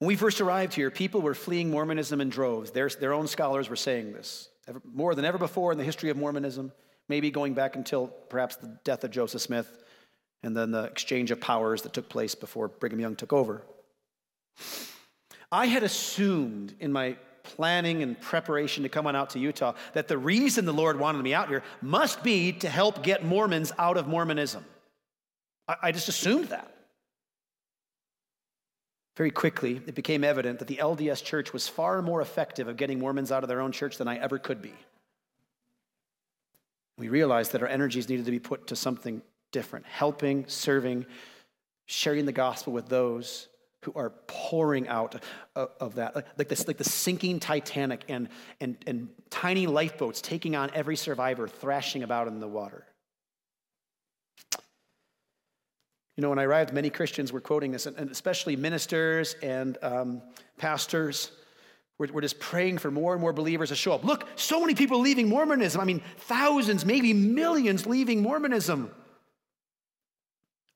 When 0.00 0.08
we 0.08 0.16
first 0.16 0.40
arrived 0.40 0.72
here, 0.72 0.90
people 0.90 1.20
were 1.20 1.34
fleeing 1.34 1.70
Mormonism 1.70 2.22
in 2.22 2.30
droves. 2.30 2.70
Their, 2.70 2.88
their 2.88 3.12
own 3.12 3.26
scholars 3.26 3.68
were 3.68 3.76
saying 3.76 4.14
this. 4.14 4.48
Ever, 4.66 4.80
more 4.94 5.14
than 5.14 5.26
ever 5.26 5.36
before 5.36 5.72
in 5.72 5.78
the 5.78 5.84
history 5.84 6.08
of 6.08 6.16
Mormonism, 6.16 6.72
maybe 7.10 7.30
going 7.30 7.52
back 7.52 7.76
until 7.76 8.06
perhaps 8.06 8.56
the 8.56 8.78
death 8.82 9.04
of 9.04 9.10
Joseph 9.10 9.42
Smith 9.42 9.84
and 10.42 10.56
then 10.56 10.70
the 10.70 10.84
exchange 10.84 11.30
of 11.30 11.38
powers 11.38 11.82
that 11.82 11.92
took 11.92 12.08
place 12.08 12.34
before 12.34 12.68
Brigham 12.68 12.98
Young 12.98 13.14
took 13.14 13.34
over. 13.34 13.62
I 15.52 15.66
had 15.66 15.82
assumed 15.82 16.74
in 16.80 16.92
my 16.92 17.18
planning 17.42 18.02
and 18.02 18.18
preparation 18.18 18.84
to 18.84 18.88
come 18.88 19.06
on 19.06 19.14
out 19.14 19.30
to 19.30 19.38
Utah 19.38 19.74
that 19.92 20.08
the 20.08 20.16
reason 20.16 20.64
the 20.64 20.72
Lord 20.72 20.98
wanted 20.98 21.22
me 21.22 21.34
out 21.34 21.48
here 21.48 21.62
must 21.82 22.22
be 22.22 22.52
to 22.52 22.70
help 22.70 23.02
get 23.02 23.22
Mormons 23.22 23.70
out 23.78 23.98
of 23.98 24.08
Mormonism. 24.08 24.64
I, 25.68 25.76
I 25.82 25.92
just 25.92 26.08
assumed 26.08 26.46
that. 26.46 26.74
Very 29.20 29.30
quickly, 29.30 29.82
it 29.86 29.94
became 29.94 30.24
evident 30.24 30.60
that 30.60 30.68
the 30.68 30.76
LDS 30.76 31.22
church 31.22 31.52
was 31.52 31.68
far 31.68 32.00
more 32.00 32.22
effective 32.22 32.68
of 32.68 32.78
getting 32.78 32.98
Mormons 32.98 33.30
out 33.30 33.42
of 33.44 33.50
their 33.50 33.60
own 33.60 33.70
church 33.70 33.98
than 33.98 34.08
I 34.08 34.16
ever 34.16 34.38
could 34.38 34.62
be. 34.62 34.72
We 36.96 37.10
realized 37.10 37.52
that 37.52 37.60
our 37.60 37.68
energies 37.68 38.08
needed 38.08 38.24
to 38.24 38.30
be 38.30 38.38
put 38.38 38.68
to 38.68 38.76
something 38.76 39.20
different 39.52 39.84
helping, 39.84 40.46
serving, 40.46 41.04
sharing 41.84 42.24
the 42.24 42.32
gospel 42.32 42.72
with 42.72 42.88
those 42.88 43.48
who 43.82 43.92
are 43.94 44.08
pouring 44.26 44.88
out 44.88 45.22
of 45.54 45.96
that, 45.96 46.16
like 46.38 46.48
this, 46.48 46.66
like 46.66 46.78
the 46.78 46.84
sinking 46.84 47.40
Titanic 47.40 48.04
and, 48.08 48.30
and, 48.58 48.78
and 48.86 49.10
tiny 49.28 49.66
lifeboats 49.66 50.22
taking 50.22 50.56
on 50.56 50.70
every 50.72 50.96
survivor, 50.96 51.46
thrashing 51.46 52.04
about 52.04 52.26
in 52.26 52.40
the 52.40 52.48
water. 52.48 52.86
You 56.20 56.22
know, 56.26 56.28
when 56.28 56.38
I 56.38 56.44
arrived, 56.44 56.74
many 56.74 56.90
Christians 56.90 57.32
were 57.32 57.40
quoting 57.40 57.72
this, 57.72 57.86
and 57.86 58.10
especially 58.10 58.54
ministers 58.54 59.36
and 59.42 59.78
um, 59.80 60.20
pastors. 60.58 61.32
We're, 61.96 62.12
we're 62.12 62.20
just 62.20 62.38
praying 62.38 62.76
for 62.76 62.90
more 62.90 63.14
and 63.14 63.22
more 63.22 63.32
believers 63.32 63.70
to 63.70 63.74
show 63.74 63.92
up. 63.92 64.04
Look, 64.04 64.28
so 64.36 64.60
many 64.60 64.74
people 64.74 65.00
leaving 65.00 65.30
Mormonism. 65.30 65.80
I 65.80 65.84
mean, 65.84 66.02
thousands, 66.18 66.84
maybe 66.84 67.14
millions 67.14 67.86
leaving 67.86 68.20
Mormonism. 68.20 68.90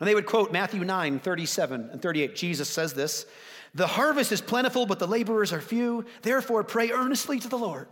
And 0.00 0.08
they 0.08 0.14
would 0.14 0.24
quote 0.24 0.50
Matthew 0.50 0.82
9, 0.82 1.18
37 1.18 1.90
and 1.92 2.00
38. 2.00 2.34
Jesus 2.34 2.70
says 2.70 2.94
this 2.94 3.26
The 3.74 3.86
harvest 3.86 4.32
is 4.32 4.40
plentiful, 4.40 4.86
but 4.86 4.98
the 4.98 5.06
laborers 5.06 5.52
are 5.52 5.60
few. 5.60 6.06
Therefore, 6.22 6.64
pray 6.64 6.90
earnestly 6.90 7.38
to 7.40 7.48
the 7.50 7.58
Lord 7.58 7.88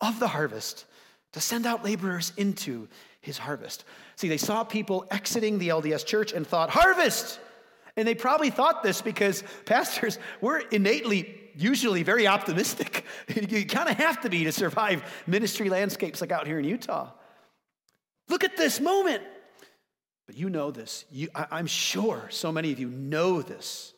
of 0.00 0.18
the 0.18 0.26
harvest 0.26 0.86
to 1.34 1.40
send 1.40 1.66
out 1.66 1.84
laborers 1.84 2.32
into 2.36 2.88
his 3.22 3.38
harvest. 3.38 3.84
See, 4.16 4.28
they 4.28 4.36
saw 4.36 4.64
people 4.64 5.06
exiting 5.10 5.58
the 5.58 5.68
LDS 5.68 6.04
church 6.04 6.32
and 6.32 6.46
thought, 6.46 6.70
harvest! 6.70 7.40
And 7.96 8.06
they 8.06 8.14
probably 8.14 8.50
thought 8.50 8.82
this 8.82 9.00
because 9.00 9.42
pastors, 9.64 10.18
we're 10.40 10.58
innately 10.58 11.38
usually 11.54 12.02
very 12.02 12.26
optimistic. 12.26 13.04
you 13.48 13.64
kind 13.64 13.88
of 13.88 13.96
have 13.96 14.20
to 14.22 14.30
be 14.30 14.44
to 14.44 14.52
survive 14.52 15.02
ministry 15.26 15.70
landscapes 15.70 16.20
like 16.20 16.32
out 16.32 16.46
here 16.46 16.58
in 16.58 16.64
Utah. 16.64 17.10
Look 18.28 18.44
at 18.44 18.56
this 18.56 18.80
moment. 18.80 19.22
But 20.26 20.36
you 20.36 20.50
know 20.50 20.70
this. 20.70 21.04
You, 21.10 21.28
I, 21.34 21.58
am 21.58 21.66
sure 21.66 22.28
so 22.30 22.52
many 22.52 22.72
of 22.72 22.78
you 22.78 22.88
know 22.88 23.42
this. 23.42 23.92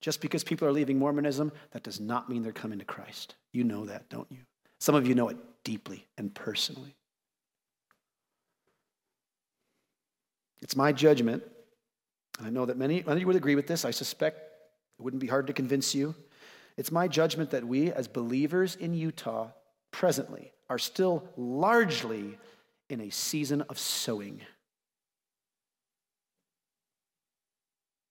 Just 0.00 0.20
because 0.20 0.44
people 0.44 0.68
are 0.68 0.72
leaving 0.72 0.98
Mormonism, 0.98 1.50
that 1.70 1.82
does 1.82 1.98
not 1.98 2.28
mean 2.28 2.42
they're 2.42 2.52
coming 2.52 2.78
to 2.78 2.84
Christ. 2.84 3.36
You 3.52 3.64
know 3.64 3.86
that, 3.86 4.10
don't 4.10 4.30
you? 4.30 4.40
Some 4.78 4.94
of 4.94 5.06
you 5.06 5.14
know 5.14 5.28
it 5.28 5.38
deeply 5.64 6.06
and 6.18 6.34
personally. 6.34 6.94
It's 10.64 10.74
my 10.74 10.92
judgment, 10.92 11.42
and 12.38 12.46
I 12.46 12.50
know 12.50 12.64
that 12.64 12.78
many, 12.78 13.04
many 13.06 13.26
would 13.26 13.36
agree 13.36 13.54
with 13.54 13.66
this. 13.66 13.84
I 13.84 13.90
suspect 13.90 14.38
it 14.98 15.02
wouldn't 15.02 15.20
be 15.20 15.26
hard 15.26 15.46
to 15.48 15.52
convince 15.52 15.94
you. 15.94 16.14
It's 16.78 16.90
my 16.90 17.06
judgment 17.06 17.50
that 17.50 17.64
we, 17.64 17.92
as 17.92 18.08
believers 18.08 18.74
in 18.74 18.94
Utah, 18.94 19.50
presently, 19.90 20.52
are 20.70 20.78
still 20.78 21.28
largely 21.36 22.38
in 22.88 23.02
a 23.02 23.10
season 23.10 23.60
of 23.68 23.78
sowing. 23.78 24.40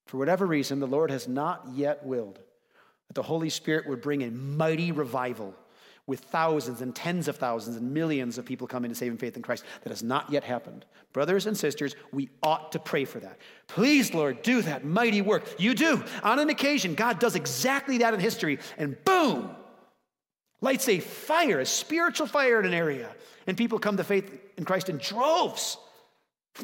For 0.05 0.17
whatever 0.17 0.45
reason, 0.45 0.79
the 0.79 0.85
Lord 0.85 1.09
has 1.09 1.27
not 1.27 1.67
yet 1.73 2.05
willed 2.05 2.35
that 3.07 3.15
the 3.15 3.23
Holy 3.23 3.49
Spirit 3.49 3.89
would 3.89 4.01
bring 4.01 4.21
a 4.21 4.29
mighty 4.29 4.91
revival 4.91 5.55
with 6.05 6.19
thousands 6.19 6.81
and 6.81 6.93
tens 6.93 7.27
of 7.27 7.37
thousands 7.37 7.77
and 7.77 7.93
millions 7.93 8.37
of 8.37 8.45
people 8.45 8.67
coming 8.67 8.89
to 8.89 8.95
saving 8.95 9.17
faith 9.17 9.37
in 9.37 9.41
Christ. 9.41 9.63
That 9.83 9.89
has 9.89 10.03
not 10.03 10.31
yet 10.31 10.43
happened. 10.43 10.85
Brothers 11.13 11.47
and 11.47 11.57
sisters, 11.57 11.95
we 12.11 12.29
ought 12.41 12.73
to 12.73 12.79
pray 12.79 13.05
for 13.05 13.19
that. 13.19 13.37
Please, 13.67 14.13
Lord, 14.13 14.41
do 14.41 14.61
that 14.63 14.83
mighty 14.83 15.21
work. 15.21 15.45
You 15.59 15.73
do. 15.73 16.03
On 16.23 16.39
an 16.39 16.49
occasion, 16.49 16.95
God 16.95 17.19
does 17.19 17.35
exactly 17.35 17.99
that 17.99 18.13
in 18.13 18.19
history, 18.19 18.59
and 18.77 19.01
boom, 19.05 19.55
lights 20.59 20.89
a 20.89 20.99
fire, 20.99 21.59
a 21.59 21.65
spiritual 21.65 22.27
fire 22.27 22.59
in 22.59 22.65
an 22.65 22.73
area, 22.73 23.09
and 23.47 23.55
people 23.55 23.79
come 23.79 23.97
to 23.97 24.03
faith 24.03 24.41
in 24.57 24.65
Christ 24.65 24.89
in 24.89 24.97
droves. 24.97 25.77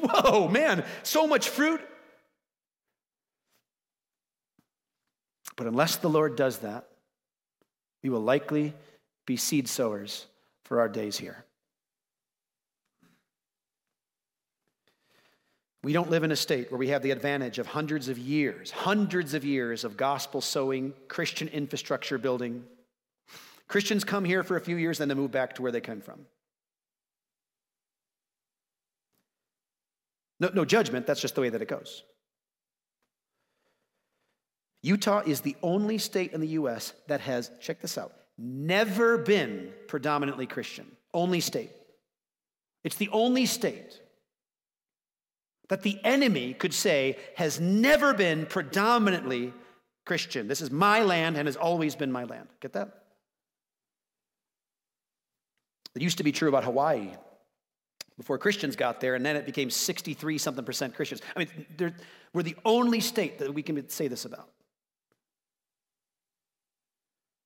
Whoa, 0.01 0.47
man, 0.49 0.83
so 1.03 1.27
much 1.27 1.49
fruit. 1.49 1.81
But 5.55 5.67
unless 5.67 5.97
the 5.97 6.09
Lord 6.09 6.35
does 6.35 6.59
that, 6.59 6.87
we 8.03 8.09
will 8.09 8.21
likely 8.21 8.73
be 9.29 9.37
seed 9.37 9.67
sowers 9.69 10.25
for 10.63 10.79
our 10.79 10.89
days 10.89 11.15
here. 11.15 11.45
We 15.83 15.93
don't 15.93 16.09
live 16.09 16.23
in 16.23 16.31
a 16.31 16.35
state 16.35 16.71
where 16.71 16.79
we 16.79 16.87
have 16.87 17.03
the 17.03 17.11
advantage 17.11 17.59
of 17.59 17.67
hundreds 17.67 18.09
of 18.09 18.17
years, 18.17 18.71
hundreds 18.71 19.35
of 19.35 19.45
years 19.45 19.83
of 19.83 19.97
gospel 19.97 20.41
sowing, 20.41 20.95
Christian 21.07 21.47
infrastructure 21.49 22.17
building. 22.17 22.63
Christians 23.67 24.03
come 24.03 24.25
here 24.25 24.41
for 24.43 24.57
a 24.57 24.61
few 24.61 24.77
years, 24.77 24.99
and 24.99 25.11
then 25.11 25.15
they 25.15 25.21
move 25.21 25.31
back 25.31 25.53
to 25.55 25.61
where 25.61 25.71
they 25.71 25.79
came 25.79 26.01
from. 26.01 26.25
No, 30.39 30.49
no 30.55 30.65
judgment, 30.65 31.05
that's 31.05 31.21
just 31.21 31.35
the 31.35 31.41
way 31.41 31.49
that 31.49 31.61
it 31.61 31.67
goes. 31.67 32.01
Utah 34.81 35.21
is 35.23 35.41
the 35.41 35.55
only 35.61 35.99
state 35.99 36.33
in 36.33 36.41
the 36.41 36.47
U.S. 36.47 36.93
that 37.07 37.21
has, 37.21 37.51
check 37.61 37.79
this 37.79 37.95
out, 37.95 38.13
never 38.39 39.17
been 39.17 39.71
predominantly 39.87 40.47
Christian, 40.47 40.85
only 41.13 41.39
state. 41.39 41.71
It's 42.83 42.95
the 42.95 43.09
only 43.09 43.45
state 43.45 43.99
that 45.67 45.83
the 45.83 45.99
enemy 46.03 46.53
could 46.53 46.73
say 46.73 47.17
has 47.35 47.59
never 47.59 48.13
been 48.13 48.45
predominantly 48.45 49.53
Christian. 50.05 50.47
This 50.47 50.61
is 50.61 50.71
my 50.71 51.03
land 51.03 51.37
and 51.37 51.47
has 51.47 51.55
always 51.55 51.95
been 51.95 52.11
my 52.11 52.23
land. 52.23 52.47
Get 52.61 52.73
that? 52.73 53.03
It 55.95 56.01
used 56.01 56.17
to 56.17 56.23
be 56.23 56.31
true 56.31 56.49
about 56.49 56.63
Hawaii 56.63 57.09
before 58.17 58.37
Christians 58.37 58.75
got 58.75 58.99
there, 58.99 59.15
and 59.15 59.25
then 59.25 59.35
it 59.35 59.45
became 59.45 59.69
63 59.69 60.37
something 60.37 60.65
percent 60.65 60.95
Christians. 60.95 61.21
I 61.35 61.39
mean, 61.39 61.93
we're 62.33 62.43
the 62.43 62.55
only 62.65 62.99
state 62.99 63.39
that 63.39 63.53
we 63.53 63.63
can 63.63 63.87
say 63.89 64.07
this 64.07 64.25
about. 64.25 64.49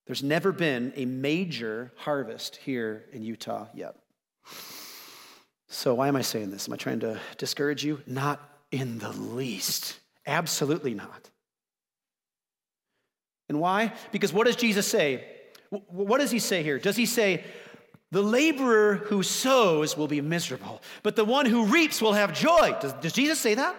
There's 0.05 0.23
never 0.23 0.51
been 0.51 0.91
a 0.95 1.05
major 1.05 1.91
harvest 1.95 2.57
here 2.57 3.05
in 3.13 3.23
Utah 3.23 3.67
yet. 3.73 3.95
So, 5.69 5.95
why 5.95 6.07
am 6.07 6.15
I 6.15 6.21
saying 6.21 6.51
this? 6.51 6.67
Am 6.67 6.73
I 6.73 6.77
trying 6.77 6.99
to 6.99 7.19
discourage 7.37 7.83
you? 7.83 8.01
Not 8.05 8.41
in 8.71 8.99
the 8.99 9.11
least. 9.11 9.99
Absolutely 10.27 10.93
not. 10.93 11.29
And 13.49 13.59
why? 13.59 13.93
Because 14.11 14.33
what 14.33 14.45
does 14.45 14.55
Jesus 14.55 14.87
say? 14.87 15.25
What 15.69 16.19
does 16.19 16.31
he 16.31 16.39
say 16.39 16.63
here? 16.63 16.79
Does 16.79 16.95
he 16.95 17.05
say, 17.05 17.43
the 18.11 18.21
laborer 18.21 18.95
who 18.95 19.23
sows 19.23 19.97
will 19.97 20.07
be 20.07 20.21
miserable, 20.21 20.81
but 21.01 21.15
the 21.15 21.25
one 21.25 21.47
who 21.47 21.65
reaps 21.65 22.01
will 22.01 22.13
have 22.13 22.33
joy? 22.33 22.75
Does, 22.79 22.93
does 22.93 23.13
Jesus 23.13 23.39
say 23.39 23.55
that? 23.55 23.75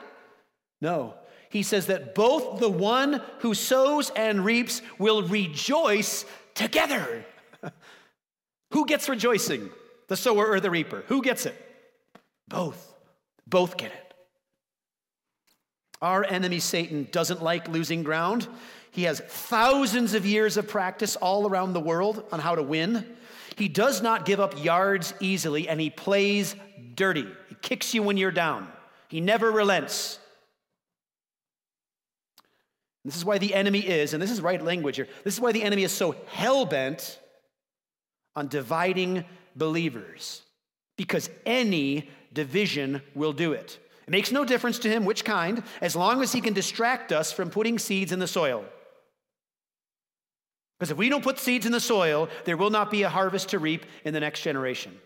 No 0.81 1.14
he 1.55 1.63
says 1.63 1.87
that 1.87 2.17
both 2.17 2.59
the 2.59 2.69
one 2.69 3.23
who 3.39 3.55
sows 3.55 4.11
and 4.17 4.45
reaps 4.45 4.83
will 4.99 5.23
rejoice 5.23 6.25
together. 6.53 7.25
who 8.73 8.85
gets 8.87 9.09
rejoicing? 9.09 9.71
The 10.09 10.17
sower 10.17 10.49
or 10.49 10.59
the 10.59 10.73
reaper? 10.73 11.05
Who 11.07 11.23
gets 11.23 11.47
it? 11.47 11.55
Both. 12.49 12.93
Both 13.47 13.77
get 13.77 13.93
it. 13.93 14.15
Our 16.03 16.25
enemy, 16.25 16.59
Satan, 16.59 17.07
doesn't 17.13 17.41
like 17.41 17.69
losing 17.69 18.03
ground. 18.03 18.49
He 18.91 19.05
has 19.05 19.21
thousands 19.21 20.15
of 20.15 20.27
years 20.27 20.57
of 20.57 20.67
practice 20.67 21.15
all 21.15 21.47
around 21.47 21.73
the 21.73 21.79
world 21.79 22.25
on 22.33 22.41
how 22.41 22.57
to 22.57 22.65
win. 22.65 23.07
He 23.55 23.69
does 23.69 24.03
not 24.03 24.27
give 24.27 24.41
up 24.41 24.65
yards 24.65 25.15
easily, 25.21 25.69
and 25.69 25.81
he 25.81 25.91
plays 25.91 26.57
dirty. 26.97 27.29
He 27.49 27.55
kicks 27.63 27.95
you 27.95 28.03
when 28.03 28.17
you're 28.17 28.33
down. 28.33 28.67
He 29.07 29.21
never 29.21 29.53
relents. 29.53 30.19
This 33.05 33.17
is 33.17 33.25
why 33.25 33.39
the 33.39 33.55
enemy 33.55 33.81
is, 33.81 34.15
and 34.15 34.23
this 34.23 34.31
is 34.31 34.41
right 34.41 34.63
language 34.63 34.97
here, 34.97 35.09
this 35.25 35.35
is 35.35 35.41
why 35.41 35.53
the 35.53 35.63
enemy 35.63 35.85
is 35.85 35.93
so 35.93 36.17
hell 36.27 36.65
bent 36.65 37.21
on 38.35 38.49
dividing 38.49 39.25
believers, 39.55 40.43
because 40.97 41.29
any 41.45 42.09
division 42.33 43.03
will 43.15 43.33
do 43.33 43.53
it. 43.53 43.79
It 44.07 44.11
makes 44.11 44.33
no 44.33 44.45
difference 44.45 44.79
to 44.81 44.91
him 44.91 45.05
which 45.05 45.25
kind, 45.25 45.63
as 45.81 45.95
long 45.95 46.23
as 46.23 46.33
he 46.33 46.41
can 46.41 46.55
distract 46.55 47.13
us 47.13 47.31
from 47.31 47.51
putting 47.51 47.79
seeds 47.79 48.11
in 48.11 48.19
the 48.19 48.27
soil. 48.27 48.65
Because 50.79 50.91
if 50.91 50.97
we 50.97 51.09
don't 51.09 51.23
put 51.23 51.39
seeds 51.39 51.67
in 51.67 51.73
the 51.73 51.81
soil, 51.81 52.29
there 52.45 52.57
will 52.57 52.71
not 52.71 52.91
be 52.91 53.03
a 53.03 53.09
harvest 53.09 53.51
to 53.51 53.59
reap 53.59 53.87
in 54.05 54.13
the 54.13 54.21
next 54.21 54.43
generation. 54.43 54.99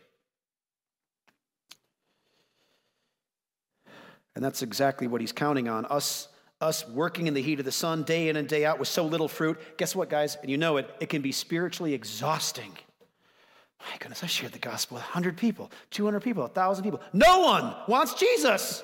And 4.35 4.45
that's 4.45 4.63
exactly 4.63 5.07
what 5.09 5.21
he's 5.21 5.33
counting 5.33 5.69
on 5.69 5.85
us 5.87 6.29
us 6.61 6.87
working 6.89 7.27
in 7.27 7.35
the 7.35 7.43
heat 7.43 7.59
of 7.59 7.65
the 7.65 7.73
sun 7.73 8.03
day 8.03 8.29
in 8.29 8.37
and 8.37 8.49
day 8.49 8.65
out 8.65 8.79
with 8.79 8.89
so 8.89 9.05
little 9.05 9.29
fruit, 9.29 9.59
guess 9.77 9.95
what, 9.95 10.11
guys? 10.11 10.37
And 10.43 10.51
you 10.51 10.57
know 10.57 10.77
it, 10.77 10.91
it 11.01 11.09
can 11.09 11.23
be 11.23 11.33
spiritually 11.33 11.95
exhausting. 11.95 12.73
My 13.81 13.97
goodness, 13.99 14.25
I 14.25 14.27
shared 14.27 14.53
the 14.53 14.59
gospel 14.59 14.97
with 14.97 15.05
100 15.05 15.37
people, 15.37 15.71
200 15.91 16.21
people, 16.21 16.43
1,000 16.43 16.83
people. 16.83 17.01
No 17.13 17.41
one 17.41 17.75
wants 17.87 18.15
Jesus. 18.15 18.83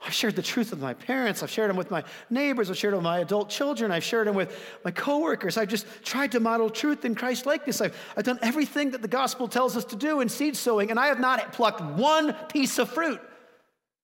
I've 0.00 0.14
shared 0.14 0.36
the 0.36 0.42
truth 0.42 0.70
with 0.70 0.80
my 0.80 0.94
parents. 0.94 1.42
I've 1.42 1.50
shared 1.50 1.68
them 1.68 1.76
with 1.76 1.90
my 1.90 2.02
neighbors. 2.30 2.70
I've 2.70 2.78
shared 2.78 2.94
them 2.94 2.98
with 2.98 3.04
my 3.04 3.18
adult 3.18 3.50
children. 3.50 3.90
I've 3.90 4.04
shared 4.04 4.26
them 4.26 4.36
with 4.36 4.58
my 4.84 4.90
coworkers. 4.90 5.58
I've 5.58 5.68
just 5.68 5.86
tried 6.02 6.32
to 6.32 6.40
model 6.40 6.70
truth 6.70 7.04
in 7.04 7.14
Christ 7.14 7.44
likeness. 7.44 7.82
I've, 7.82 7.96
I've 8.16 8.24
done 8.24 8.38
everything 8.40 8.92
that 8.92 9.02
the 9.02 9.08
gospel 9.08 9.48
tells 9.48 9.76
us 9.76 9.84
to 9.86 9.96
do 9.96 10.20
in 10.20 10.30
seed 10.30 10.56
sowing, 10.56 10.90
and 10.90 10.98
I 10.98 11.08
have 11.08 11.20
not 11.20 11.52
plucked 11.52 11.82
one 11.82 12.32
piece 12.48 12.78
of 12.78 12.88
fruit 12.88 13.20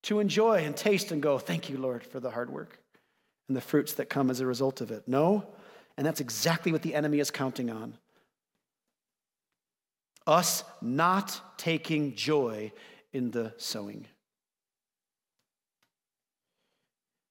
to 0.05 0.19
enjoy 0.19 0.63
and 0.63 0.75
taste 0.75 1.11
and 1.11 1.21
go, 1.21 1.37
Thank 1.37 1.69
you, 1.69 1.77
Lord, 1.77 2.03
for 2.03 2.19
the 2.19 2.31
hard 2.31 2.49
work 2.49 2.79
and 3.47 3.57
the 3.57 3.61
fruits 3.61 3.93
that 3.93 4.09
come 4.09 4.29
as 4.29 4.39
a 4.39 4.45
result 4.45 4.81
of 4.81 4.91
it. 4.91 5.07
No, 5.07 5.45
and 5.97 6.05
that's 6.05 6.21
exactly 6.21 6.71
what 6.71 6.81
the 6.81 6.95
enemy 6.95 7.19
is 7.19 7.31
counting 7.31 7.69
on. 7.69 7.97
Us 10.27 10.63
not 10.81 11.39
taking 11.57 12.15
joy 12.15 12.71
in 13.13 13.31
the 13.31 13.53
sowing. 13.57 14.07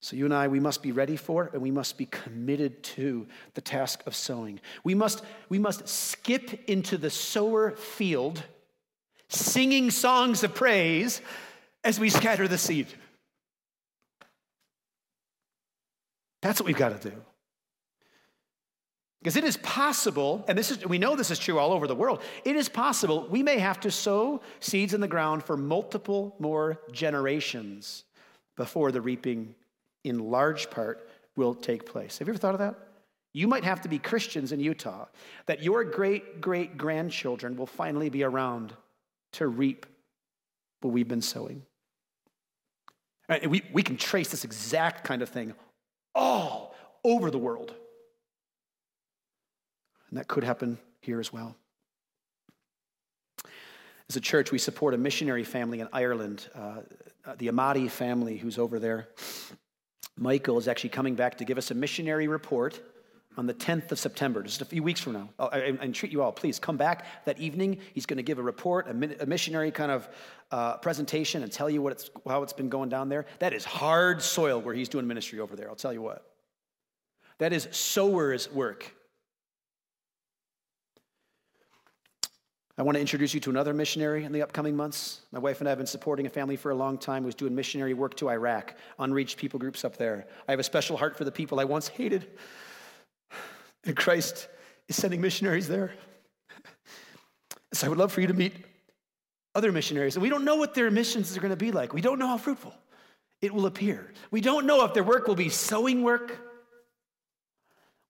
So, 0.00 0.16
you 0.16 0.26
and 0.26 0.34
I, 0.34 0.48
we 0.48 0.60
must 0.60 0.82
be 0.82 0.92
ready 0.92 1.16
for 1.16 1.50
and 1.52 1.62
we 1.62 1.70
must 1.70 1.96
be 1.96 2.06
committed 2.06 2.82
to 2.82 3.26
the 3.54 3.60
task 3.60 4.02
of 4.06 4.14
sowing. 4.14 4.60
We 4.84 4.94
must, 4.94 5.24
we 5.48 5.58
must 5.58 5.88
skip 5.88 6.68
into 6.68 6.98
the 6.98 7.08
sower 7.08 7.70
field, 7.70 8.42
singing 9.28 9.90
songs 9.90 10.44
of 10.44 10.54
praise 10.54 11.22
as 11.84 12.00
we 12.00 12.08
scatter 12.08 12.48
the 12.48 12.58
seed. 12.58 12.88
That's 16.40 16.60
what 16.60 16.66
we've 16.66 16.76
got 16.76 17.00
to 17.00 17.10
do. 17.10 17.16
Because 19.20 19.36
it 19.36 19.44
is 19.44 19.56
possible, 19.58 20.44
and 20.48 20.58
this 20.58 20.70
is 20.70 20.84
we 20.84 20.98
know 20.98 21.16
this 21.16 21.30
is 21.30 21.38
true 21.38 21.58
all 21.58 21.72
over 21.72 21.86
the 21.86 21.94
world, 21.94 22.20
it 22.44 22.56
is 22.56 22.68
possible 22.68 23.26
we 23.30 23.42
may 23.42 23.58
have 23.58 23.80
to 23.80 23.90
sow 23.90 24.42
seeds 24.60 24.92
in 24.92 25.00
the 25.00 25.08
ground 25.08 25.42
for 25.42 25.56
multiple 25.56 26.34
more 26.38 26.78
generations 26.92 28.04
before 28.56 28.92
the 28.92 29.00
reaping 29.00 29.54
in 30.04 30.30
large 30.30 30.68
part 30.68 31.08
will 31.36 31.54
take 31.54 31.86
place. 31.86 32.18
Have 32.18 32.28
you 32.28 32.32
ever 32.32 32.38
thought 32.38 32.54
of 32.54 32.60
that? 32.60 32.74
You 33.32 33.48
might 33.48 33.64
have 33.64 33.80
to 33.80 33.88
be 33.88 33.98
Christians 33.98 34.52
in 34.52 34.60
Utah, 34.60 35.06
that 35.46 35.62
your 35.62 35.84
great 35.84 36.42
great 36.42 36.76
grandchildren 36.76 37.56
will 37.56 37.66
finally 37.66 38.10
be 38.10 38.24
around 38.24 38.74
to 39.32 39.48
reap 39.48 39.86
what 40.82 40.92
we've 40.92 41.08
been 41.08 41.22
sowing. 41.22 41.62
Right, 43.28 43.48
we, 43.48 43.62
we 43.72 43.82
can 43.82 43.96
trace 43.96 44.30
this 44.30 44.44
exact 44.44 45.04
kind 45.04 45.22
of 45.22 45.28
thing 45.28 45.54
all 46.14 46.74
over 47.02 47.30
the 47.30 47.38
world. 47.38 47.74
And 50.10 50.18
that 50.18 50.28
could 50.28 50.44
happen 50.44 50.78
here 51.00 51.20
as 51.20 51.32
well. 51.32 51.56
As 54.08 54.16
a 54.16 54.20
church, 54.20 54.52
we 54.52 54.58
support 54.58 54.92
a 54.94 54.98
missionary 54.98 55.44
family 55.44 55.80
in 55.80 55.88
Ireland, 55.92 56.48
uh, 56.54 56.80
uh, 57.24 57.34
the 57.38 57.48
Amati 57.48 57.88
family 57.88 58.36
who's 58.36 58.58
over 58.58 58.78
there. 58.78 59.08
Michael 60.16 60.58
is 60.58 60.68
actually 60.68 60.90
coming 60.90 61.14
back 61.14 61.38
to 61.38 61.44
give 61.44 61.58
us 61.58 61.70
a 61.70 61.74
missionary 61.74 62.28
report 62.28 62.80
on 63.36 63.46
the 63.46 63.54
10th 63.54 63.92
of 63.92 63.98
September, 63.98 64.42
just 64.42 64.62
a 64.62 64.64
few 64.64 64.82
weeks 64.82 65.00
from 65.00 65.14
now. 65.14 65.28
Oh, 65.38 65.46
I, 65.46 65.76
entreat 65.82 66.12
you 66.12 66.22
all, 66.22 66.32
please 66.32 66.58
come 66.58 66.76
back 66.76 67.06
that 67.24 67.38
evening. 67.38 67.78
He's 67.92 68.06
going 68.06 68.18
to 68.18 68.22
give 68.22 68.38
a 68.38 68.42
report, 68.42 68.86
a, 68.86 69.22
a 69.22 69.26
missionary 69.26 69.70
kind 69.70 69.90
of 69.90 70.08
uh, 70.50 70.76
presentation, 70.76 71.42
and 71.42 71.50
tell 71.50 71.68
you 71.68 71.82
what 71.82 71.92
it's, 71.92 72.10
how 72.26 72.42
it's 72.42 72.52
been 72.52 72.68
going 72.68 72.88
down 72.88 73.08
there. 73.08 73.26
That 73.40 73.52
is 73.52 73.64
hard 73.64 74.22
soil 74.22 74.60
where 74.60 74.74
he's 74.74 74.88
doing 74.88 75.06
ministry 75.06 75.40
over 75.40 75.56
there, 75.56 75.68
I'll 75.68 75.76
tell 75.76 75.92
you 75.92 76.02
what. 76.02 76.24
That 77.38 77.52
is 77.52 77.68
sower's 77.72 78.50
work. 78.52 78.94
I 82.76 82.82
want 82.82 82.96
to 82.96 83.00
introduce 83.00 83.32
you 83.32 83.40
to 83.40 83.50
another 83.50 83.72
missionary 83.72 84.24
in 84.24 84.32
the 84.32 84.42
upcoming 84.42 84.74
months. 84.74 85.20
My 85.30 85.38
wife 85.38 85.60
and 85.60 85.68
I 85.68 85.70
have 85.70 85.78
been 85.78 85.86
supporting 85.86 86.26
a 86.26 86.28
family 86.28 86.56
for 86.56 86.72
a 86.72 86.74
long 86.74 86.98
time 86.98 87.22
who's 87.22 87.36
doing 87.36 87.54
missionary 87.54 87.94
work 87.94 88.16
to 88.16 88.28
Iraq, 88.30 88.74
unreached 88.98 89.38
people 89.38 89.60
groups 89.60 89.84
up 89.84 89.96
there. 89.96 90.26
I 90.48 90.52
have 90.52 90.58
a 90.58 90.64
special 90.64 90.96
heart 90.96 91.16
for 91.16 91.22
the 91.22 91.30
people 91.30 91.60
I 91.60 91.64
once 91.64 91.86
hated. 91.86 92.26
And 93.84 93.96
Christ 93.96 94.48
is 94.88 94.96
sending 94.96 95.20
missionaries 95.20 95.68
there. 95.68 95.92
So 97.72 97.86
I 97.86 97.88
would 97.88 97.98
love 97.98 98.12
for 98.12 98.20
you 98.20 98.28
to 98.28 98.34
meet 98.34 98.54
other 99.54 99.72
missionaries. 99.72 100.16
And 100.16 100.22
we 100.22 100.28
don't 100.28 100.44
know 100.44 100.56
what 100.56 100.74
their 100.74 100.90
missions 100.90 101.36
are 101.36 101.40
going 101.40 101.50
to 101.50 101.56
be 101.56 101.72
like. 101.72 101.92
We 101.92 102.00
don't 102.00 102.18
know 102.18 102.28
how 102.28 102.38
fruitful 102.38 102.74
it 103.40 103.52
will 103.52 103.66
appear. 103.66 104.12
We 104.30 104.40
don't 104.40 104.66
know 104.66 104.84
if 104.84 104.94
their 104.94 105.04
work 105.04 105.26
will 105.26 105.34
be 105.34 105.48
sowing 105.48 106.02
work 106.02 106.38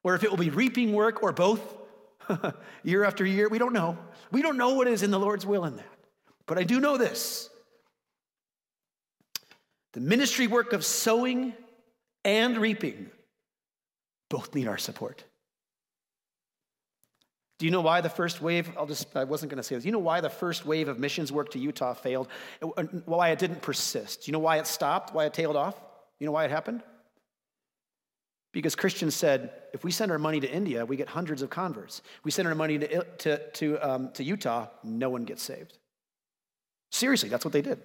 or 0.03 0.15
if 0.15 0.23
it 0.23 0.31
will 0.31 0.39
be 0.39 0.51
reaping 0.51 0.93
work 0.93 1.23
or 1.23 1.33
both. 1.33 1.61
year 2.83 3.05
after 3.05 3.25
year. 3.25 3.49
We 3.49 3.59
don't 3.59 3.73
know. 3.73 3.99
We 4.31 4.43
don't 4.43 4.57
know 4.57 4.75
what 4.75 4.87
is 4.87 5.03
in 5.03 5.11
the 5.11 5.19
Lord's 5.19 5.47
will 5.47 5.65
in 5.65 5.77
that. 5.77 5.87
But 6.47 6.59
I 6.59 6.65
do 6.65 6.81
know 6.81 6.97
this 6.97 7.49
the 9.93 10.01
ministry 10.01 10.47
work 10.47 10.73
of 10.73 10.85
sowing 10.85 11.55
and 12.25 12.59
reaping 12.59 13.11
both 14.29 14.55
need 14.55 14.67
our 14.67 14.79
support. 14.79 15.25
Do 17.59 17.67
you 17.67 17.71
know 17.71 17.81
why 17.81 18.01
the 18.01 18.09
first 18.09 18.43
wave, 18.43 18.71
I'll 18.77 18.87
just, 18.87 19.17
I 19.17 19.25
wasn't 19.25 19.51
going 19.51 19.59
to 19.59 19.63
say 19.63 19.77
this. 19.77 19.85
You 19.85 19.93
know 19.93 19.99
why 20.01 20.21
the 20.21 20.31
first 20.31 20.67
wave 20.67 20.89
of 20.89 20.99
missions 20.99 21.31
work 21.31 21.51
to 21.53 21.59
Utah 21.59 21.95
failed? 21.95 22.29
Why 23.05 23.31
it 23.31 23.39
didn't 23.39 23.63
persist? 23.63 24.25
Do 24.25 24.31
you 24.31 24.33
know 24.33 24.41
why 24.41 24.59
it 24.59 24.67
stopped? 24.67 25.15
Why 25.15 25.27
it 25.27 25.35
tailed 25.35 25.57
off? 25.57 25.81
You 26.19 26.27
know 26.27 26.33
why 26.33 26.45
it 26.45 26.51
happened? 26.51 26.83
Because 28.53 28.75
Christians 28.75 29.15
said, 29.15 29.53
if 29.73 29.85
we 29.85 29.91
send 29.91 30.13
our 30.13 30.19
money 30.19 30.41
to 30.41 30.51
India, 30.51 30.85
we 30.85 30.97
get 30.97 31.09
hundreds 31.09 31.43
of 31.43 31.51
converts. 31.51 32.03
We 32.23 32.31
send 32.31 32.47
our 32.49 32.55
money 32.55 32.79
to, 32.79 33.05
to, 33.05 33.51
to, 33.51 33.79
um, 33.79 34.13
to 34.13 34.25
Utah, 34.25 34.69
no 34.83 35.11
one 35.11 35.25
gets 35.25 35.43
saved. 35.43 35.79
Seriously, 36.91 37.29
that's 37.29 37.45
what 37.45 37.53
they 37.53 37.63
did. 37.63 37.81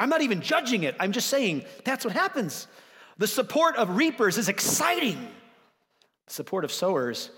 I'm 0.00 0.08
not 0.08 0.22
even 0.22 0.40
judging 0.40 0.82
it, 0.82 0.96
I'm 0.98 1.12
just 1.12 1.28
saying 1.28 1.64
that's 1.84 2.04
what 2.04 2.14
happens. 2.14 2.66
The 3.18 3.26
support 3.26 3.76
of 3.76 3.96
reapers 3.96 4.38
is 4.38 4.48
exciting. 4.48 5.28
The 6.26 6.32
support 6.32 6.64
of 6.64 6.72
sowers 6.72 7.30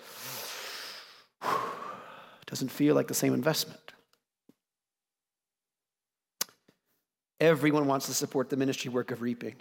doesn't 2.47 2.71
feel 2.71 2.95
like 2.95 3.09
the 3.09 3.15
same 3.15 3.35
investment. 3.35 3.81
Everyone 7.41 7.87
wants 7.87 8.07
to 8.07 8.15
support 8.15 8.49
the 8.49 8.57
ministry 8.57 8.91
work 8.91 9.11
of 9.11 9.21
reaping. 9.21 9.57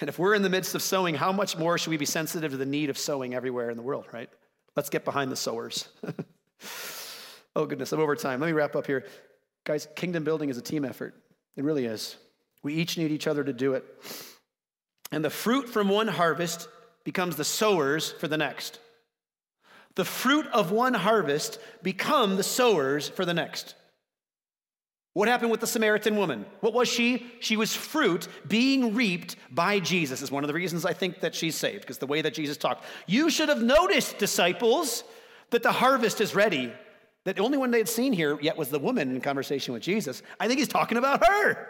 And 0.00 0.08
if 0.08 0.18
we're 0.18 0.34
in 0.34 0.42
the 0.42 0.48
midst 0.48 0.74
of 0.74 0.82
sowing, 0.82 1.14
how 1.14 1.30
much 1.30 1.56
more 1.56 1.78
should 1.78 1.90
we 1.90 1.96
be 1.96 2.06
sensitive 2.06 2.52
to 2.52 2.56
the 2.56 2.66
need 2.66 2.90
of 2.90 2.98
sowing 2.98 3.34
everywhere 3.34 3.70
in 3.70 3.76
the 3.76 3.82
world, 3.82 4.06
right? 4.12 4.30
Let's 4.74 4.88
get 4.88 5.04
behind 5.04 5.30
the 5.30 5.36
sowers. 5.36 5.88
oh, 7.56 7.66
goodness, 7.66 7.92
I'm 7.92 8.00
over 8.00 8.16
time. 8.16 8.40
Let 8.40 8.46
me 8.46 8.52
wrap 8.52 8.74
up 8.76 8.86
here. 8.86 9.04
Guys, 9.64 9.86
kingdom 9.94 10.24
building 10.24 10.48
is 10.48 10.56
a 10.56 10.62
team 10.62 10.84
effort. 10.84 11.14
It 11.56 11.64
really 11.64 11.84
is. 11.84 12.16
We 12.62 12.74
each 12.74 12.96
need 12.96 13.10
each 13.10 13.26
other 13.26 13.44
to 13.44 13.52
do 13.52 13.74
it. 13.74 13.84
And 15.12 15.24
the 15.24 15.30
fruit 15.30 15.68
from 15.68 15.88
one 15.88 16.08
harvest 16.08 16.68
becomes 17.04 17.36
the 17.36 17.44
sowers 17.44 18.10
for 18.12 18.28
the 18.28 18.38
next. 18.38 18.78
The 19.96 20.04
fruit 20.04 20.46
of 20.48 20.70
one 20.70 20.94
harvest 20.94 21.58
become 21.82 22.36
the 22.36 22.42
sowers 22.42 23.08
for 23.08 23.24
the 23.24 23.34
next. 23.34 23.74
What 25.12 25.28
happened 25.28 25.50
with 25.50 25.60
the 25.60 25.66
Samaritan 25.66 26.16
woman? 26.16 26.46
What 26.60 26.72
was 26.72 26.88
she? 26.88 27.26
She 27.40 27.56
was 27.56 27.74
fruit 27.74 28.28
being 28.46 28.94
reaped 28.94 29.34
by 29.50 29.80
Jesus, 29.80 30.22
is 30.22 30.30
one 30.30 30.44
of 30.44 30.48
the 30.48 30.54
reasons 30.54 30.86
I 30.86 30.92
think 30.92 31.20
that 31.20 31.34
she's 31.34 31.56
saved, 31.56 31.80
because 31.80 31.98
the 31.98 32.06
way 32.06 32.22
that 32.22 32.34
Jesus 32.34 32.56
talked. 32.56 32.84
You 33.06 33.28
should 33.28 33.48
have 33.48 33.60
noticed, 33.60 34.18
disciples, 34.18 35.02
that 35.50 35.64
the 35.64 35.72
harvest 35.72 36.20
is 36.20 36.34
ready. 36.34 36.72
That 37.24 37.36
the 37.36 37.42
only 37.42 37.58
one 37.58 37.72
they 37.72 37.78
had 37.78 37.88
seen 37.88 38.12
here 38.12 38.38
yet 38.40 38.56
was 38.56 38.70
the 38.70 38.78
woman 38.78 39.10
in 39.14 39.20
conversation 39.20 39.74
with 39.74 39.82
Jesus. 39.82 40.22
I 40.38 40.46
think 40.46 40.60
he's 40.60 40.68
talking 40.68 40.96
about 40.96 41.26
her. 41.26 41.66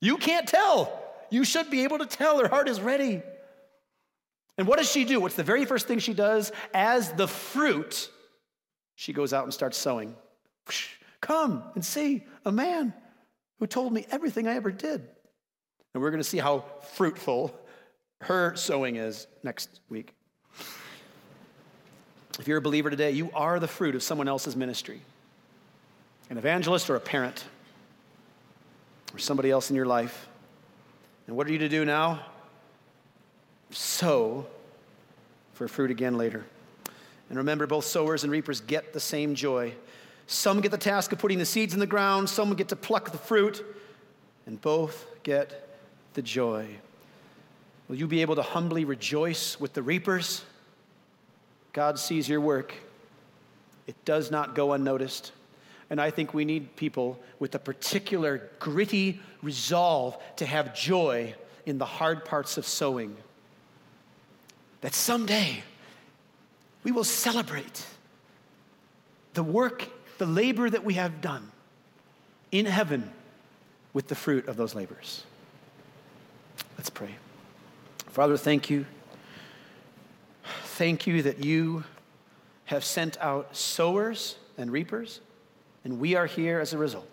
You 0.00 0.16
can't 0.16 0.46
tell. 0.46 1.02
You 1.30 1.44
should 1.44 1.70
be 1.70 1.82
able 1.82 1.98
to 1.98 2.06
tell 2.06 2.38
her 2.38 2.48
heart 2.48 2.68
is 2.68 2.80
ready. 2.80 3.20
And 4.58 4.66
what 4.66 4.78
does 4.78 4.90
she 4.90 5.04
do? 5.04 5.20
What's 5.20 5.36
the 5.36 5.44
very 5.44 5.64
first 5.64 5.86
thing 5.86 6.00
she 6.00 6.12
does? 6.12 6.50
As 6.74 7.12
the 7.12 7.28
fruit, 7.28 8.10
she 8.96 9.12
goes 9.12 9.32
out 9.32 9.44
and 9.44 9.54
starts 9.54 9.78
sowing. 9.78 10.16
Come 11.20 11.62
and 11.74 11.84
see 11.84 12.24
a 12.44 12.50
man 12.50 12.92
who 13.60 13.66
told 13.68 13.92
me 13.92 14.04
everything 14.10 14.48
I 14.48 14.56
ever 14.56 14.72
did. 14.72 15.06
And 15.94 16.02
we're 16.02 16.10
going 16.10 16.22
to 16.22 16.28
see 16.28 16.38
how 16.38 16.64
fruitful 16.94 17.54
her 18.22 18.56
sowing 18.56 18.96
is 18.96 19.28
next 19.44 19.80
week. 19.88 20.14
If 22.38 22.46
you're 22.46 22.58
a 22.58 22.62
believer 22.62 22.90
today, 22.90 23.12
you 23.12 23.30
are 23.34 23.58
the 23.58 23.68
fruit 23.68 23.94
of 23.94 24.02
someone 24.02 24.28
else's 24.28 24.56
ministry 24.56 25.00
an 26.30 26.36
evangelist 26.36 26.90
or 26.90 26.96
a 26.96 27.00
parent 27.00 27.46
or 29.14 29.18
somebody 29.18 29.50
else 29.50 29.70
in 29.70 29.76
your 29.76 29.86
life. 29.86 30.28
And 31.26 31.34
what 31.34 31.46
are 31.46 31.52
you 31.52 31.58
to 31.58 31.70
do 31.70 31.86
now? 31.86 32.20
Sow 33.70 34.46
for 35.52 35.68
fruit 35.68 35.90
again 35.90 36.16
later. 36.16 36.44
And 37.28 37.38
remember, 37.38 37.66
both 37.66 37.84
sowers 37.84 38.24
and 38.24 38.32
reapers 38.32 38.60
get 38.60 38.92
the 38.92 39.00
same 39.00 39.34
joy. 39.34 39.74
Some 40.26 40.60
get 40.60 40.70
the 40.70 40.78
task 40.78 41.12
of 41.12 41.18
putting 41.18 41.38
the 41.38 41.46
seeds 41.46 41.74
in 41.74 41.80
the 41.80 41.86
ground, 41.86 42.28
some 42.28 42.54
get 42.54 42.68
to 42.68 42.76
pluck 42.76 43.12
the 43.12 43.18
fruit, 43.18 43.64
and 44.46 44.60
both 44.60 45.06
get 45.22 45.68
the 46.14 46.22
joy. 46.22 46.68
Will 47.88 47.96
you 47.96 48.06
be 48.06 48.20
able 48.20 48.36
to 48.36 48.42
humbly 48.42 48.84
rejoice 48.84 49.58
with 49.58 49.72
the 49.72 49.82
reapers? 49.82 50.44
God 51.72 51.98
sees 51.98 52.28
your 52.28 52.40
work, 52.40 52.74
it 53.86 53.96
does 54.04 54.30
not 54.30 54.54
go 54.54 54.72
unnoticed. 54.72 55.32
And 55.90 56.00
I 56.00 56.10
think 56.10 56.34
we 56.34 56.44
need 56.44 56.76
people 56.76 57.18
with 57.38 57.54
a 57.54 57.58
particular 57.58 58.50
gritty 58.58 59.20
resolve 59.42 60.18
to 60.36 60.44
have 60.44 60.74
joy 60.74 61.34
in 61.64 61.78
the 61.78 61.86
hard 61.86 62.26
parts 62.26 62.58
of 62.58 62.66
sowing. 62.66 63.16
That 64.80 64.94
someday 64.94 65.62
we 66.84 66.92
will 66.92 67.04
celebrate 67.04 67.84
the 69.34 69.42
work 69.42 69.88
the 70.18 70.26
labor 70.26 70.68
that 70.68 70.84
we 70.84 70.94
have 70.94 71.20
done 71.20 71.50
in 72.50 72.66
heaven 72.66 73.10
with 73.92 74.08
the 74.08 74.14
fruit 74.14 74.46
of 74.48 74.56
those 74.56 74.74
labors. 74.74 75.24
Let's 76.76 76.90
pray. 76.90 77.14
Father, 78.08 78.36
thank 78.36 78.68
you. 78.68 78.84
Thank 80.64 81.06
you 81.06 81.22
that 81.22 81.44
you 81.44 81.84
have 82.66 82.84
sent 82.84 83.16
out 83.18 83.56
sowers 83.56 84.36
and 84.56 84.70
reapers, 84.70 85.20
and 85.84 85.98
we 85.98 86.14
are 86.14 86.26
here 86.26 86.60
as 86.60 86.72
a 86.72 86.78
result. 86.78 87.08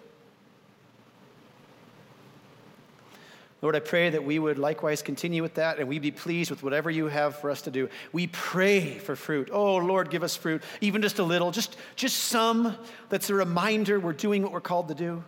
Lord, 3.66 3.76
I 3.76 3.80
pray 3.80 4.12
that 4.12 4.24
we 4.24 4.38
would 4.38 4.60
likewise 4.60 5.02
continue 5.02 5.42
with 5.42 5.56
that 5.56 5.80
and 5.80 5.88
we 5.88 5.98
be 5.98 6.12
pleased 6.12 6.52
with 6.52 6.62
whatever 6.62 6.92
you 6.92 7.08
have 7.08 7.38
for 7.38 7.50
us 7.50 7.64
to 7.64 7.72
do. 7.72 7.90
We 8.14 8.28
pray 8.28 9.00
for 9.00 9.16
fruit. 9.16 9.50
Oh, 9.52 9.78
Lord, 9.78 10.12
give 10.12 10.22
us 10.22 10.36
fruit, 10.36 10.62
even 10.82 11.02
just 11.02 11.18
a 11.18 11.24
little, 11.24 11.50
just, 11.50 11.76
just 11.96 12.16
some 12.26 12.78
that's 13.10 13.32
a 13.32 13.34
reminder 13.34 14.00
we're 14.00 14.14
doing 14.14 14.44
what 14.44 14.52
we're 14.52 14.62
called 14.62 14.90
to 14.90 14.94
do. 14.94 15.24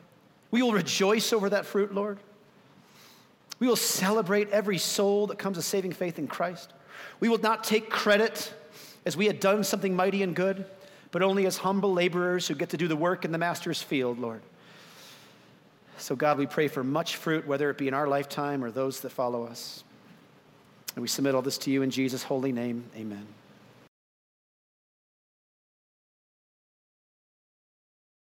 We 0.51 0.61
will 0.61 0.71
rejoice 0.71 1.33
over 1.33 1.49
that 1.49 1.65
fruit, 1.65 1.95
Lord. 1.95 2.19
We 3.57 3.65
will 3.65 3.75
celebrate 3.75 4.51
every 4.51 4.77
soul 4.77 5.25
that 5.25 5.39
comes 5.39 5.57
to 5.57 5.63
saving 5.63 5.93
faith 5.93 6.19
in 6.19 6.27
Christ. 6.27 6.73
We 7.19 7.29
will 7.29 7.39
not 7.39 7.63
take 7.63 7.89
credit 7.89 8.53
as 9.03 9.17
we 9.17 9.25
had 9.25 9.39
done 9.39 9.63
something 9.63 9.95
mighty 9.95 10.21
and 10.21 10.35
good, 10.35 10.63
but 11.09 11.23
only 11.23 11.47
as 11.47 11.57
humble 11.57 11.91
laborers 11.91 12.47
who 12.47 12.53
get 12.53 12.69
to 12.69 12.77
do 12.77 12.88
the 12.88 12.95
work 12.95 13.25
in 13.25 13.31
the 13.31 13.39
Master's 13.39 13.81
field, 13.81 14.19
Lord. 14.19 14.43
So, 15.97 16.15
God, 16.15 16.37
we 16.37 16.45
pray 16.45 16.67
for 16.67 16.83
much 16.83 17.15
fruit, 17.15 17.47
whether 17.47 17.69
it 17.69 17.77
be 17.77 17.87
in 17.87 17.93
our 17.93 18.07
lifetime 18.07 18.63
or 18.63 18.71
those 18.71 19.01
that 19.01 19.09
follow 19.11 19.45
us. 19.45 19.83
And 20.95 21.01
we 21.01 21.07
submit 21.07 21.35
all 21.35 21.41
this 21.41 21.57
to 21.59 21.71
you 21.71 21.81
in 21.81 21.91
Jesus' 21.91 22.23
holy 22.23 22.51
name. 22.51 22.85
Amen. 22.95 23.27